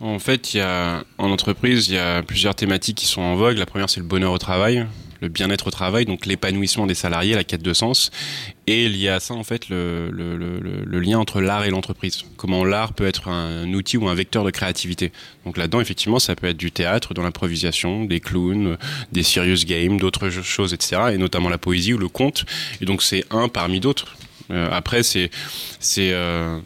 En 0.00 0.18
fait, 0.18 0.54
il 0.54 0.58
y 0.58 0.60
a, 0.60 1.04
en 1.18 1.30
entreprise, 1.30 1.88
il 1.88 1.94
y 1.94 1.98
a 1.98 2.22
plusieurs 2.22 2.54
thématiques 2.54 2.98
qui 2.98 3.06
sont 3.06 3.22
en 3.22 3.36
vogue. 3.36 3.58
La 3.58 3.66
première, 3.66 3.90
c'est 3.90 4.00
le 4.00 4.06
bonheur 4.06 4.32
au 4.32 4.38
travail, 4.38 4.86
le 5.22 5.28
bien-être 5.28 5.68
au 5.68 5.70
travail, 5.70 6.04
donc 6.04 6.26
l'épanouissement 6.26 6.86
des 6.86 6.94
salariés, 6.94 7.34
la 7.34 7.44
quête 7.44 7.62
de 7.62 7.72
sens. 7.72 8.10
Et 8.66 8.88
lié 8.88 9.08
à 9.08 9.20
ça, 9.20 9.34
en 9.34 9.44
fait, 9.44 9.68
le, 9.70 10.10
le, 10.10 10.36
le, 10.36 10.58
le- 10.60 11.00
lien 11.00 11.18
entre 11.18 11.40
l'art 11.40 11.64
et 11.64 11.70
l'entreprise. 11.70 12.24
Comment 12.36 12.64
l'art 12.64 12.92
peut 12.92 13.06
être 13.06 13.28
un 13.28 13.72
outil 13.72 13.96
ou 13.96 14.08
un 14.08 14.14
vecteur 14.14 14.44
de 14.44 14.50
créativité. 14.50 15.10
Donc 15.44 15.56
là-dedans, 15.56 15.80
effectivement, 15.80 16.18
ça 16.18 16.36
peut 16.36 16.48
être 16.48 16.56
du 16.56 16.70
théâtre, 16.70 17.14
de 17.14 17.22
l'improvisation, 17.22 18.04
des 18.04 18.20
clowns, 18.20 18.76
des 19.12 19.22
serious 19.22 19.64
games, 19.66 19.98
d'autres 19.98 20.28
choses, 20.30 20.74
etc. 20.74 21.02
Et 21.14 21.18
notamment 21.18 21.48
la 21.48 21.58
poésie 21.58 21.94
ou 21.94 21.98
le 21.98 22.08
conte. 22.08 22.44
Et 22.80 22.84
donc 22.84 23.02
c'est 23.02 23.24
un 23.30 23.48
parmi 23.48 23.80
d'autres. 23.80 24.16
Euh, 24.50 24.68
après, 24.70 25.02
c'est 25.02 25.30
c'est 25.80 26.10
euh, 26.12 26.58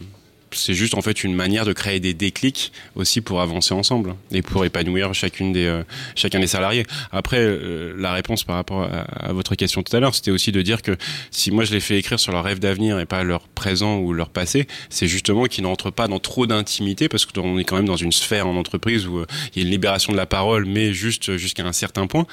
c'est 0.56 0.74
juste 0.74 0.94
en 0.94 1.02
fait 1.02 1.24
une 1.24 1.34
manière 1.34 1.64
de 1.64 1.72
créer 1.72 2.00
des 2.00 2.14
déclics 2.14 2.72
aussi 2.94 3.20
pour 3.20 3.40
avancer 3.40 3.74
ensemble 3.74 4.14
et 4.32 4.42
pour 4.42 4.64
épanouir 4.64 5.14
chacune 5.14 5.52
des 5.52 5.66
euh, 5.66 5.82
chacun 6.14 6.40
des 6.40 6.46
salariés. 6.46 6.84
Après 7.12 7.38
euh, 7.40 7.94
la 7.98 8.12
réponse 8.12 8.44
par 8.44 8.56
rapport 8.56 8.82
à, 8.82 9.32
votre 9.32 9.54
question 9.54 9.82
tout 9.82 9.94
à 9.94 10.00
l'heure, 10.00 10.14
c'était 10.14 10.30
aussi 10.30 10.52
de 10.52 10.62
dire 10.62 10.82
que 10.82 10.96
si 11.30 11.50
moi 11.50 11.64
je 11.64 11.72
les 11.72 11.80
fais 11.80 11.98
écrire 11.98 12.18
sur 12.18 12.32
leur 12.32 12.44
rêve 12.44 12.58
d'avenir 12.58 12.98
et 12.98 13.06
pas 13.06 13.22
leur 13.22 13.48
présent 13.48 13.98
ou 13.98 14.12
leur 14.12 14.30
passé, 14.30 14.66
c'est 14.90 15.06
justement 15.06 15.44
qu'ils 15.44 15.64
n'entrent 15.64 15.90
pas 15.90 16.08
dans 16.08 16.18
trop 16.18 16.46
d'intimité 16.46 17.08
parce 17.08 17.26
qu'on 17.26 17.58
est 17.58 17.64
quand 17.64 17.76
même 17.76 17.86
dans 17.86 17.96
une 17.96 18.12
sphère 18.12 18.46
en 18.46 18.56
entreprise 18.56 19.06
où 19.06 19.18
euh, 19.18 19.26
il 19.54 19.62
y 19.62 19.64
a 19.64 19.66
une 19.66 19.72
libération 19.72 20.12
de 20.12 20.16
la 20.16 20.26
parole 20.26 20.66
mais 20.66 20.92
juste 20.92 21.36
jusqu'à 21.36 21.64
un 21.66 21.72
certain 21.72 22.06
point 22.06 22.26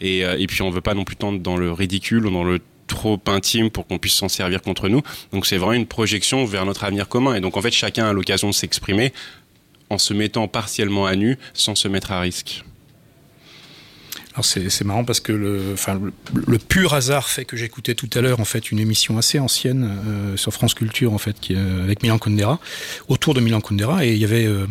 et, 0.00 0.20
et 0.20 0.46
puis 0.46 0.62
on 0.62 0.70
veut 0.70 0.80
pas 0.80 0.94
non 0.94 1.04
plus 1.04 1.16
tendre 1.16 1.40
dans 1.40 1.56
le 1.56 1.72
ridicule 1.72 2.26
ou 2.26 2.30
dans 2.30 2.44
le 2.44 2.60
trop 2.90 3.20
intime 3.26 3.70
pour 3.70 3.86
qu'on 3.86 3.98
puisse 3.98 4.14
s'en 4.14 4.28
servir 4.28 4.60
contre 4.62 4.88
nous. 4.88 5.02
Donc 5.32 5.46
c'est 5.46 5.56
vraiment 5.56 5.72
une 5.72 5.86
projection 5.86 6.44
vers 6.44 6.66
notre 6.66 6.84
avenir 6.84 7.08
commun. 7.08 7.34
Et 7.34 7.40
donc 7.40 7.56
en 7.56 7.62
fait, 7.62 7.70
chacun 7.70 8.06
a 8.06 8.12
l'occasion 8.12 8.48
de 8.48 8.54
s'exprimer 8.54 9.12
en 9.88 9.98
se 9.98 10.14
mettant 10.14 10.48
partiellement 10.48 11.06
à 11.06 11.16
nu 11.16 11.38
sans 11.54 11.74
se 11.74 11.88
mettre 11.88 12.12
à 12.12 12.20
risque. 12.20 12.64
Alors 14.34 14.44
c'est 14.44 14.84
marrant 14.84 15.04
parce 15.04 15.18
que 15.18 15.32
le, 15.32 16.58
pur 16.58 16.94
hasard 16.94 17.28
fait 17.28 17.44
que 17.44 17.56
j'écoutais 17.56 17.94
tout 17.94 18.08
à 18.14 18.20
l'heure 18.20 18.38
en 18.38 18.44
fait 18.44 18.70
une 18.70 18.78
émission 18.78 19.18
assez 19.18 19.40
ancienne 19.40 19.90
euh, 20.06 20.36
sur 20.36 20.52
France 20.52 20.74
Culture 20.74 21.12
en 21.12 21.18
fait 21.18 21.36
euh, 21.50 21.82
avec 21.82 22.04
Milan 22.04 22.18
Kundera 22.18 22.60
autour 23.08 23.34
de 23.34 23.40
Milan 23.40 23.60
Kundera 23.60 24.06
et 24.06 24.12
il 24.12 24.18
y 24.18 24.24
avait 24.24 24.46
euh, 24.46 24.68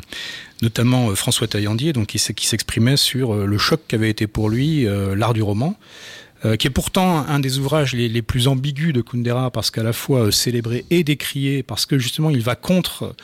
notamment 0.62 1.14
François 1.14 1.48
Taillandier 1.48 1.92
donc 1.92 2.08
qui, 2.08 2.20
s'exprimait 2.20 2.96
sur 2.96 3.36
le 3.36 3.58
choc 3.58 3.82
qu'avait 3.86 4.10
été 4.10 4.28
pour 4.28 4.50
lui 4.50 4.88
l'art 5.16 5.34
du 5.34 5.42
roman 5.42 5.78
euh, 6.46 6.56
qui 6.56 6.68
est 6.68 6.72
pourtant 6.72 7.26
un 7.28 7.40
des 7.40 7.60
ouvrages 7.60 7.94
les, 7.94 8.22
plus 8.22 8.48
ambigus 8.48 8.94
de 8.94 9.02
Kundera 9.02 9.52
parce 9.52 9.72
qu'à 9.72 9.84
la 9.84 9.94
fois 9.94 10.28
euh, 10.28 10.32
célébré 10.32 10.86
et 10.90 11.04
décrié 11.04 11.64
parce 11.64 11.86
que 11.86 11.98
justement 11.98 12.30
il 12.30 12.42
va 12.42 12.56
contre 12.56 13.16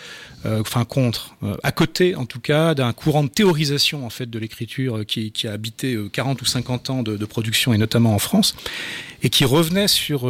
euh, 0.45 0.61
enfin 0.61 0.85
contre, 0.85 1.35
à 1.63 1.71
côté 1.71 2.13
en 2.13 2.25
tout 2.25 2.39
cas 2.39 2.75
d'un 2.75 2.93
courant 2.93 3.23
de 3.23 3.29
théorisation 3.29 4.05
en 4.05 4.09
fait 4.09 4.29
de 4.29 4.37
l'écriture 4.37 5.05
qui, 5.05 5.31
a 5.47 5.51
habité 5.51 5.95
euh, 5.95 6.09
40 6.09 6.41
ou 6.41 6.45
50 6.45 6.89
ans 6.89 7.03
de, 7.03 7.25
production 7.25 7.73
et 7.73 7.77
notamment 7.77 8.13
en 8.13 8.19
France 8.19 8.55
et 9.23 9.29
qui 9.29 9.45
revenait 9.45 9.87
sur 9.87 10.29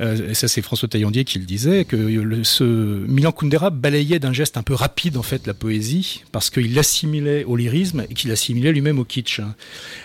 et 0.00 0.34
ça 0.34 0.48
c'est 0.48 0.62
François 0.62 0.88
Taillandier 0.88 1.24
qui 1.24 1.38
le 1.38 1.44
disait 1.44 1.84
que 1.84 2.42
ce 2.42 2.64
Milan 2.64 3.32
Kundera 3.32 3.70
balayait 3.70 4.18
d'un 4.18 4.32
geste 4.32 4.56
un 4.56 4.62
peu 4.62 4.74
rapide 4.74 5.16
en 5.16 5.22
fait 5.22 5.46
la 5.46 5.54
poésie 5.54 6.24
parce 6.32 6.48
qu'il 6.48 6.74
l'assimilait 6.74 7.44
au 7.44 7.56
lyrisme 7.56 8.06
et 8.08 8.14
qu'il 8.14 8.30
assimilait 8.30 8.72
lui-même 8.72 8.98
au 8.98 9.04
kitsch 9.04 9.40
hein. 9.40 9.54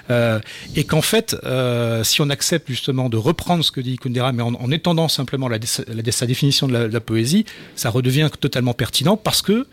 Euh, 0.09 0.39
et 0.75 0.83
qu'en 0.83 1.01
fait 1.01 1.35
euh, 1.43 2.03
si 2.03 2.21
on 2.21 2.29
accepte 2.29 2.67
justement 2.67 3.09
de 3.09 3.17
reprendre 3.17 3.63
ce 3.63 3.71
que 3.71 3.81
dit 3.81 3.97
Kundera 3.97 4.33
mais 4.33 4.43
en, 4.43 4.53
en 4.53 4.71
étendant 4.71 5.07
simplement 5.07 5.49
sa 5.65 6.25
définition 6.25 6.67
de 6.67 6.73
la, 6.73 6.99
poésie 6.99 7.45
ça 7.75 7.89
redevient 7.89 8.29
totalement 8.39 8.73
pertinent 8.73 9.17
parce 9.17 9.41
que 9.41 9.65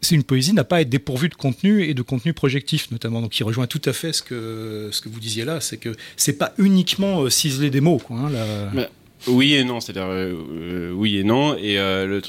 c'est 0.00 0.14
une 0.14 0.24
poésie 0.24 0.52
n'a 0.52 0.64
pas 0.64 0.76
à 0.76 0.80
être 0.80 0.90
dépourvue 0.90 1.28
de 1.28 1.34
contenu 1.34 1.84
et 1.84 1.94
de 1.94 2.02
contenu 2.02 2.34
projectif 2.34 2.90
notamment. 2.90 3.22
Donc, 3.22 3.38
il 3.38 3.42
rejoint 3.42 3.66
tout 3.66 3.80
à 3.86 3.94
fait 3.94 4.12
ce 4.12 4.22
que 4.22 4.90
vous 5.06 5.20
disiez 5.20 5.46
là, 5.46 5.60
c'est 5.62 5.78
que 5.78 5.96
c'est 6.16 6.34
pas 6.34 6.52
uniquement 6.58 7.22
euh, 7.22 7.30
ciseler 7.30 7.70
des 7.70 7.80
mots, 7.80 7.96
quoi. 7.96 8.18
hein, 8.18 8.86
Oui 9.26 9.54
et 9.54 9.64
non, 9.64 9.80
c'est-à-dire 9.80 10.06
euh, 10.06 10.34
euh, 10.52 10.92
oui 10.92 11.18
et 11.18 11.24
non. 11.24 11.56
Et 11.56 11.78
euh, 11.78 12.20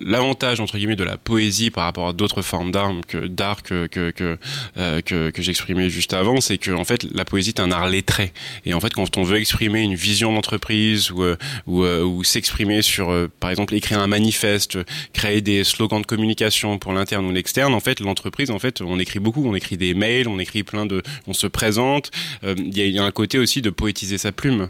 l'avantage 0.00 0.60
entre 0.60 0.76
guillemets 0.78 0.96
de 0.96 1.04
la 1.04 1.16
poésie 1.16 1.70
par 1.70 1.84
rapport 1.84 2.08
à 2.08 2.12
d'autres 2.12 2.42
formes 2.42 2.70
d'art 2.70 2.92
que 3.08 3.26
d'art 3.26 3.62
que 3.62 3.86
que 3.86 4.10
que, 4.10 4.38
euh, 4.76 5.00
que, 5.00 5.30
que 5.30 5.42
j'exprimais 5.42 5.90
juste 5.90 6.12
avant, 6.12 6.40
c'est 6.40 6.58
que 6.58 6.70
en 6.70 6.84
fait 6.84 7.04
la 7.04 7.24
poésie 7.24 7.50
est 7.50 7.60
un 7.60 7.72
art 7.72 7.88
lettré. 7.88 8.32
Et 8.64 8.74
en 8.74 8.80
fait, 8.80 8.92
quand 8.94 9.16
on 9.16 9.22
veut 9.22 9.38
exprimer 9.38 9.82
une 9.82 9.94
vision 9.94 10.32
d'entreprise 10.32 11.10
ou 11.10 11.22
euh, 11.22 11.36
ou, 11.66 11.84
euh, 11.84 12.02
ou 12.02 12.24
s'exprimer 12.24 12.82
sur, 12.82 13.10
euh, 13.10 13.28
par 13.40 13.50
exemple, 13.50 13.74
écrire 13.74 14.00
un 14.00 14.06
manifeste, 14.06 14.78
créer 15.12 15.40
des 15.40 15.64
slogans 15.64 16.00
de 16.00 16.06
communication 16.06 16.78
pour 16.78 16.92
l'interne 16.92 17.26
ou 17.26 17.32
l'externe, 17.32 17.74
en 17.74 17.80
fait, 17.80 18.00
l'entreprise, 18.00 18.50
en 18.50 18.58
fait, 18.58 18.80
on 18.80 18.98
écrit 18.98 19.18
beaucoup, 19.18 19.44
on 19.46 19.54
écrit 19.54 19.76
des 19.76 19.94
mails, 19.94 20.28
on 20.28 20.38
écrit 20.38 20.62
plein 20.62 20.86
de, 20.86 21.02
on 21.26 21.32
se 21.32 21.46
présente. 21.46 22.10
Euh, 22.44 22.54
Il 22.58 22.76
y, 22.76 22.82
a, 22.82 22.86
il 22.86 22.94
y 22.94 22.98
a 22.98 23.04
un 23.04 23.10
côté 23.10 23.38
aussi 23.38 23.62
de 23.62 23.70
poétiser 23.70 24.18
sa 24.18 24.32
plume 24.32 24.68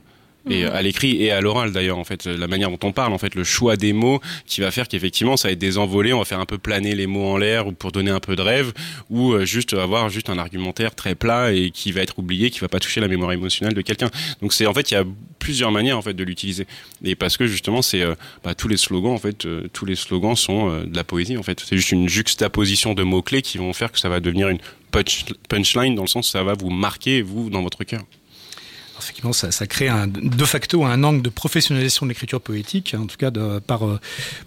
et 0.51 0.65
euh, 0.65 0.75
à 0.75 0.83
l'écrit 0.83 1.23
et 1.23 1.31
à 1.31 1.41
l'oral 1.41 1.73
d'ailleurs 1.73 1.99
en 1.99 2.05
fait 2.05 2.27
la 2.27 2.47
manière 2.49 2.71
dont 2.71 2.79
on 2.83 2.93
parle 2.93 3.13
en 3.13 3.19
fait 3.19 3.35
le 3.35 3.45
choix 3.45 3.77
des 3.77 3.93
mots 3.93 4.21
qui 4.47 4.61
va 4.61 4.71
faire 4.71 4.89
qu'effectivement 4.89 5.37
ça 5.37 5.49
va 5.49 5.53
être 5.53 5.59
des 5.59 5.79
envolées 5.79 6.13
on 6.13 6.19
va 6.19 6.25
faire 6.25 6.41
un 6.41 6.47
peu 6.47 6.59
planer 6.59 6.95
les 6.95 7.07
mots 7.07 7.27
en 7.27 7.37
l'air 7.37 7.67
ou 7.67 7.73
pour 7.73 7.93
donner 7.93 8.11
un 8.11 8.21
peu 8.21 8.35
de 8.37 8.43
rêve 8.43 8.73
ou 9.11 9.33
euh, 9.33 9.45
juste 9.45 9.73
avoir 9.75 10.09
juste 10.09 10.29
un 10.31 10.39
argumentaire 10.39 10.95
très 10.95 11.15
plat 11.15 11.53
et 11.53 11.71
qui 11.71 11.93
va 11.93 12.01
être 12.03 12.19
oublié 12.19 12.51
qui 12.51 12.61
va 12.61 12.69
pas 12.69 12.81
toucher 12.81 13.01
la 13.01 13.09
mémoire 13.09 13.33
émotionnelle 13.33 13.75
de 13.75 13.83
quelqu'un. 13.83 14.11
Donc 14.41 14.53
c'est 14.53 14.67
en 14.67 14.75
fait 14.75 14.91
il 14.91 14.95
y 14.95 14.97
a 14.97 15.05
plusieurs 15.39 15.73
manières 15.73 15.99
en 15.99 16.03
fait 16.03 16.15
de 16.15 16.25
l'utiliser. 16.25 16.67
Et 17.05 17.15
parce 17.15 17.37
que 17.37 17.47
justement 17.47 17.83
c'est 17.83 18.03
euh, 18.03 18.15
bah, 18.45 18.55
tous 18.55 18.69
les 18.69 18.77
slogans 18.77 19.13
en 19.13 19.19
fait 19.19 19.47
tous 19.73 19.85
les 19.87 19.97
slogans 19.97 20.37
sont 20.37 20.83
de 20.85 20.97
la 20.97 21.05
poésie 21.05 21.37
en 21.37 21.43
fait. 21.43 21.61
C'est 21.65 21.77
juste 21.77 21.93
une 21.93 22.09
juxtaposition 22.09 22.95
de 22.95 23.03
mots 23.03 23.23
clés 23.23 23.43
qui 23.43 23.59
vont 23.59 23.73
faire 23.73 23.93
que 23.93 23.99
ça 23.99 24.09
va 24.09 24.21
devenir 24.21 24.49
une 24.49 24.59
punch- 24.93 25.33
punchline 25.49 25.95
dans 25.95 26.03
le 26.03 26.09
sens 26.09 26.29
où 26.29 26.31
ça 26.31 26.43
va 26.43 26.55
vous 26.55 26.71
marquer 26.71 27.23
vous 27.23 27.51
dans 27.51 27.63
votre 27.63 27.85
cœur 27.85 28.03
effectivement, 29.03 29.33
ça, 29.33 29.67
crée 29.67 29.89
de 30.07 30.45
facto 30.45 30.85
un 30.85 31.03
angle 31.05 31.23
de 31.23 31.29
professionnalisation 31.29 32.07
de 32.07 32.11
l'écriture 32.11 32.41
poétique, 32.41 32.95
en 32.99 33.07
tout 33.07 33.17
cas 33.17 33.31
par, 33.67 33.87
euh, 33.87 34.01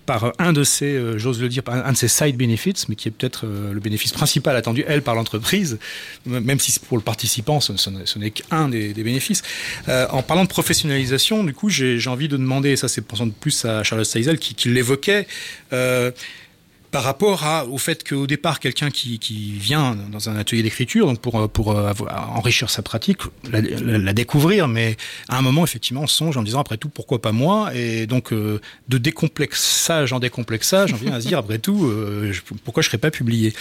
par 0.06 0.34
un 0.40 0.54
de 0.54 0.64
ces, 0.64 0.96
euh, 0.96 1.18
j'ose 1.18 1.42
le 1.42 1.50
dire, 1.50 1.64
un 1.68 1.92
de 1.92 1.98
ces 1.98 2.08
side 2.08 2.38
benefits, 2.38 2.86
mais 2.90 2.96
qui 2.96 3.08
est 3.08 3.12
peut-être 3.12 3.46
euh, 3.46 3.74
le 3.74 3.80
bénéfice 3.80 4.12
principal 4.12 4.56
attendu, 4.56 4.84
elle, 4.88 5.02
par 5.02 5.16
l'entreprise, 5.16 5.78
même 6.26 6.60
si 6.60 6.80
pour 6.80 6.98
le 6.98 7.04
participant, 7.04 7.60
ce, 7.60 7.74
n'est- 8.20 8.32
qu'un 8.32 8.70
des, 8.70 8.94
des 8.94 9.04
bénéfices. 9.04 9.44
En 9.88 10.24
parlant 10.24 10.44
de 10.44 10.50
professionnalisation, 10.50 11.44
du 11.44 11.54
coup, 11.54 11.70
j'ai 11.70 12.10
envie 12.10 12.28
de 12.28 12.38
demander, 12.38 12.72
et 12.72 12.76
ça 12.76 12.88
c'est 12.88 13.02
pensant 13.02 13.26
de 13.28 13.32
plus 13.32 13.66
à 13.66 13.84
Charlotte 13.84 14.06
Seisel 14.08 14.40
qui, 14.40 14.70
l'évoquait, 14.70 15.28
par 16.96 17.04
rapport 17.04 17.44
au 17.70 17.78
fait 17.78 18.08
qu'au 18.08 18.26
départ, 18.26 18.62
quelqu'un 18.62 18.90
qui, 18.90 19.20
vient 19.60 19.98
dans 20.14 20.30
un 20.30 20.38
atelier 20.38 20.64
d'écriture, 20.64 21.08
donc 21.08 21.20
pour, 21.20 21.36
euh, 21.36 21.94
enrichir 22.34 22.70
sa 22.70 22.84
pratique, 22.84 23.20
la, 23.52 24.14
découvrir, 24.14 24.70
mais 24.70 24.96
à 25.28 25.38
un 25.38 25.42
moment, 25.42 25.66
effectivement, 25.66 26.04
on 26.04 26.08
songe 26.08 26.38
en 26.38 26.42
disant, 26.42 26.62
après 26.62 26.78
tout, 26.78 26.88
pourquoi 26.88 27.22
pas 27.22 27.34
moi? 27.34 27.76
Et 27.76 28.08
donc, 28.08 28.32
euh, 28.32 28.62
de 28.88 28.98
décomplexage 28.98 30.14
en 30.14 30.22
décomplexage, 30.22 30.94
on 30.94 30.96
vient 30.96 31.12
à 31.12 31.20
se 31.20 31.28
dire, 31.28 31.38
après 31.38 31.60
tout, 31.60 31.86
euh, 31.86 32.32
pourquoi 32.64 32.82
je 32.82 32.88
ne 32.88 32.92
serais 32.92 32.98
pas 32.98 33.12
publié? 33.12 33.54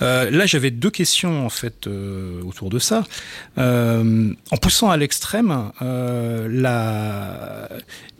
Là, 0.00 0.44
j'avais 0.44 0.70
deux 0.70 0.90
questions, 0.90 1.46
en 1.46 1.50
fait, 1.50 1.86
autour 1.86 2.68
de 2.68 2.78
ça. 2.78 3.04
En 3.56 4.56
poussant 4.60 4.90
à 4.90 4.98
l'extrême, 4.98 5.70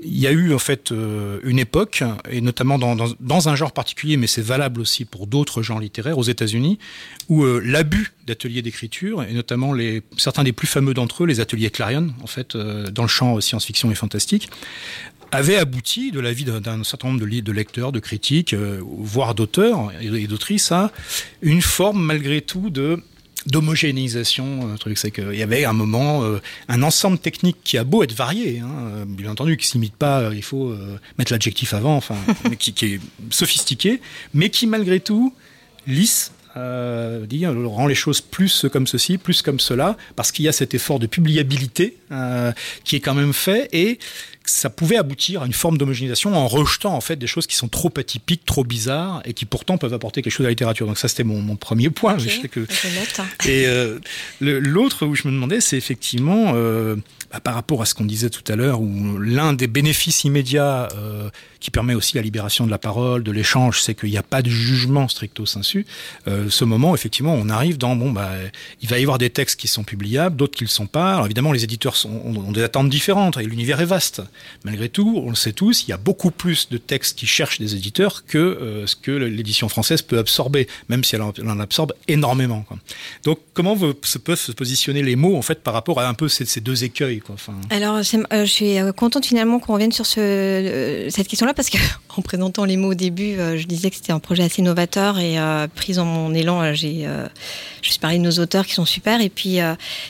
il 0.01 0.19
y 0.19 0.27
a 0.27 0.33
eu, 0.33 0.55
en 0.55 0.59
fait, 0.59 0.91
une 0.91 1.59
époque, 1.59 2.03
et 2.31 2.41
notamment 2.41 2.79
dans, 2.79 2.97
dans, 2.97 3.09
dans 3.21 3.49
un 3.51 3.57
genre 3.57 3.73
particulier, 3.73 4.17
mais 4.17 4.27
c'est 4.27 4.54
valable 4.55 4.81
aussi 4.81 5.05
pour 5.05 5.27
d'autres 5.27 5.63
genres 5.63 5.81
littéraires 5.81 6.19
aux 6.19 6.23
États-Unis, 6.35 6.79
où 7.29 7.43
euh, 7.45 7.61
l'abus 7.65 8.13
d'ateliers 8.27 8.63
d'écriture, 8.63 9.23
et 9.25 9.33
notamment 9.33 9.73
certains 10.17 10.45
des 10.45 10.53
plus 10.53 10.69
fameux 10.69 10.95
d'entre 10.95 11.25
eux, 11.25 11.27
les 11.27 11.41
ateliers 11.41 11.71
Clarion, 11.71 12.15
en 12.23 12.27
fait, 12.29 12.55
euh, 12.55 12.89
dans 12.91 13.03
le 13.03 13.09
champ 13.09 13.41
science-fiction 13.41 13.91
et 13.91 13.95
fantastique, 13.97 14.49
avaient 15.33 15.57
abouti, 15.57 16.13
de 16.13 16.21
l'avis 16.21 16.45
d'un- 16.45 16.61
d'un 16.61 16.85
certain 16.85 17.09
nombre 17.09 17.21
de, 17.21 17.53
lecteurs, 17.53 17.91
de 17.91 17.99
critiques, 17.99 18.55
euh, 18.55 18.79
voire 19.15 19.35
d'auteurs 19.35 19.91
et 20.01 20.27
d'autrices, 20.29 20.71
à 20.71 20.93
une 21.43 21.63
forme 21.63 22.01
malgré 22.05 22.41
tout 22.41 22.71
de 22.71 23.03
d'homogénéisation, 23.47 24.73
un 24.73 24.77
truc, 24.77 24.97
c'est 24.99 25.11
qu'il 25.11 25.35
y 25.35 25.43
avait 25.43 25.65
un 25.65 25.73
moment, 25.73 26.25
euh, 26.25 26.41
un 26.69 26.83
ensemble 26.83 27.19
technique 27.19 27.59
qui 27.63 27.77
a 27.77 27.85
beau 27.85 28.03
être 28.03 28.15
varié, 28.15 28.61
hein, 28.61 28.71
euh, 28.83 29.05
bien 29.07 29.31
entendu, 29.31 29.57
qui 29.57 29.67
s'imite 29.67 29.95
pas, 29.95 30.21
euh, 30.21 30.35
il 30.35 30.43
faut 30.43 30.71
euh, 30.71 30.99
mettre 31.19 31.33
l'adjectif 31.33 31.75
avant, 31.75 31.97
enfin, 31.97 32.17
qui, 32.59 32.73
qui 32.73 32.87
est 32.87 33.01
sophistiqué, 33.31 34.01
mais 34.33 34.51
qui 34.51 34.67
malgré 34.67 35.01
tout, 35.01 35.35
lisse, 35.87 36.33
euh, 36.57 37.27
dit, 37.27 37.45
euh, 37.47 37.67
rend 37.67 37.87
les 37.89 37.97
choses 37.97 38.21
plus 38.21 38.67
comme 38.73 38.87
ceci, 38.87 39.19
plus 39.19 39.43
comme 39.43 39.59
cela, 39.59 39.97
parce 40.15 40.31
qu'il 40.31 40.45
y 40.45 40.49
a 40.49 40.53
cet 40.53 40.73
effort 40.75 41.01
de 41.01 41.07
publiabilité 41.07 41.97
euh, 42.13 42.53
qui 42.85 42.95
est 42.97 43.01
quand 43.01 43.15
même 43.15 43.33
fait 43.33 43.69
et 43.73 43.99
ça 44.45 44.69
pouvait 44.69 44.97
aboutir 44.97 45.43
à 45.43 45.47
une 45.47 45.53
forme 45.53 45.79
d'homogénéisation 45.79 46.37
en 46.37 46.47
rejetant 46.47 46.95
en 46.95 47.01
fait 47.01 47.17
des 47.17 47.27
choses 47.27 47.47
qui 47.47 47.57
sont 47.57 47.69
trop 47.69 47.93
atypiques, 47.97 48.45
trop 48.45 48.65
bizarres 48.65 49.23
et 49.25 49.33
qui 49.33 49.47
pourtant 49.47 49.79
peuvent 49.79 49.95
apporter 49.95 50.23
quelque 50.23 50.33
chose 50.33 50.45
à 50.45 50.49
la 50.49 50.51
littérature. 50.51 50.87
Donc 50.87 50.99
ça 50.99 51.09
c'était 51.09 51.25
mon, 51.25 51.41
mon 51.41 51.57
premier 51.57 51.91
point. 51.91 52.19
Je 52.19 52.29
sais 52.29 52.49
que 52.49 52.67
Je 52.69 53.49
et 53.49 53.67
euh, 53.67 53.99
l'autre 54.41 55.07
où 55.07 55.15
je 55.15 55.27
me 55.29 55.33
demandais, 55.33 55.61
c'est 55.61 55.77
effectivement 55.77 56.53
euh, 56.55 56.97
bah, 57.33 57.41
par 57.41 57.55
rapport 57.55 57.81
à 57.81 57.87
ce 57.87 57.95
qu'on 57.95 58.05
disait 58.05 58.31
tout 58.31 58.45
à 58.53 58.57
l'heure, 58.57 58.81
où 58.81 59.19
l'un 59.19 59.55
des 59.55 59.67
bénéfices 59.67 60.25
immédiats 60.25 60.89
euh, 60.95 61.31
qui 61.61 61.71
permet 61.71 61.95
aussi 61.95 62.17
la 62.17 62.23
libération 62.23 62.67
de 62.67 62.71
la 62.71 62.79
parole, 62.79 63.23
de 63.23 63.33
l'échange, 63.33 63.81
c'est 63.81 63.95
qu'il 63.95 64.11
n'y 64.11 64.19
a 64.19 64.23
pas 64.23 64.43
de 64.43 64.51
jugement 64.51 65.09
stricto 65.09 65.47
sensu. 65.47 65.87
Ce 66.27 66.65
moment, 66.65 66.95
effectivement, 66.95 67.35
on 67.35 67.49
arrive 67.49 67.79
dans 67.79 67.97
bon, 67.97 68.13
bah, 68.13 68.33
il 68.83 68.89
va 68.89 68.99
y 68.99 69.03
avoir 69.03 69.17
des 69.17 69.31
textes 69.31 69.59
qui 69.59 69.69
sont 69.69 69.85
publiables, 69.85 70.37
d'autres 70.37 70.57
qui 70.57 70.65
ne 70.65 70.69
le 70.69 70.73
sont 70.73 70.87
pas. 70.87 71.15
Alors 71.15 71.25
évidemment, 71.25 71.53
les 71.53 71.65
éditeurs 71.65 71.97
sont, 71.97 72.11
ont, 72.11 72.37
ont 72.37 72.53
des 72.53 72.63
attentes 72.63 72.91
différentes 72.91 73.39
et 73.39 73.45
l'univers 73.45 73.81
est 73.81 73.87
vaste. 73.87 74.23
Malgré 74.65 74.89
tout, 74.89 75.23
on 75.25 75.31
le 75.31 75.37
sait 75.37 75.53
tous, 75.53 75.85
il 75.85 75.91
y 75.91 75.93
a 75.93 75.97
beaucoup 75.97 76.31
plus 76.31 76.69
de 76.71 76.79
textes 76.79 77.19
qui 77.19 77.27
cherchent 77.27 77.59
des 77.59 77.75
éditeurs 77.75 78.25
que 78.27 78.39
euh, 78.39 78.87
ce 78.87 78.97
que 78.97 79.11
l'édition 79.11 79.69
française 79.69 80.03
peut 80.03 80.19
absorber, 80.19 80.69
même 80.89 81.05
si 81.05 81.15
elle 81.15 81.23
en, 81.23 81.61
absorbe 81.61 81.93
énormément. 82.09 82.65
Donc, 83.25 83.39
comment 83.53 83.77
se 84.03 84.19
peuvent 84.19 84.39
se 84.39 84.53
positionner 84.53 85.03
les 85.03 85.17
mots 85.17 85.37
en 85.37 85.43
fait 85.43 85.63
par 85.63 85.75
rapport 85.75 86.01
à 86.01 86.09
un 86.09 86.15
peu 86.15 86.29
ces, 86.29 86.61
deux 86.61 86.85
écueils 86.85 87.23
Alors, 87.71 87.97
euh, 87.97 88.03
je 88.03 88.45
suis 88.45 88.79
euh, 88.79 88.93
contente 88.93 89.27
finalement 89.27 89.59
qu'on 89.59 89.75
revienne 89.75 89.93
sur 89.93 90.07
ce, 90.07 91.09
cette 91.11 91.29
question-là 91.29 91.55
parce 91.55 91.71
que 91.71 91.79
en 92.17 92.23
présentant 92.23 92.65
les 92.65 92.77
mots 92.77 92.93
au 92.93 92.95
début, 92.95 93.37
je 93.37 93.67
disais 93.67 93.91
que 93.91 93.97
c'était 93.97 94.13
un 94.13 94.21
projet 94.21 94.45
assez 94.45 94.63
novateur 94.63 95.19
et 95.19 95.37
prise 95.75 95.99
en 95.99 96.05
mon 96.05 96.33
élan, 96.33 96.73
j'ai, 96.75 97.09
je 97.83 97.91
suis 97.91 97.99
parlé 97.99 98.19
de 98.19 98.23
nos 98.23 98.39
auteurs 98.39 98.67
qui 98.67 98.75
sont 98.75 98.85
super 98.85 99.21
et 99.21 99.29
puis 99.29 99.59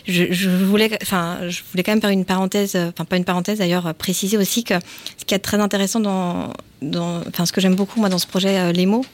je, 0.07 0.49
voulais, 0.49 0.99
je 1.01 1.61
voulais 1.71 1.83
quand 1.83 1.93
même 1.93 2.03
faire 2.03 2.11
une 2.11 2.27
parenthèse, 2.27 2.77
enfin 2.77 3.07
pas 3.07 3.17
une 3.17 3.25
parenthèse 3.25 3.59
d'ailleurs, 3.59 3.95
préciser 4.15 4.39
aussi 4.39 4.63
que 4.63 4.75
ce 5.19 5.25
qui 5.25 5.35
est 5.35 5.41
très 5.41 5.59
intéressant 5.59 5.99
dans, 5.99 6.53
enfin 7.29 7.47
ce 7.47 7.53
que 7.53 7.61
j'aime 7.61 7.75
beaucoup 7.75 7.99
moi 7.99 8.09
dans 8.09 8.21
ce 8.21 8.29
projet 8.29 8.61
euh, 8.61 8.71
les 8.71 8.87
mots, 8.87 9.05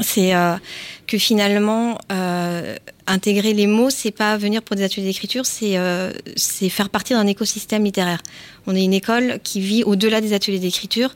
c'est 0.00 0.34
euh, 0.34 0.56
que 1.06 1.16
finalement 1.16 1.98
euh, 2.12 2.76
intégrer 3.06 3.54
les 3.54 3.66
mots, 3.66 3.88
c'est 3.88 4.10
pas 4.10 4.36
venir 4.36 4.60
pour 4.60 4.76
des 4.76 4.82
ateliers 4.82 5.06
d'écriture, 5.06 5.46
c'est 5.46 5.76
c'est 6.36 6.68
faire 6.68 6.90
partie 6.90 7.14
d'un 7.14 7.26
écosystème 7.26 7.82
littéraire. 7.82 8.20
On 8.66 8.76
est 8.76 8.84
une 8.84 8.92
école 8.92 9.38
qui 9.42 9.60
vit 9.62 9.84
au-delà 9.84 10.20
des 10.20 10.34
ateliers 10.34 10.58
d'écriture. 10.58 11.14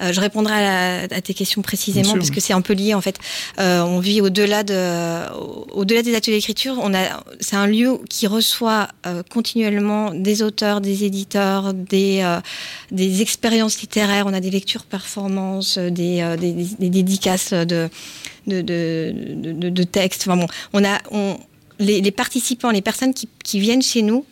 Euh, 0.00 0.12
je 0.12 0.20
répondrai 0.20 0.54
à, 0.54 0.60
la- 1.06 1.16
à 1.16 1.20
tes 1.20 1.34
questions 1.34 1.62
précisément 1.62 2.08
parce 2.18 2.30
que 2.30 2.40
c'est 2.40 2.52
un 2.52 2.60
peu 2.62 2.72
lié 2.72 2.94
en 2.94 3.00
fait. 3.00 3.16
Euh, 3.58 3.82
on 3.82 3.98
vit 4.00 4.20
au-delà 4.20 4.62
de, 4.62 5.30
au-delà 5.72 6.02
des 6.02 6.14
ateliers 6.14 6.36
d'écriture. 6.38 6.76
On 6.82 6.94
a, 6.94 7.22
c'est 7.40 7.56
un 7.56 7.66
lieu 7.66 7.98
qui 8.08 8.26
reçoit 8.26 8.88
euh, 9.06 9.22
continuellement 9.28 10.12
des 10.12 10.42
auteurs, 10.42 10.80
des 10.80 11.04
éditeurs, 11.04 11.74
des 11.74 12.24
des 12.90 13.22
expériences 13.22 13.80
littéraires. 13.80 14.26
On 14.26 14.32
a 14.34 14.40
des 14.40 14.50
lectures 14.50 14.84
performances, 14.84 15.78
des, 15.78 16.36
des, 16.38 16.52
des- 16.52 16.76
des 16.78 16.90
dédicaces 16.90 17.52
de 17.52 17.88
de, 18.46 18.62
de, 18.62 19.12
de, 19.34 19.52
de- 19.52 19.68
de 19.68 19.82
textes. 19.82 20.22
Enfin 20.26 20.36
bon, 20.36 20.46
on 20.72 20.82
a 20.84 20.98
on, 21.10 21.36
les, 21.78 22.00
les 22.00 22.10
participants, 22.10 22.70
les 22.70 22.80
personnes 22.82 23.12
qui, 23.14 23.28
qui 23.44 23.60
viennent 23.60 23.82
chez 23.82 24.02
nous, 24.02 24.24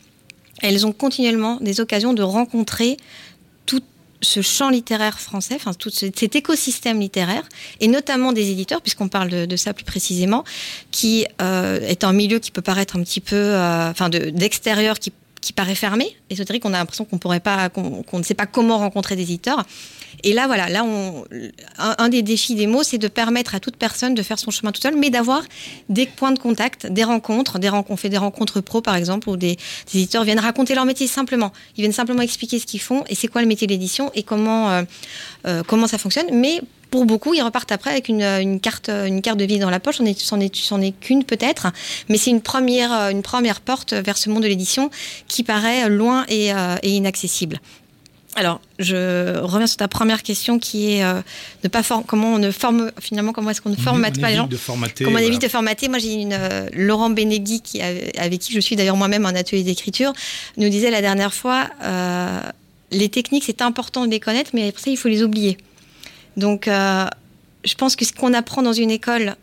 elles 0.60 0.86
ont 0.86 0.92
continuellement 0.92 1.56
des 1.60 1.80
occasions 1.80 2.14
de 2.14 2.22
rencontrer 2.22 2.96
ce 4.20 4.42
champ 4.42 4.68
littéraire 4.70 5.20
français, 5.20 5.54
enfin 5.54 5.72
tout 5.74 5.90
ce- 5.90 6.06
cet 6.14 6.34
écosystème 6.36 6.98
littéraire, 7.00 7.44
et 7.80 7.88
notamment 7.88 8.32
des 8.32 8.50
éditeurs, 8.50 8.80
puisqu'on 8.82 9.08
parle 9.08 9.28
de, 9.28 9.46
ça 9.56 9.72
plus 9.72 9.84
précisément, 9.84 10.44
qui 10.90 11.26
euh, 11.40 11.80
est 11.80 12.02
un 12.04 12.12
milieu 12.12 12.38
qui 12.38 12.50
peut 12.50 12.62
paraître 12.62 12.96
un 12.96 13.02
petit 13.02 13.20
peu, 13.20 13.36
euh, 13.36 13.90
enfin 13.90 14.08
de- 14.08 14.30
d'extérieur, 14.30 14.98
qui, 14.98 15.12
qui 15.40 15.52
paraît 15.52 15.76
fermé, 15.76 16.16
ésotérique, 16.30 16.64
on 16.64 16.74
a 16.74 16.78
l'impression 16.78 17.04
qu'on 17.04 17.18
pas, 17.40 17.68
qu'on 17.68 18.02
qu'on 18.02 18.18
ne 18.18 18.24
sait 18.24 18.34
pas 18.34 18.46
comment 18.46 18.78
rencontrer 18.78 19.14
des 19.14 19.22
éditeurs. 19.22 19.64
Et 20.24 20.32
là, 20.32 20.46
voilà, 20.46 20.68
là, 20.68 20.84
on, 20.84 21.24
un, 21.78 22.08
des 22.08 22.22
défis 22.22 22.54
des 22.54 22.66
mots, 22.66 22.82
c'est 22.82 22.98
de 22.98 23.08
permettre 23.08 23.54
à 23.54 23.60
toute 23.60 23.76
personne 23.76 24.14
de 24.14 24.22
faire 24.22 24.38
son 24.38 24.50
chemin 24.50 24.72
tout 24.72 24.80
seul, 24.80 24.96
mais 24.96 25.10
d'avoir 25.10 25.42
des 25.88 26.06
points 26.06 26.32
de 26.32 26.38
contact, 26.38 26.86
des 26.86 27.04
rencontres, 27.04 27.58
des 27.58 27.68
rencontres. 27.68 27.90
On 27.90 27.96
fait 27.96 28.08
des 28.08 28.18
rencontres 28.18 28.60
pro, 28.60 28.80
par 28.80 28.96
exemple, 28.96 29.28
où 29.30 29.36
des, 29.36 29.56
éditeurs 29.94 30.24
viennent 30.24 30.40
raconter 30.40 30.74
leur 30.74 30.84
métier 30.84 31.06
simplement. 31.06 31.52
Ils 31.76 31.82
viennent 31.82 31.92
simplement 31.92 32.22
expliquer 32.22 32.58
ce 32.58 32.66
qu'ils 32.66 32.80
font 32.80 33.04
et 33.08 33.14
c'est 33.14 33.28
quoi 33.28 33.40
le 33.40 33.48
métier 33.48 33.66
de 33.66 33.72
l'édition 33.72 34.10
et 34.14 34.22
comment, 34.22 34.70
euh, 34.70 34.82
euh, 35.46 35.62
comment 35.66 35.86
ça 35.86 35.98
fonctionne. 35.98 36.26
Mais 36.32 36.60
pour 36.90 37.04
beaucoup, 37.04 37.34
ils 37.34 37.42
repartent 37.42 37.72
après 37.72 37.90
avec 37.90 38.08
une, 38.08 38.60
carte, 38.60 38.88
une 38.88 39.22
carte 39.22 39.38
de 39.38 39.44
vie 39.44 39.58
dans 39.58 39.70
la 39.70 39.80
poche. 39.80 39.98
C'en 39.98 40.40
est, 40.40 40.86
est, 40.86 41.00
qu'une 41.00 41.24
peut-être, 41.24 41.68
mais 42.08 42.16
c'est 42.18 42.30
une 42.30 42.40
première, 42.40 43.60
porte 43.64 43.92
vers 43.92 44.16
ce 44.16 44.30
monde 44.30 44.42
de 44.42 44.48
l'édition 44.48 44.90
qui 45.28 45.44
paraît 45.44 45.88
loin 45.88 46.24
et, 46.28 46.52
euh, 46.52 46.76
et 46.82 46.90
inaccessible. 46.90 47.60
Alors, 48.36 48.60
je 48.78 49.38
reviens 49.38 49.66
sur 49.66 49.78
ta 49.78 49.88
première 49.88 50.22
question 50.22 50.58
qui 50.58 50.92
est 50.92 51.02
euh, 51.02 51.20
ne 51.64 51.68
pas 51.68 51.82
comment 52.06 52.34
on 52.34 52.38
ne 52.38 52.50
forme 52.50 52.92
finalement 53.00 53.32
comment 53.32 53.50
est-ce 53.50 53.60
qu'on 53.60 53.70
ne 53.70 53.76
formate 53.76 54.14
on 54.18 54.20
pas 54.20 54.30
les 54.30 54.36
gens 54.36 54.46
de 54.46 54.56
formater. 54.56 55.04
Comment 55.04 55.16
on 55.16 55.20
évite 55.20 55.32
voilà. 55.32 55.46
de 55.46 55.50
formater 55.50 55.88
Moi, 55.88 55.98
j'ai 55.98 56.12
une 56.12 56.34
euh, 56.34 56.68
Laurent 56.72 57.10
Benegui 57.10 57.62
qui 57.62 57.80
avec 57.80 58.16
avec 58.18 58.40
qui 58.40 58.52
je 58.52 58.60
suis 58.60 58.76
d'ailleurs 58.76 58.96
moi-même 58.96 59.24
en 59.24 59.30
atelier 59.30 59.64
d'écriture 59.64 60.12
nous 60.56 60.68
disait 60.68 60.90
la 60.90 61.00
dernière 61.00 61.34
fois 61.34 61.68
euh, 61.82 62.40
les 62.90 63.08
techniques 63.08 63.44
c'est 63.44 63.62
important 63.62 64.06
de 64.06 64.10
les 64.10 64.20
connaître, 64.20 64.50
mais 64.54 64.68
après 64.68 64.82
ça 64.82 64.90
il 64.90 64.96
faut 64.96 65.08
les 65.08 65.22
oublier. 65.22 65.58
Donc, 66.36 66.68
euh, 66.68 67.06
je 67.64 67.74
pense 67.74 67.96
que 67.96 68.04
ce 68.04 68.12
qu'on 68.12 68.32
apprend 68.32 68.62
dans 68.62 68.72
une 68.72 68.90
école, 68.90 69.34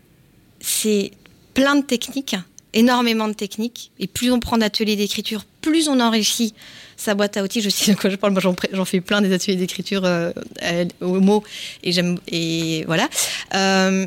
c'est 0.61 1.11
plein 1.53 1.75
de 1.75 1.83
techniques, 1.83 2.35
énormément 2.75 3.27
de 3.27 3.33
techniques, 3.33 3.91
et 3.99 4.05
plus 4.05 4.31
on 4.31 4.39
prend 4.39 4.57
d'ateliers 4.57 4.95
d'écriture, 4.95 5.43
plus 5.61 5.87
on 5.87 5.99
enrichit 5.99 6.53
sa 6.97 7.15
boîte 7.15 7.37
à 7.37 7.43
outils. 7.43 7.61
Je 7.61 7.69
sais 7.69 7.93
de 7.93 7.97
quoi 7.97 8.09
je 8.09 8.17
parle. 8.17 8.33
Moi, 8.33 8.41
j'en, 8.41 8.85
fais 8.85 9.01
plein 9.01 9.21
des 9.21 9.33
ateliers 9.33 9.55
d'écriture 9.55 10.05
euh, 10.05 10.31
euh, 10.63 10.85
au 11.01 11.19
mot, 11.19 11.43
et 11.83 11.91
j'aime 11.91 12.19
et 12.27 12.83
voilà. 12.85 13.09
Euh, 13.55 14.05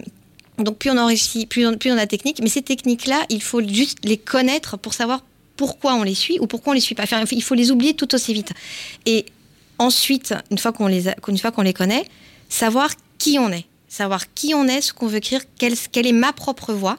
donc 0.58 0.78
plus 0.78 0.90
on 0.90 0.98
enrichit, 0.98 1.46
plus 1.46 1.66
on, 1.66 1.70
a 1.70 1.76
de 1.76 2.04
techniques. 2.04 2.40
Mais 2.42 2.48
ces 2.48 2.62
techniques-là, 2.62 3.24
il 3.28 3.42
faut 3.42 3.66
juste 3.66 3.98
les 4.04 4.16
connaître 4.16 4.76
pour 4.76 4.92
savoir 4.92 5.24
pourquoi 5.56 5.94
on 5.94 6.02
les 6.02 6.14
suit 6.14 6.38
ou 6.40 6.46
pourquoi 6.46 6.72
on 6.72 6.74
les 6.74 6.80
suit 6.80 6.94
pas. 6.94 7.04
Enfin, 7.04 7.24
il 7.30 7.42
faut 7.42 7.54
les 7.54 7.70
oublier 7.70 7.94
tout 7.94 8.12
aussi 8.14 8.34
vite. 8.34 8.52
Et 9.06 9.26
ensuite, 9.78 10.34
une 10.50 10.58
fois 10.58 10.72
qu'on 10.72 10.88
les, 10.88 11.04
une 11.28 11.38
fois 11.38 11.52
qu'on 11.52 11.62
les 11.62 11.72
connaît, 11.72 12.04
savoir 12.48 12.90
qui 13.18 13.38
on 13.38 13.52
est, 13.52 13.66
savoir 13.88 14.32
qui 14.34 14.52
on 14.54 14.66
est, 14.66 14.80
ce 14.80 14.92
qu'on 14.92 15.06
veut 15.06 15.18
écrire, 15.18 15.42
quelle, 15.58 15.74
quelle 15.92 16.06
est 16.06 16.12
ma 16.12 16.32
propre 16.32 16.72
voix. 16.72 16.98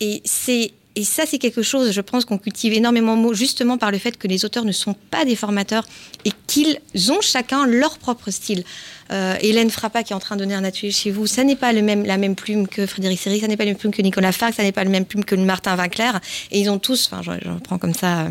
Et 0.00 0.22
c'est 0.24 0.72
et 0.96 1.04
ça, 1.04 1.24
c'est 1.26 1.38
quelque 1.38 1.62
chose, 1.62 1.90
je 1.90 2.00
pense, 2.00 2.24
qu'on 2.24 2.38
cultive 2.38 2.72
énormément 2.72 3.16
mots, 3.16 3.34
justement 3.34 3.78
par 3.78 3.90
le 3.90 3.98
fait 3.98 4.16
que 4.16 4.28
les 4.28 4.44
auteurs 4.44 4.64
ne 4.64 4.72
sont 4.72 4.94
pas 5.10 5.24
des 5.24 5.34
formateurs 5.34 5.84
et 6.24 6.30
qu'ils 6.46 6.78
ont 7.10 7.20
chacun 7.20 7.66
leur 7.66 7.98
propre 7.98 8.30
style. 8.30 8.62
Euh, 9.10 9.36
Hélène 9.40 9.70
Frappa, 9.70 10.04
qui 10.04 10.12
est 10.12 10.16
en 10.16 10.20
train 10.20 10.36
de 10.36 10.40
donner 10.40 10.54
un 10.54 10.62
atelier 10.62 10.92
chez 10.92 11.10
vous, 11.10 11.26
ça 11.26 11.42
n'est 11.42 11.56
pas 11.56 11.72
le 11.72 11.82
même, 11.82 12.04
la 12.04 12.16
même 12.16 12.36
plume 12.36 12.68
que 12.68 12.86
Frédéric 12.86 13.18
Seri, 13.18 13.40
ça 13.40 13.48
n'est 13.48 13.56
pas 13.56 13.64
la 13.64 13.70
même 13.70 13.78
plume 13.78 13.92
que 13.92 14.02
Nicolas 14.02 14.32
Farc, 14.32 14.54
ça 14.54 14.62
n'est 14.62 14.72
pas 14.72 14.84
le 14.84 14.90
même 14.90 15.04
plume 15.04 15.24
que 15.24 15.34
Martin 15.34 15.74
Vinclair. 15.74 16.20
Et 16.52 16.60
ils 16.60 16.70
ont 16.70 16.78
tous, 16.78 17.10
enfin, 17.10 17.22
je, 17.22 17.32
je 17.44 17.50
prends 17.64 17.78
comme 17.78 17.94
ça. 17.94 18.20
euh, 18.20 18.30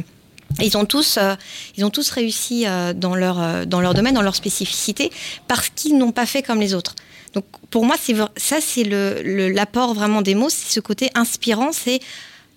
ils 0.61 0.77
ont 0.77 0.85
tous, 0.85 1.17
euh, 1.17 1.35
ils 1.77 1.83
ont 1.83 1.89
tous 1.89 2.09
réussi 2.11 2.65
dans 2.95 3.15
leur 3.15 3.65
dans 3.65 3.81
leur 3.81 3.93
domaine, 3.93 4.13
dans 4.13 4.21
leur 4.21 4.35
spécificité, 4.35 5.11
parce 5.47 5.69
qu'ils 5.69 5.97
n'ont 5.97 6.11
pas 6.11 6.27
fait 6.27 6.43
comme 6.43 6.59
les 6.59 6.75
autres. 6.75 6.95
Donc 7.33 7.45
pour 7.71 7.85
moi, 7.85 7.95
ça, 8.37 8.57
c'est 8.61 8.83
l'apport 8.83 9.93
vraiment 9.93 10.21
des 10.21 10.35
mots, 10.35 10.49
c'est 10.49 10.71
ce 10.71 10.79
côté 10.79 11.09
inspirant, 11.15 11.71
c'est 11.71 11.99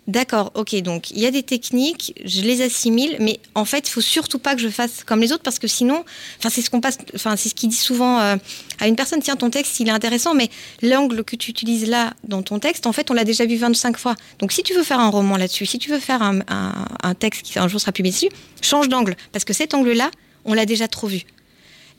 D'accord, 0.08 0.52
ok, 0.54 0.76
donc 0.82 1.10
il 1.10 1.18
y 1.18 1.26
a 1.26 1.32
des 1.32 1.42
techniques, 1.42 2.14
je 2.24 2.40
les 2.42 2.62
assimile, 2.62 3.16
mais 3.18 3.40
en 3.56 3.64
fait, 3.64 3.88
il 3.88 3.90
faut 3.90 4.00
surtout 4.00 4.38
pas 4.38 4.54
que 4.54 4.60
je 4.60 4.68
fasse 4.68 5.02
comme 5.02 5.20
les 5.20 5.32
autres 5.32 5.42
parce 5.42 5.58
que 5.58 5.66
sinon, 5.66 6.04
enfin, 6.38 6.48
c'est 6.48 6.62
ce 6.62 6.70
qu'on 6.70 6.80
passe, 6.80 6.98
enfin, 7.16 7.34
c'est 7.34 7.48
ce 7.48 7.56
qui 7.56 7.66
dit 7.66 7.74
souvent 7.74 8.20
euh, 8.20 8.36
à 8.78 8.86
une 8.86 8.94
personne, 8.94 9.20
tiens, 9.20 9.34
ton 9.34 9.50
texte, 9.50 9.80
il 9.80 9.88
est 9.88 9.92
intéressant, 9.92 10.32
mais 10.32 10.48
l'angle 10.80 11.24
que 11.24 11.34
tu 11.34 11.50
utilises 11.50 11.88
là 11.88 12.14
dans 12.22 12.42
ton 12.42 12.60
texte, 12.60 12.86
en 12.86 12.92
fait, 12.92 13.10
on 13.10 13.14
l'a 13.14 13.24
déjà 13.24 13.46
vu 13.46 13.56
25 13.56 13.98
fois. 13.98 14.14
Donc, 14.38 14.52
si 14.52 14.62
tu 14.62 14.74
veux 14.74 14.84
faire 14.84 15.00
un 15.00 15.10
roman 15.10 15.36
là-dessus, 15.36 15.66
si 15.66 15.80
tu 15.80 15.90
veux 15.90 15.98
faire 15.98 16.22
un, 16.22 17.14
texte 17.14 17.42
qui 17.42 17.58
un 17.58 17.66
jour 17.66 17.80
sera 17.80 17.90
publié 17.90 18.12
dessus, 18.12 18.28
change 18.62 18.88
d'angle 18.88 19.16
parce 19.32 19.44
que 19.44 19.52
cet 19.52 19.74
angle-là, 19.74 20.12
on 20.44 20.54
l'a 20.54 20.66
déjà 20.66 20.86
trop 20.86 21.08
vu. 21.08 21.22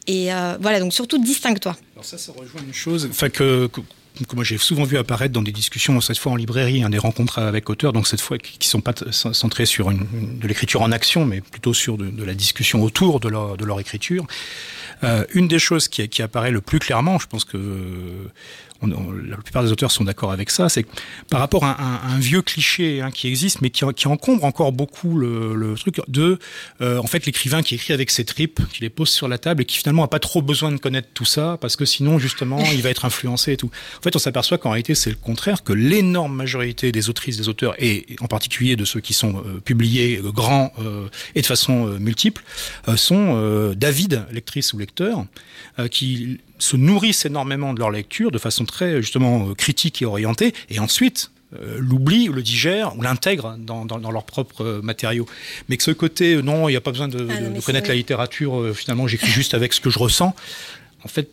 Et 0.06 0.34
euh, 0.34 0.58
voilà, 0.62 0.80
donc 0.80 0.94
surtout 0.94 1.18
distingue-toi. 1.18 1.76
Alors 1.94 2.06
ça, 2.06 2.18
ça 2.18 2.32
rejoint 2.32 2.62
une 2.66 2.74
chose, 2.74 3.06
enfin 3.10 3.30
que, 3.30 3.70
que 4.26 4.36
moi 4.36 4.44
j'ai 4.44 4.58
souvent 4.58 4.84
vu 4.84 4.98
apparaître 4.98 5.34
dans 5.34 5.42
des 5.42 5.52
discussions, 5.52 6.00
cette 6.02 6.18
fois 6.18 6.32
en 6.32 6.36
librairie, 6.36 6.84
hein, 6.84 6.90
des 6.90 6.98
rencontres 6.98 7.40
avec 7.40 7.70
auteurs, 7.70 7.94
donc 7.94 8.08
cette 8.08 8.22
fois 8.22 8.38
qui 8.38 8.58
qui 8.58 8.68
sont 8.68 8.82
pas 8.82 8.94
centrées 9.12 9.66
sur 9.66 9.92
de 9.92 10.48
l'écriture 10.48 10.82
en 10.82 10.92
action, 10.92 11.26
mais 11.26 11.42
plutôt 11.42 11.74
sur 11.74 11.98
de, 11.98 12.24
la 12.24 12.34
discussion 12.34 12.84
autour 12.84 13.20
de 13.20 13.30
leur, 13.30 13.80
écriture. 13.80 14.26
Euh, 15.04 15.26
une 15.34 15.48
des 15.48 15.60
choses 15.60 15.88
qui 15.88 16.22
apparaît 16.22 16.52
le 16.52 16.62
plus 16.62 16.80
clairement, 16.80 17.20
je 17.20 17.28
pense 17.28 17.46
que 17.46 17.58
la 18.82 19.38
plupart 19.38 19.64
des 19.64 19.72
auteurs 19.72 19.92
sont 19.92 20.04
d'accord 20.04 20.32
avec 20.32 20.50
ça, 20.50 20.70
c'est 20.70 20.86
par 21.30 21.40
rapport 21.40 21.66
à 21.66 21.78
un, 22.08 22.20
vieux 22.20 22.42
cliché 22.42 23.02
hein, 23.02 23.12
qui 23.12 23.28
existe, 23.28 23.62
mais 23.62 23.70
qui, 23.70 23.84
encombre 24.08 24.44
encore 24.44 24.72
beaucoup 24.72 25.18
le, 25.18 25.76
truc 25.78 26.00
de, 26.08 26.40
euh, 26.82 27.00
en 27.00 27.08
fait, 27.08 27.26
l'écrivain 27.26 27.62
qui 27.62 27.76
écrit 27.76 27.94
avec 27.94 28.12
ses 28.12 28.26
tripes, 28.26 28.62
qui 28.72 28.82
les 28.82 28.90
pose 28.90 29.10
sur 29.10 29.28
la 29.28 29.38
table 29.38 29.64
et 29.64 29.66
qui 29.66 29.78
finalement 29.78 30.04
a 30.04 30.08
pas 30.08 30.20
trop 30.20 30.42
besoin 30.42 30.72
de 30.72 30.78
connaître 30.78 31.10
tout 31.14 31.26
ça, 31.26 31.58
parce 31.60 31.76
que 31.76 31.86
sinon, 31.86 32.20
justement, 32.20 32.60
il 32.74 32.82
va 32.82 32.90
être 32.90 33.06
influencé 33.06 33.54
et 33.54 33.58
tout. 33.58 33.72
En 33.98 34.02
fait, 34.02 34.16
on 34.16 34.20
s'aperçoit 34.20 34.58
qu'en 34.58 34.72
réalité, 34.72 34.96
c'est 34.96 35.10
le 35.10 35.16
contraire, 35.16 35.64
que 35.64 35.74
l'énorme 35.74 36.36
majorité 36.36 36.92
des 36.92 37.10
autrices, 37.10 37.38
des 37.38 37.50
auteurs, 37.50 37.76
et 37.80 38.06
en 38.20 38.28
particulier 38.28 38.76
de 38.76 38.86
ceux 38.86 39.00
qui 39.00 39.14
sont 39.14 39.38
euh, 39.38 39.60
publiés 39.64 40.20
euh, 40.24 40.32
grands 40.32 40.72
et 41.36 41.42
de 41.42 41.46
façon 41.46 41.86
multiple, 42.00 42.44
sont 42.96 43.74
d'avides 43.76 44.26
lectrices 44.32 44.74
ou 44.74 44.78
lecteurs, 44.78 45.26
euh, 45.80 45.88
qui 45.88 46.40
se 46.60 46.76
nourrissent 46.78 47.26
énormément 47.26 47.74
de 47.74 47.80
leur 47.80 47.92
lecture 47.92 48.32
de 48.32 48.38
façon 48.40 48.66
très 48.66 49.02
justement 49.02 49.50
euh, 49.50 49.54
critique 49.54 50.02
et 50.02 50.06
orientée, 50.06 50.54
et 50.70 50.80
ensuite 50.80 51.32
euh, 51.60 51.78
l'oublient, 51.80 52.28
ou 52.30 52.34
le 52.34 52.42
digèrent 52.42 52.98
ou 52.98 53.02
l'intègrent 53.02 53.56
dans, 53.58 53.86
dans, 53.86 54.00
dans 54.00 54.12
leurs 54.12 54.26
propres 54.26 54.64
euh, 54.66 54.82
matériaux. 54.82 55.26
Mais 55.70 55.78
que 55.78 55.84
ce 55.84 55.92
côté, 55.92 56.34
euh, 56.36 56.42
non, 56.42 56.68
il 56.68 56.74
n'y 56.74 56.78
a 56.78 56.82
pas 56.82 56.92
besoin 56.92 57.08
de, 57.08 57.26
Ah 57.30 57.38
de- 57.42 57.56
de 57.56 57.62
connaître 57.62 57.88
la 57.88 57.96
littérature, 57.96 58.60
euh, 58.60 58.74
finalement 58.74 59.08
j'écris 59.08 59.32
juste 59.32 59.54
avec 59.54 59.72
ce 59.74 59.80
que 59.80 59.90
je 59.90 60.00
ressens, 60.00 60.36
en 61.04 61.08
fait, 61.08 61.30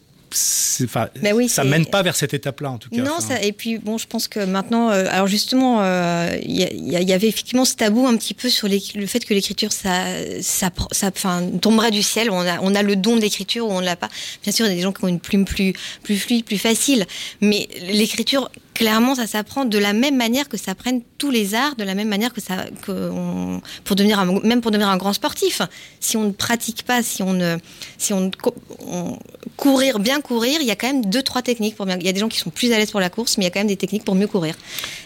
Mais 1.23 1.33
oui, 1.33 1.49
ça 1.49 1.63
mène 1.65 1.87
pas 1.87 2.03
vers 2.03 2.17
cette 2.17 2.35
étape-là 2.35 2.71
en 2.73 2.79
tout 2.79 2.91
cas. 2.91 2.97
Non, 3.03 3.21
ça, 3.21 3.41
et 3.43 3.53
puis 3.53 3.79
bon, 3.79 3.99
je 3.99 4.07
pense 4.07 4.29
que 4.29 4.41
maintenant, 4.41 4.91
euh, 4.91 5.07
alors 5.11 5.27
justement, 5.27 5.79
euh, 5.83 6.37
il 6.43 6.57
y, 6.59 7.13
avait 7.13 7.29
effectivement 7.29 7.65
ce 7.65 7.75
tabou 7.75 8.07
un 8.07 8.17
petit 8.17 8.35
peu 8.35 8.49
sur 8.49 8.67
les- 8.69 8.83
le 8.95 9.07
fait 9.07 9.25
que 9.25 9.35
l'écriture, 9.35 9.73
ça, 9.73 10.05
ça, 10.41 10.71
ça, 10.93 11.09
enfin, 11.09 11.43
tomberait 11.61 11.91
du 11.91 12.03
ciel. 12.03 12.31
On 12.31 12.41
a, 12.41 12.59
on 12.61 12.75
a 12.75 12.83
le 12.83 12.97
don 12.97 13.17
de 13.17 13.21
l'écriture 13.21 13.67
ou 13.69 13.71
on 13.73 13.81
ne 13.81 13.85
l'a 13.87 13.97
pas. 13.97 14.09
Bien 14.43 14.53
sûr, 14.53 14.67
il 14.67 14.71
y 14.71 14.73
a 14.73 14.77
des 14.77 14.83
gens 14.83 14.93
qui 14.93 15.05
ont 15.05 15.09
une 15.09 15.21
plume 15.21 15.45
plus, 15.45 15.73
plus 16.03 16.17
fluide, 16.17 16.45
plus 16.45 16.59
facile, 16.59 17.07
mais 17.41 17.69
l'écriture, 17.91 18.51
clairement, 18.75 19.15
ça 19.15 19.27
s'apprend 19.29 19.65
de 19.65 19.79
la 19.79 19.93
même 19.93 20.17
manière 20.17 20.49
que 20.49 20.57
s'apprennent 20.57 21.03
tous 21.19 21.31
les 21.31 21.55
arts, 21.55 21.77
de 21.77 21.85
la 21.85 21.95
même 21.95 22.09
manière 22.09 22.33
que 22.33 22.41
ça, 22.41 22.65
que 22.83 23.11
on- 23.11 23.61
pour 23.85 23.95
devenir 23.95 24.19
un, 24.19 24.41
même 24.41 24.61
pour 24.61 24.71
devenir 24.73 24.89
un 24.89 24.97
grand 24.97 25.13
sportif. 25.13 25.63
Si 26.01 26.17
on 26.17 26.25
ne 26.25 26.33
pratique 26.33 26.83
pas, 26.83 27.03
si 27.03 27.23
on 27.23 27.33
ne, 27.35 27.57
si 27.99 28.13
on- 28.13 28.31
courir, 29.57 29.99
bien 29.99 30.21
courir, 30.21 30.59
il 30.61 30.67
y 30.67 30.71
a 30.71 30.77
quand 30.77 30.87
même 30.87 31.05
deux, 31.07 31.23
trois 31.23 31.43
techniques 31.43 31.77
pour 31.77 31.87
bien. 31.87 31.97
Il 31.99 32.05
y 32.07 32.09
a 32.09 32.13
des 32.13 32.21
gens 32.21 32.29
qui 32.29 32.39
sont 32.39 32.51
plus 32.51 32.73
à 32.73 32.79
l'aise 32.79 32.91
pour 32.91 33.01
la 33.01 33.11
course, 33.11 33.39
mais 33.39 33.45
il 33.45 33.47
y 33.47 33.49
a 33.49 33.51
quand 33.51 33.61
même 33.61 33.69
des 33.69 33.77
techniques 33.77 34.05
pour 34.05 34.15
mieux 34.15 34.27
courir. 34.27 34.55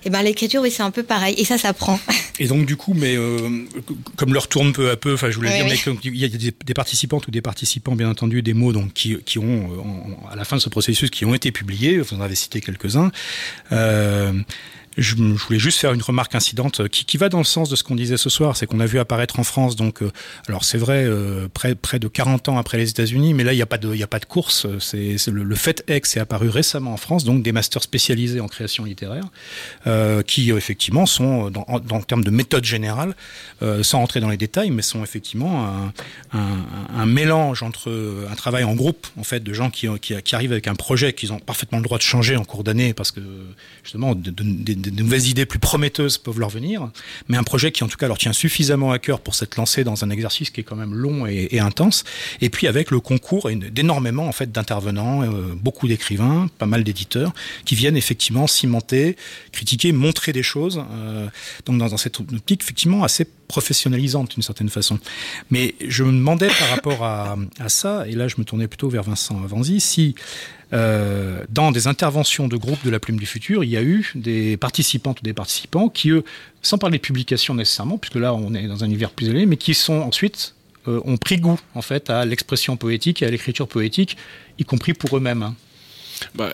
Et 0.04 0.10
ben 0.10 0.22
l'écriture, 0.22 0.62
oui, 0.62 0.70
c'est 0.70 0.82
un 0.82 0.90
peu 0.90 1.02
pareil, 1.02 1.34
et 1.38 1.44
ça 1.44 1.58
s'apprend. 1.58 2.00
Et 2.40 2.46
donc 2.46 2.66
du 2.66 2.76
coup, 2.76 2.94
mais 2.94 3.16
euh, 3.16 3.38
comme 4.16 4.32
le 4.32 4.38
retourne 4.38 4.72
peu 4.72 4.90
à 4.90 4.96
peu, 4.96 5.14
enfin 5.14 5.30
je 5.30 5.36
voulais 5.36 5.50
Oui, 5.50 5.56
dire, 5.56 5.64
oui. 5.66 5.72
mais 5.72 5.78
comme 5.78 5.98
il 6.04 6.16
y 6.16 6.24
a 6.24 6.28
des, 6.28 6.52
des 6.64 6.74
participantes 6.74 7.26
ou 7.26 7.30
des 7.30 7.42
participants, 7.42 7.94
bien 7.94 8.08
entendu, 8.10 8.42
des 8.42 8.54
mots 8.54 8.72
donc 8.72 8.92
qui, 8.94 9.16
qui 9.24 9.38
ont 9.38 9.70
euh, 9.72 9.80
en- 9.80 10.30
à 10.30 10.36
la 10.36 10.44
fin 10.44 10.56
de 10.56 10.60
ce 10.62 10.68
processus 10.68 11.10
qui 11.10 11.24
ont 11.24 11.34
été 11.34 11.52
publiés. 11.52 11.98
Vous 11.98 12.14
en 12.16 12.20
avez 12.20 12.34
cité 12.34 12.60
quelques-uns. 12.60 13.10
Euh, 13.72 14.32
je, 14.98 15.14
voulais 15.14 15.58
juste 15.58 15.78
faire 15.78 15.92
une 15.92 16.02
remarque 16.02 16.34
incidente 16.34 16.88
qui, 16.88 17.04
qui 17.04 17.16
va 17.16 17.28
dans 17.28 17.38
le 17.38 17.44
sens 17.44 17.68
de 17.68 17.76
ce 17.76 17.82
qu'on 17.82 17.94
disait 17.94 18.16
ce 18.16 18.30
soir, 18.30 18.56
c'est 18.56 18.66
qu'on 18.66 18.80
a 18.80 18.86
vu 18.86 18.98
apparaître 18.98 19.38
en 19.38 19.44
France, 19.44 19.76
donc, 19.76 20.02
euh, 20.02 20.10
alors 20.48 20.64
c'est 20.64 20.78
vrai, 20.78 21.04
euh, 21.04 21.48
près, 21.52 21.74
de 21.98 22.08
40 22.08 22.48
ans 22.48 22.58
après 22.58 22.78
les 22.78 22.90
États-Unis, 22.90 23.34
mais 23.34 23.44
là 23.44 23.52
il 23.52 23.56
n'y 23.56 23.62
a 23.62 23.66
pas 23.66 23.78
de, 23.78 24.24
course. 24.26 24.66
Le, 24.66 25.42
le 25.42 25.54
fait 25.54 25.84
est 25.86 26.00
que 26.00 26.08
c'est 26.08 26.20
apparu 26.20 26.48
récemment 26.48 26.92
en 26.92 26.96
France, 26.96 27.24
donc 27.24 27.42
des 27.42 27.52
masters 27.52 27.82
spécialisés 27.82 28.40
en 28.40 28.48
création 28.48 28.84
littéraire, 28.84 29.24
euh, 29.86 30.22
qui 30.22 30.52
euh, 30.52 30.56
effectivement 30.56 31.06
sont, 31.06 31.50
dans, 31.50 31.64
en, 31.68 31.80
dans 31.80 31.98
le 31.98 32.04
terme 32.04 32.24
de 32.24 32.30
méthode 32.30 32.64
générale, 32.64 33.14
euh, 33.62 33.82
sans 33.82 33.98
rentrer 33.98 34.20
dans 34.20 34.28
les 34.28 34.36
détails, 34.36 34.70
mais 34.70 34.82
sont 34.82 35.02
effectivement 35.02 35.90
un, 36.32 37.06
mélange 37.06 37.62
entre 37.62 37.90
euh, 37.90 38.28
un 38.30 38.34
travail 38.34 38.64
en 38.64 38.74
groupe, 38.74 39.06
en 39.16 39.24
fait, 39.24 39.40
de 39.40 39.52
gens 39.52 39.70
qui, 39.70 39.88
arrivent 40.32 40.52
avec 40.52 40.68
un 40.68 40.74
projet 40.74 41.12
qu'ils 41.12 41.32
ont 41.32 41.38
parfaitement 41.38 41.78
le 41.78 41.84
droit 41.84 41.98
de 41.98 42.02
changer 42.02 42.36
en 42.36 42.44
cours 42.44 42.64
d'année, 42.64 42.92
parce 42.94 43.10
que 43.10 43.20
justement, 43.82 44.14
de 44.90 45.02
nouvelles 45.02 45.26
idées 45.26 45.46
plus 45.46 45.58
prometteuses 45.58 46.18
peuvent 46.18 46.38
leur 46.38 46.48
venir, 46.48 46.90
mais 47.28 47.36
un 47.36 47.42
projet 47.42 47.72
qui 47.72 47.84
en 47.84 47.88
tout 47.88 47.96
cas 47.96 48.08
leur 48.08 48.18
tient 48.18 48.32
suffisamment 48.32 48.92
à 48.92 48.98
cœur 48.98 49.20
pour 49.20 49.34
s'être 49.34 49.56
lancé 49.56 49.84
dans 49.84 50.04
un 50.04 50.10
exercice 50.10 50.50
qui 50.50 50.60
est 50.60 50.64
quand 50.64 50.76
même 50.76 50.94
long 50.94 51.26
et, 51.26 51.58
intense, 51.58 52.04
et 52.40 52.50
puis 52.50 52.66
avec 52.66 52.90
le 52.90 53.00
concours 53.00 53.50
d'énormément 53.50 54.26
en 54.26 54.32
fait 54.32 54.50
d'intervenants, 54.52 55.22
euh, 55.22 55.54
beaucoup 55.54 55.88
d'écrivains, 55.88 56.48
pas 56.58 56.66
mal 56.66 56.84
d'éditeurs, 56.84 57.32
qui 57.64 57.74
viennent 57.74 57.96
effectivement 57.96 58.46
cimenter, 58.46 59.16
critiquer, 59.52 59.92
montrer 59.92 60.32
des 60.32 60.42
choses, 60.42 60.82
euh, 60.92 61.28
donc 61.66 61.78
dans, 61.78 61.88
dans 61.88 61.96
cette 61.96 62.20
optique 62.20 62.62
effectivement 62.62 63.04
assez 63.04 63.26
professionnalisante 63.48 64.32
d'une 64.32 64.42
certaine 64.42 64.68
façon. 64.68 64.98
Mais 65.50 65.74
je 65.86 66.04
me 66.04 66.12
demandais 66.12 66.48
par 66.48 66.68
rapport 66.68 67.04
à, 67.04 67.36
à 67.58 67.68
ça, 67.68 68.06
et 68.06 68.12
là 68.12 68.28
je 68.28 68.36
me 68.38 68.44
tournais 68.44 68.68
plutôt 68.68 68.88
vers 68.88 69.02
Vincent 69.02 69.42
Avanzi, 69.42 69.80
si 69.80 70.14
euh, 70.72 71.44
dans 71.48 71.72
des 71.72 71.86
interventions 71.86 72.48
de 72.48 72.56
groupe 72.56 72.84
de 72.84 72.90
la 72.90 73.00
Plume 73.00 73.18
du 73.18 73.26
Futur, 73.26 73.64
il 73.64 73.70
y 73.70 73.76
a 73.76 73.82
eu 73.82 74.12
des 74.14 74.56
participantes 74.56 75.20
ou 75.20 75.24
des 75.24 75.32
participants 75.32 75.88
qui, 75.88 76.10
eux, 76.10 76.24
sans 76.62 76.78
parler 76.78 76.98
de 76.98 77.02
publication 77.02 77.54
nécessairement, 77.54 77.98
puisque 77.98 78.16
là 78.16 78.34
on 78.34 78.54
est 78.54 78.66
dans 78.66 78.84
un 78.84 78.86
univers 78.86 79.10
plus 79.10 79.26
élevé, 79.26 79.46
mais 79.46 79.56
qui 79.56 79.74
sont 79.74 80.00
ensuite 80.00 80.54
euh, 80.86 81.00
ont 81.04 81.16
pris 81.16 81.38
goût 81.38 81.58
en 81.74 81.82
fait 81.82 82.10
à 82.10 82.24
l'expression 82.24 82.76
poétique 82.76 83.22
et 83.22 83.26
à 83.26 83.30
l'écriture 83.30 83.68
poétique, 83.68 84.16
y 84.58 84.64
compris 84.64 84.92
pour 84.94 85.16
eux-mêmes. 85.16 85.42
hein. 85.42 85.54
Bah, 86.34 86.52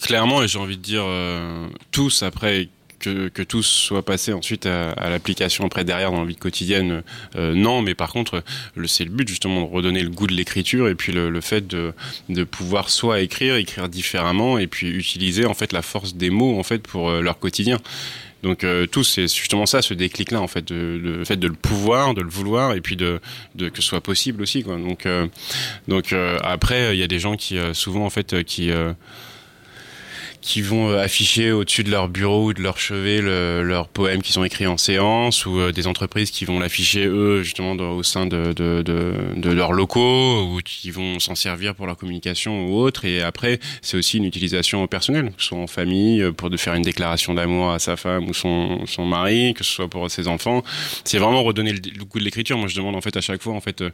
clairement, 0.00 0.42
et 0.42 0.48
j'ai 0.48 0.58
envie 0.58 0.76
de 0.76 0.82
dire 0.82 1.04
euh, 1.04 1.68
tous 1.92 2.22
après. 2.22 2.68
Que, 3.00 3.28
que 3.28 3.42
tous 3.42 3.62
soient 3.62 4.04
passés 4.04 4.32
ensuite 4.32 4.66
à, 4.66 4.90
à 4.90 5.08
l'application 5.08 5.64
après 5.64 5.84
derrière 5.84 6.10
dans 6.10 6.22
la 6.22 6.26
vie 6.26 6.34
quotidienne, 6.34 7.04
euh, 7.36 7.54
non, 7.54 7.80
mais 7.80 7.94
par 7.94 8.10
contre, 8.12 8.42
le- 8.74 8.88
c'est 8.88 9.04
le 9.04 9.10
but 9.10 9.28
justement 9.28 9.60
de 9.62 9.66
redonner 9.72 10.02
le 10.02 10.10
goût 10.10 10.26
de 10.26 10.34
l'écriture 10.34 10.88
et 10.88 10.96
puis 10.96 11.12
le, 11.12 11.30
le 11.30 11.40
fait 11.40 11.64
de, 11.68 11.92
de 12.28 12.42
pouvoir 12.42 12.90
soit 12.90 13.20
écrire, 13.20 13.54
écrire 13.54 13.88
différemment 13.88 14.58
et 14.58 14.66
puis 14.66 14.88
utiliser 14.88 15.46
en 15.46 15.54
fait 15.54 15.72
la 15.72 15.82
force 15.82 16.14
des 16.16 16.30
mots 16.30 16.58
en 16.58 16.64
fait 16.64 16.82
pour 16.88 17.10
euh, 17.10 17.20
leur 17.22 17.38
quotidien. 17.38 17.78
Donc 18.42 18.64
euh, 18.64 18.86
tous, 18.86 19.04
c'est 19.04 19.28
justement 19.32 19.66
ça, 19.66 19.80
ce 19.80 19.94
déclic-là 19.94 20.40
en 20.40 20.48
fait, 20.48 20.66
de, 20.66 20.74
de- 21.00 21.10
le 21.18 21.24
fait 21.24 21.36
de 21.36 21.46
le 21.46 21.54
pouvoir, 21.54 22.14
de 22.14 22.22
le 22.22 22.28
vouloir 22.30 22.72
et 22.74 22.80
puis 22.80 22.96
de, 22.96 23.20
de 23.54 23.68
que 23.68 23.80
ce 23.80 23.88
soit 23.88 24.00
possible 24.00 24.42
aussi. 24.42 24.64
Quoi. 24.64 24.76
Donc 24.76 25.06
euh, 25.06 25.28
donc 25.86 26.12
euh, 26.12 26.36
après, 26.42 26.96
il 26.96 26.98
y 26.98 27.04
a 27.04 27.08
des 27.08 27.20
gens 27.20 27.36
qui 27.36 27.58
euh, 27.58 27.74
souvent 27.74 28.04
en 28.04 28.10
fait 28.10 28.32
euh, 28.32 28.42
qui 28.42 28.70
qui 30.48 30.62
vont 30.62 30.88
euh, 30.88 31.02
afficher 31.04 31.52
au-dessus 31.52 31.84
de 31.84 31.90
leur 31.90 32.08
bureau 32.08 32.46
ou 32.46 32.52
de 32.54 32.62
leur 32.62 32.78
chevet 32.78 33.20
le- 33.20 33.62
leurs 33.62 33.86
poèmes 33.88 34.22
qui 34.22 34.32
sont 34.32 34.44
écrits 34.44 34.66
en 34.66 34.78
séance 34.78 35.44
ou 35.44 35.60
euh, 35.60 35.72
des 35.72 35.86
entreprises 35.86 36.30
qui 36.30 36.46
vont 36.46 36.58
l'afficher 36.58 37.04
eux 37.06 37.42
justement 37.42 37.72
au 37.72 38.02
sein 38.02 38.24
de, 38.24 38.54
de, 38.54 38.80
de, 38.80 39.12
de 39.36 39.50
leurs 39.50 39.74
locaux 39.74 40.44
ou 40.44 40.60
qui 40.64 40.90
vont 40.90 41.18
s'en 41.18 41.34
servir 41.34 41.74
pour 41.74 41.86
leur 41.86 41.98
communication 41.98 42.66
ou 42.66 42.78
autre. 42.78 43.04
Et 43.04 43.20
après 43.20 43.60
c'est 43.82 43.98
aussi 43.98 44.16
une 44.16 44.24
utilisation 44.24 44.86
personnelle 44.86 45.32
que 45.36 45.42
ce 45.42 45.48
soit 45.48 45.58
en 45.58 45.66
famille 45.66 46.22
euh, 46.22 46.32
pour 46.32 46.48
de 46.48 46.56
faire 46.56 46.72
une 46.72 46.82
déclaration 46.82 47.34
d'amour 47.34 47.70
à 47.70 47.78
sa 47.78 47.96
femme 47.98 48.26
ou 48.30 48.32
son, 48.32 48.86
son 48.86 49.04
mari 49.04 49.52
que 49.52 49.64
ce 49.64 49.72
soit 49.74 49.88
pour 49.88 50.10
ses 50.10 50.28
enfants. 50.28 50.62
C'est 51.04 51.18
vraiment 51.18 51.42
redonner 51.42 51.72
le, 51.74 51.80
le 51.94 52.04
goût 52.06 52.18
de 52.20 52.24
l'écriture. 52.24 52.56
Moi 52.56 52.68
je 52.68 52.76
demande 52.76 52.96
en 52.96 53.02
fait 53.02 53.16
à 53.18 53.20
chaque 53.20 53.42
fois 53.42 53.52
en 53.52 53.60
fait 53.60 53.84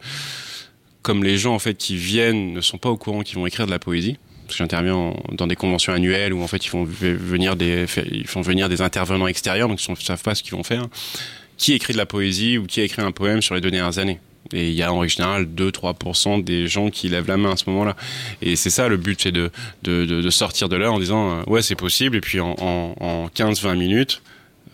comme 1.02 1.24
les 1.24 1.36
gens 1.36 1.54
en 1.54 1.58
fait 1.58 1.74
qui 1.74 1.96
viennent 1.96 2.52
ne 2.52 2.60
sont 2.60 2.78
pas 2.78 2.90
au 2.90 2.96
courant 2.96 3.22
qu'ils 3.22 3.38
vont 3.38 3.46
écrire 3.48 3.66
de 3.66 3.72
la 3.72 3.80
poésie 3.80 4.18
Parce 4.46 4.54
que 4.56 4.58
j'interviens 4.58 4.94
en- 4.94 5.16
dans 5.32 5.46
des 5.46 5.56
conventions 5.56 5.92
annuelles 5.92 6.32
où 6.32 6.42
en 6.42 6.46
fait 6.46 6.64
ils 6.64 6.68
font 6.68 6.84
venir 6.84 7.56
des, 7.56 7.86
ils 8.12 8.26
font 8.26 8.40
venir 8.42 8.68
des 8.68 8.80
intervenants 8.82 9.26
extérieurs, 9.26 9.68
donc 9.68 9.82
ils 9.86 9.90
ne 9.90 9.96
savent 9.96 10.22
pas 10.22 10.34
ce 10.34 10.42
qu'ils 10.42 10.52
vont 10.54 10.62
faire. 10.64 10.86
Qui 11.56 11.72
écrit 11.72 11.92
de 11.92 11.98
la 11.98 12.06
poésie 12.06 12.58
ou 12.58 12.66
qui 12.66 12.80
a 12.80 12.84
écrit 12.84 13.02
un 13.02 13.12
poème 13.12 13.40
sur 13.40 13.54
les 13.54 13.60
dernières 13.60 13.98
années? 13.98 14.18
Et 14.52 14.68
il 14.68 14.74
y 14.74 14.82
a 14.82 14.92
en 14.92 15.06
général 15.08 15.46
2-3% 15.46 16.42
des 16.44 16.66
gens 16.68 16.90
qui 16.90 17.08
lèvent 17.08 17.28
la 17.28 17.38
main 17.38 17.52
à 17.52 17.56
ce 17.56 17.64
moment-là. 17.70 17.96
Et 18.42 18.56
c'est 18.56 18.68
ça 18.70 18.88
le 18.88 18.98
but, 18.98 19.18
c'est 19.22 19.32
de, 19.32 19.50
de, 19.84 20.04
de, 20.04 20.30
sortir 20.30 20.68
de 20.68 20.76
là 20.76 20.92
en 20.92 20.98
disant 20.98 21.38
euh, 21.38 21.42
ouais 21.46 21.62
c'est 21.62 21.76
possible. 21.76 22.16
Et 22.16 22.20
puis 22.20 22.40
en, 22.40 22.54
en, 22.60 22.94
en 23.00 23.26
15-20 23.28 23.76
minutes, 23.78 24.20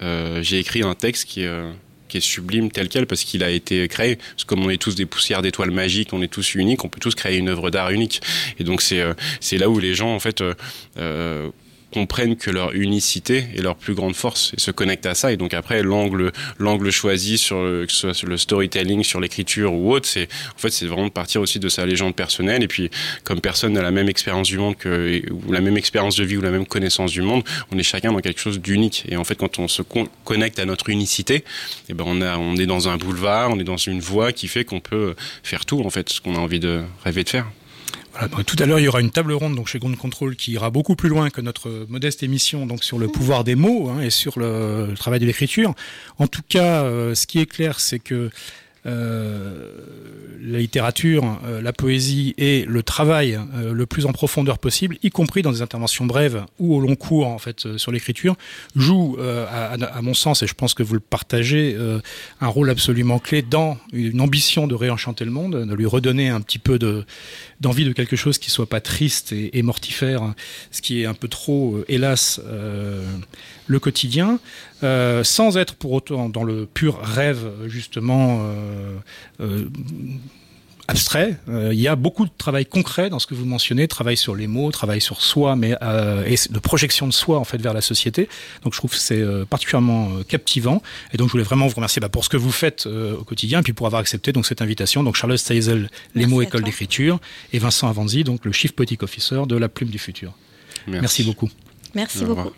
euh, 0.02 0.42
j'ai 0.42 0.58
écrit 0.58 0.82
un 0.82 0.94
texte 0.94 1.26
qui 1.28 1.44
euh, 1.44 1.70
qui 2.10 2.18
est 2.18 2.20
sublime 2.20 2.70
tel 2.70 2.88
quel 2.88 3.06
parce 3.06 3.24
qu'il 3.24 3.42
a 3.42 3.50
été 3.50 3.88
créé. 3.88 4.16
Parce 4.16 4.44
que 4.44 4.48
comme 4.48 4.64
on 4.64 4.70
est 4.70 4.80
tous 4.80 4.94
des 4.94 5.06
poussières 5.06 5.40
d'étoiles 5.40 5.70
magiques, 5.70 6.12
on 6.12 6.20
est 6.20 6.28
tous 6.28 6.54
uniques, 6.54 6.84
on 6.84 6.88
peut 6.88 7.00
tous 7.00 7.14
créer 7.14 7.38
une 7.38 7.48
œuvre 7.48 7.70
d'art 7.70 7.90
unique. 7.90 8.20
Et 8.58 8.64
donc 8.64 8.82
c'est 8.82 9.00
euh, 9.00 9.14
là 9.52 9.70
où 9.70 9.78
les 9.78 9.94
gens 9.94 10.14
en 10.14 10.20
fait 10.20 10.40
euh, 10.40 10.54
euh, 10.98 11.48
comprennent 11.92 12.36
que 12.36 12.50
leur 12.50 12.72
unicité 12.74 13.46
est 13.56 13.62
leur 13.62 13.76
plus 13.76 13.94
grande 13.94 14.14
force 14.14 14.52
et 14.56 14.60
se 14.60 14.70
connectent 14.70 15.06
à 15.06 15.14
ça. 15.14 15.32
Et 15.32 15.36
donc 15.36 15.54
après 15.54 15.82
l'angle 15.82 16.32
l'angle 16.58 16.90
choisi 16.90 17.38
sur 17.38 17.62
le, 17.62 17.86
que 17.86 17.92
ce 17.92 17.98
soit 18.00 18.14
sur 18.14 18.28
le 18.28 18.36
storytelling 18.36 19.02
sur 19.02 19.20
l'écriture 19.20 19.72
ou 19.74 19.92
autre 19.92 20.08
c'est 20.08 20.28
en 20.54 20.58
fait 20.58 20.70
c'est 20.70 20.86
vraiment 20.86 21.06
de 21.06 21.12
partir 21.12 21.40
aussi 21.40 21.58
de 21.58 21.68
sa 21.68 21.86
légende 21.86 22.14
personnelle. 22.14 22.62
Et 22.62 22.68
puis 22.68 22.90
comme 23.24 23.40
personne 23.40 23.72
n'a 23.72 23.82
la 23.82 23.90
même 23.90 24.08
expérience 24.08 24.48
du 24.48 24.58
monde 24.58 24.76
que 24.76 25.22
ou 25.30 25.52
la 25.52 25.60
même 25.60 25.76
expérience 25.76 26.16
de 26.16 26.24
vie 26.24 26.36
ou 26.36 26.42
la 26.42 26.50
même 26.50 26.66
connaissance 26.66 27.12
du 27.12 27.22
monde 27.22 27.42
on 27.72 27.78
est 27.78 27.82
chacun 27.82 28.12
dans 28.12 28.20
quelque 28.20 28.40
chose 28.40 28.60
d'unique. 28.60 29.04
Et 29.08 29.16
en 29.16 29.24
fait 29.24 29.36
quand 29.36 29.58
on 29.58 29.68
se 29.68 29.82
con- 29.82 30.08
connecte 30.24 30.58
à 30.58 30.64
notre 30.64 30.88
unicité 30.90 31.44
et 31.88 31.94
ben 31.94 32.04
on 32.06 32.20
a 32.22 32.38
on 32.38 32.56
est 32.56 32.66
dans 32.66 32.88
un 32.88 32.96
boulevard 32.96 33.50
on 33.50 33.58
est 33.58 33.64
dans 33.64 33.76
une 33.76 34.00
voie 34.00 34.32
qui 34.32 34.48
fait 34.48 34.64
qu'on 34.64 34.80
peut 34.80 35.14
faire 35.42 35.64
tout 35.64 35.82
en 35.84 35.90
fait 35.90 36.08
ce 36.08 36.20
qu'on 36.20 36.36
a 36.36 36.38
envie 36.38 36.60
de 36.60 36.82
rêver 37.04 37.24
de 37.24 37.28
faire 37.28 37.46
Voilà, 38.20 38.36
donc 38.36 38.44
tout 38.44 38.56
à 38.62 38.66
l'heure, 38.66 38.78
il 38.78 38.84
y 38.84 38.88
aura 38.88 39.00
une 39.00 39.10
table 39.10 39.32
ronde 39.32 39.54
donc 39.56 39.66
chez 39.68 39.78
Ground 39.78 39.96
Control 39.96 40.36
qui 40.36 40.52
ira 40.52 40.68
beaucoup 40.70 40.94
plus 40.94 41.08
loin 41.08 41.30
que 41.30 41.40
notre 41.40 41.86
modeste 41.88 42.22
émission 42.22 42.66
donc 42.66 42.84
sur 42.84 42.98
le 42.98 43.08
pouvoir 43.08 43.44
des 43.44 43.54
mots 43.54 43.88
hein, 43.88 44.00
et 44.02 44.10
sur 44.10 44.38
le, 44.38 44.88
le 44.90 44.94
travail 44.94 45.20
de 45.20 45.26
l'écriture. 45.26 45.74
En 46.18 46.26
tout 46.26 46.42
cas, 46.46 46.82
euh, 46.82 47.14
ce 47.14 47.26
qui 47.26 47.38
est 47.38 47.46
clair, 47.46 47.80
c'est 47.80 47.98
que 47.98 48.30
euh, 48.86 49.72
la 50.42 50.58
littérature, 50.58 51.38
euh, 51.44 51.60
la 51.60 51.74
poésie 51.74 52.32
et 52.38 52.64
le 52.66 52.82
travail 52.82 53.38
euh, 53.54 53.74
le 53.74 53.84
plus 53.86 54.06
en 54.06 54.12
profondeur 54.12 54.58
possible, 54.58 54.96
y 55.02 55.10
compris 55.10 55.42
dans 55.42 55.52
des 55.52 55.60
interventions 55.60 56.06
brèves 56.06 56.44
ou 56.58 56.74
au 56.74 56.80
long 56.80 56.96
cours 56.96 57.26
en 57.26 57.38
fait 57.38 57.76
sur 57.76 57.92
l'écriture, 57.92 58.36
joue 58.76 59.18
à, 59.20 59.74
à- 59.74 60.02
mon 60.02 60.14
sens 60.14 60.42
et 60.42 60.46
je 60.46 60.54
pense 60.54 60.72
que 60.74 60.82
vous 60.82 60.94
le 60.94 61.00
partagez 61.00 61.76
un 62.40 62.46
rôle 62.48 62.70
absolument 62.70 63.18
clé 63.18 63.42
dans 63.42 63.76
une 63.92 64.20
ambition 64.22 64.66
de 64.66 64.74
réenchanter 64.74 65.26
le 65.26 65.30
monde, 65.30 65.66
de 65.66 65.74
lui 65.74 65.84
redonner 65.86 66.30
un 66.30 66.40
petit 66.40 66.58
peu 66.58 66.78
de 66.78 67.04
d'envie 67.60 67.84
de 67.84 67.92
quelque 67.92 68.16
chose 68.16 68.38
qui 68.38 68.50
soit 68.50 68.68
pas 68.68 68.80
triste 68.80 69.32
et, 69.32 69.62
mortifère, 69.62 70.22
hein, 70.22 70.34
ce 70.70 70.80
qui 70.80 71.02
est 71.02 71.06
un 71.06 71.14
peu 71.14 71.28
trop, 71.28 71.76
euh, 71.76 71.84
hélas, 71.88 72.40
euh, 72.46 73.04
le 73.66 73.78
quotidien, 73.78 74.40
euh, 74.82 75.22
sans 75.24 75.56
être 75.58 75.74
pour 75.74 75.92
autant 75.92 76.28
dans 76.28 76.44
le 76.44 76.66
pur 76.66 76.98
rêve 77.02 77.50
justement 77.66 78.42
abstrait. 80.90 81.36
Euh, 81.48 81.72
il 81.72 81.80
y 81.80 81.88
a 81.88 81.96
beaucoup 81.96 82.24
de 82.24 82.30
travail 82.36 82.66
concret 82.66 83.10
dans 83.10 83.18
ce 83.18 83.26
que 83.26 83.34
vous 83.34 83.44
mentionnez, 83.44 83.88
travail 83.88 84.16
sur 84.16 84.34
les 84.34 84.46
mots, 84.46 84.70
travail 84.70 85.00
sur 85.00 85.22
soi, 85.22 85.56
mais 85.56 85.76
euh, 85.82 86.24
et 86.26 86.36
de 86.50 86.58
projection 86.58 87.06
de 87.06 87.12
soi 87.12 87.38
en 87.38 87.44
fait 87.44 87.58
vers 87.58 87.74
la 87.74 87.80
société. 87.80 88.28
Donc 88.62 88.74
je 88.74 88.78
trouve 88.78 88.90
que 88.90 88.96
c'est 88.96 89.20
euh, 89.20 89.44
particulièrement 89.44 90.10
euh, 90.10 90.22
captivant. 90.24 90.82
Et 91.12 91.16
donc 91.16 91.28
je 91.28 91.32
voulais 91.32 91.44
vraiment 91.44 91.66
vous 91.66 91.74
remercier 91.74 92.00
bah, 92.00 92.08
pour 92.08 92.24
ce 92.24 92.28
que 92.28 92.36
vous 92.36 92.52
faites 92.52 92.86
euh, 92.86 93.16
au 93.16 93.24
quotidien, 93.24 93.60
et 93.60 93.62
puis 93.62 93.72
pour 93.72 93.86
avoir 93.86 94.00
accepté 94.00 94.32
donc 94.32 94.46
cette 94.46 94.62
invitation. 94.62 95.02
Donc 95.02 95.16
Charlotte 95.16 95.38
Steisel, 95.38 95.82
les 95.82 95.88
Merci 96.14 96.30
mots 96.30 96.42
école 96.42 96.62
d'écriture, 96.64 97.20
et 97.52 97.58
Vincent 97.58 97.88
Avanzi, 97.88 98.24
donc 98.24 98.44
le 98.44 98.52
Chief 98.52 98.72
Poetic 98.72 99.02
Officer 99.02 99.42
de 99.46 99.56
la 99.56 99.68
Plume 99.68 99.90
du 99.90 99.98
Futur. 99.98 100.34
Merci, 100.86 101.22
beaucoup. 101.22 101.50
Merci 101.94 102.24
beaucoup. 102.24 102.50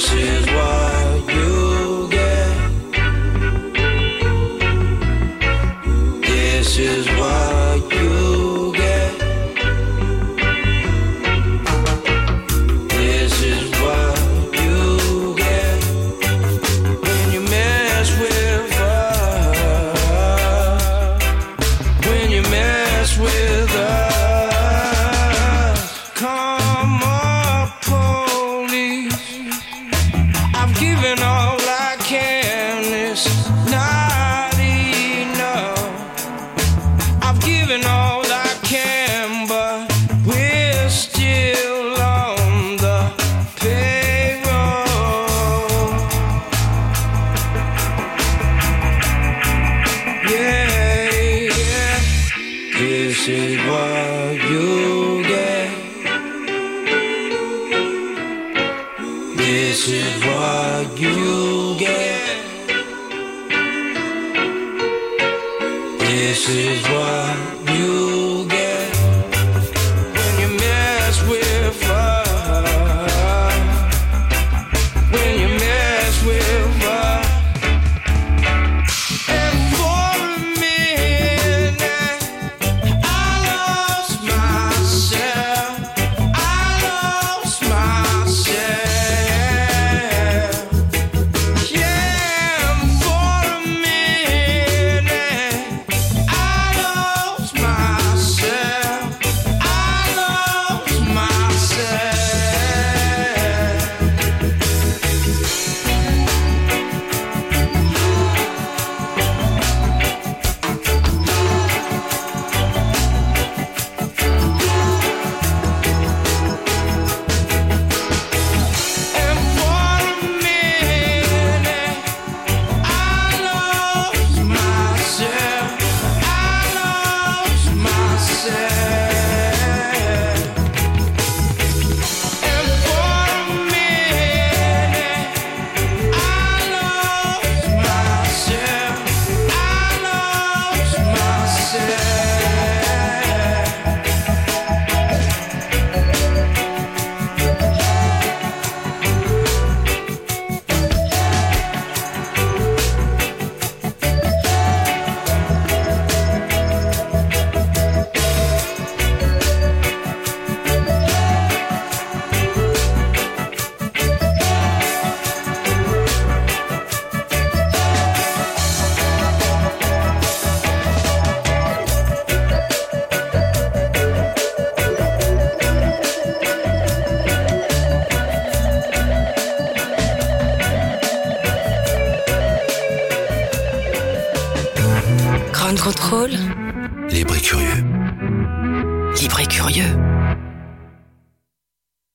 preciso 0.00 0.49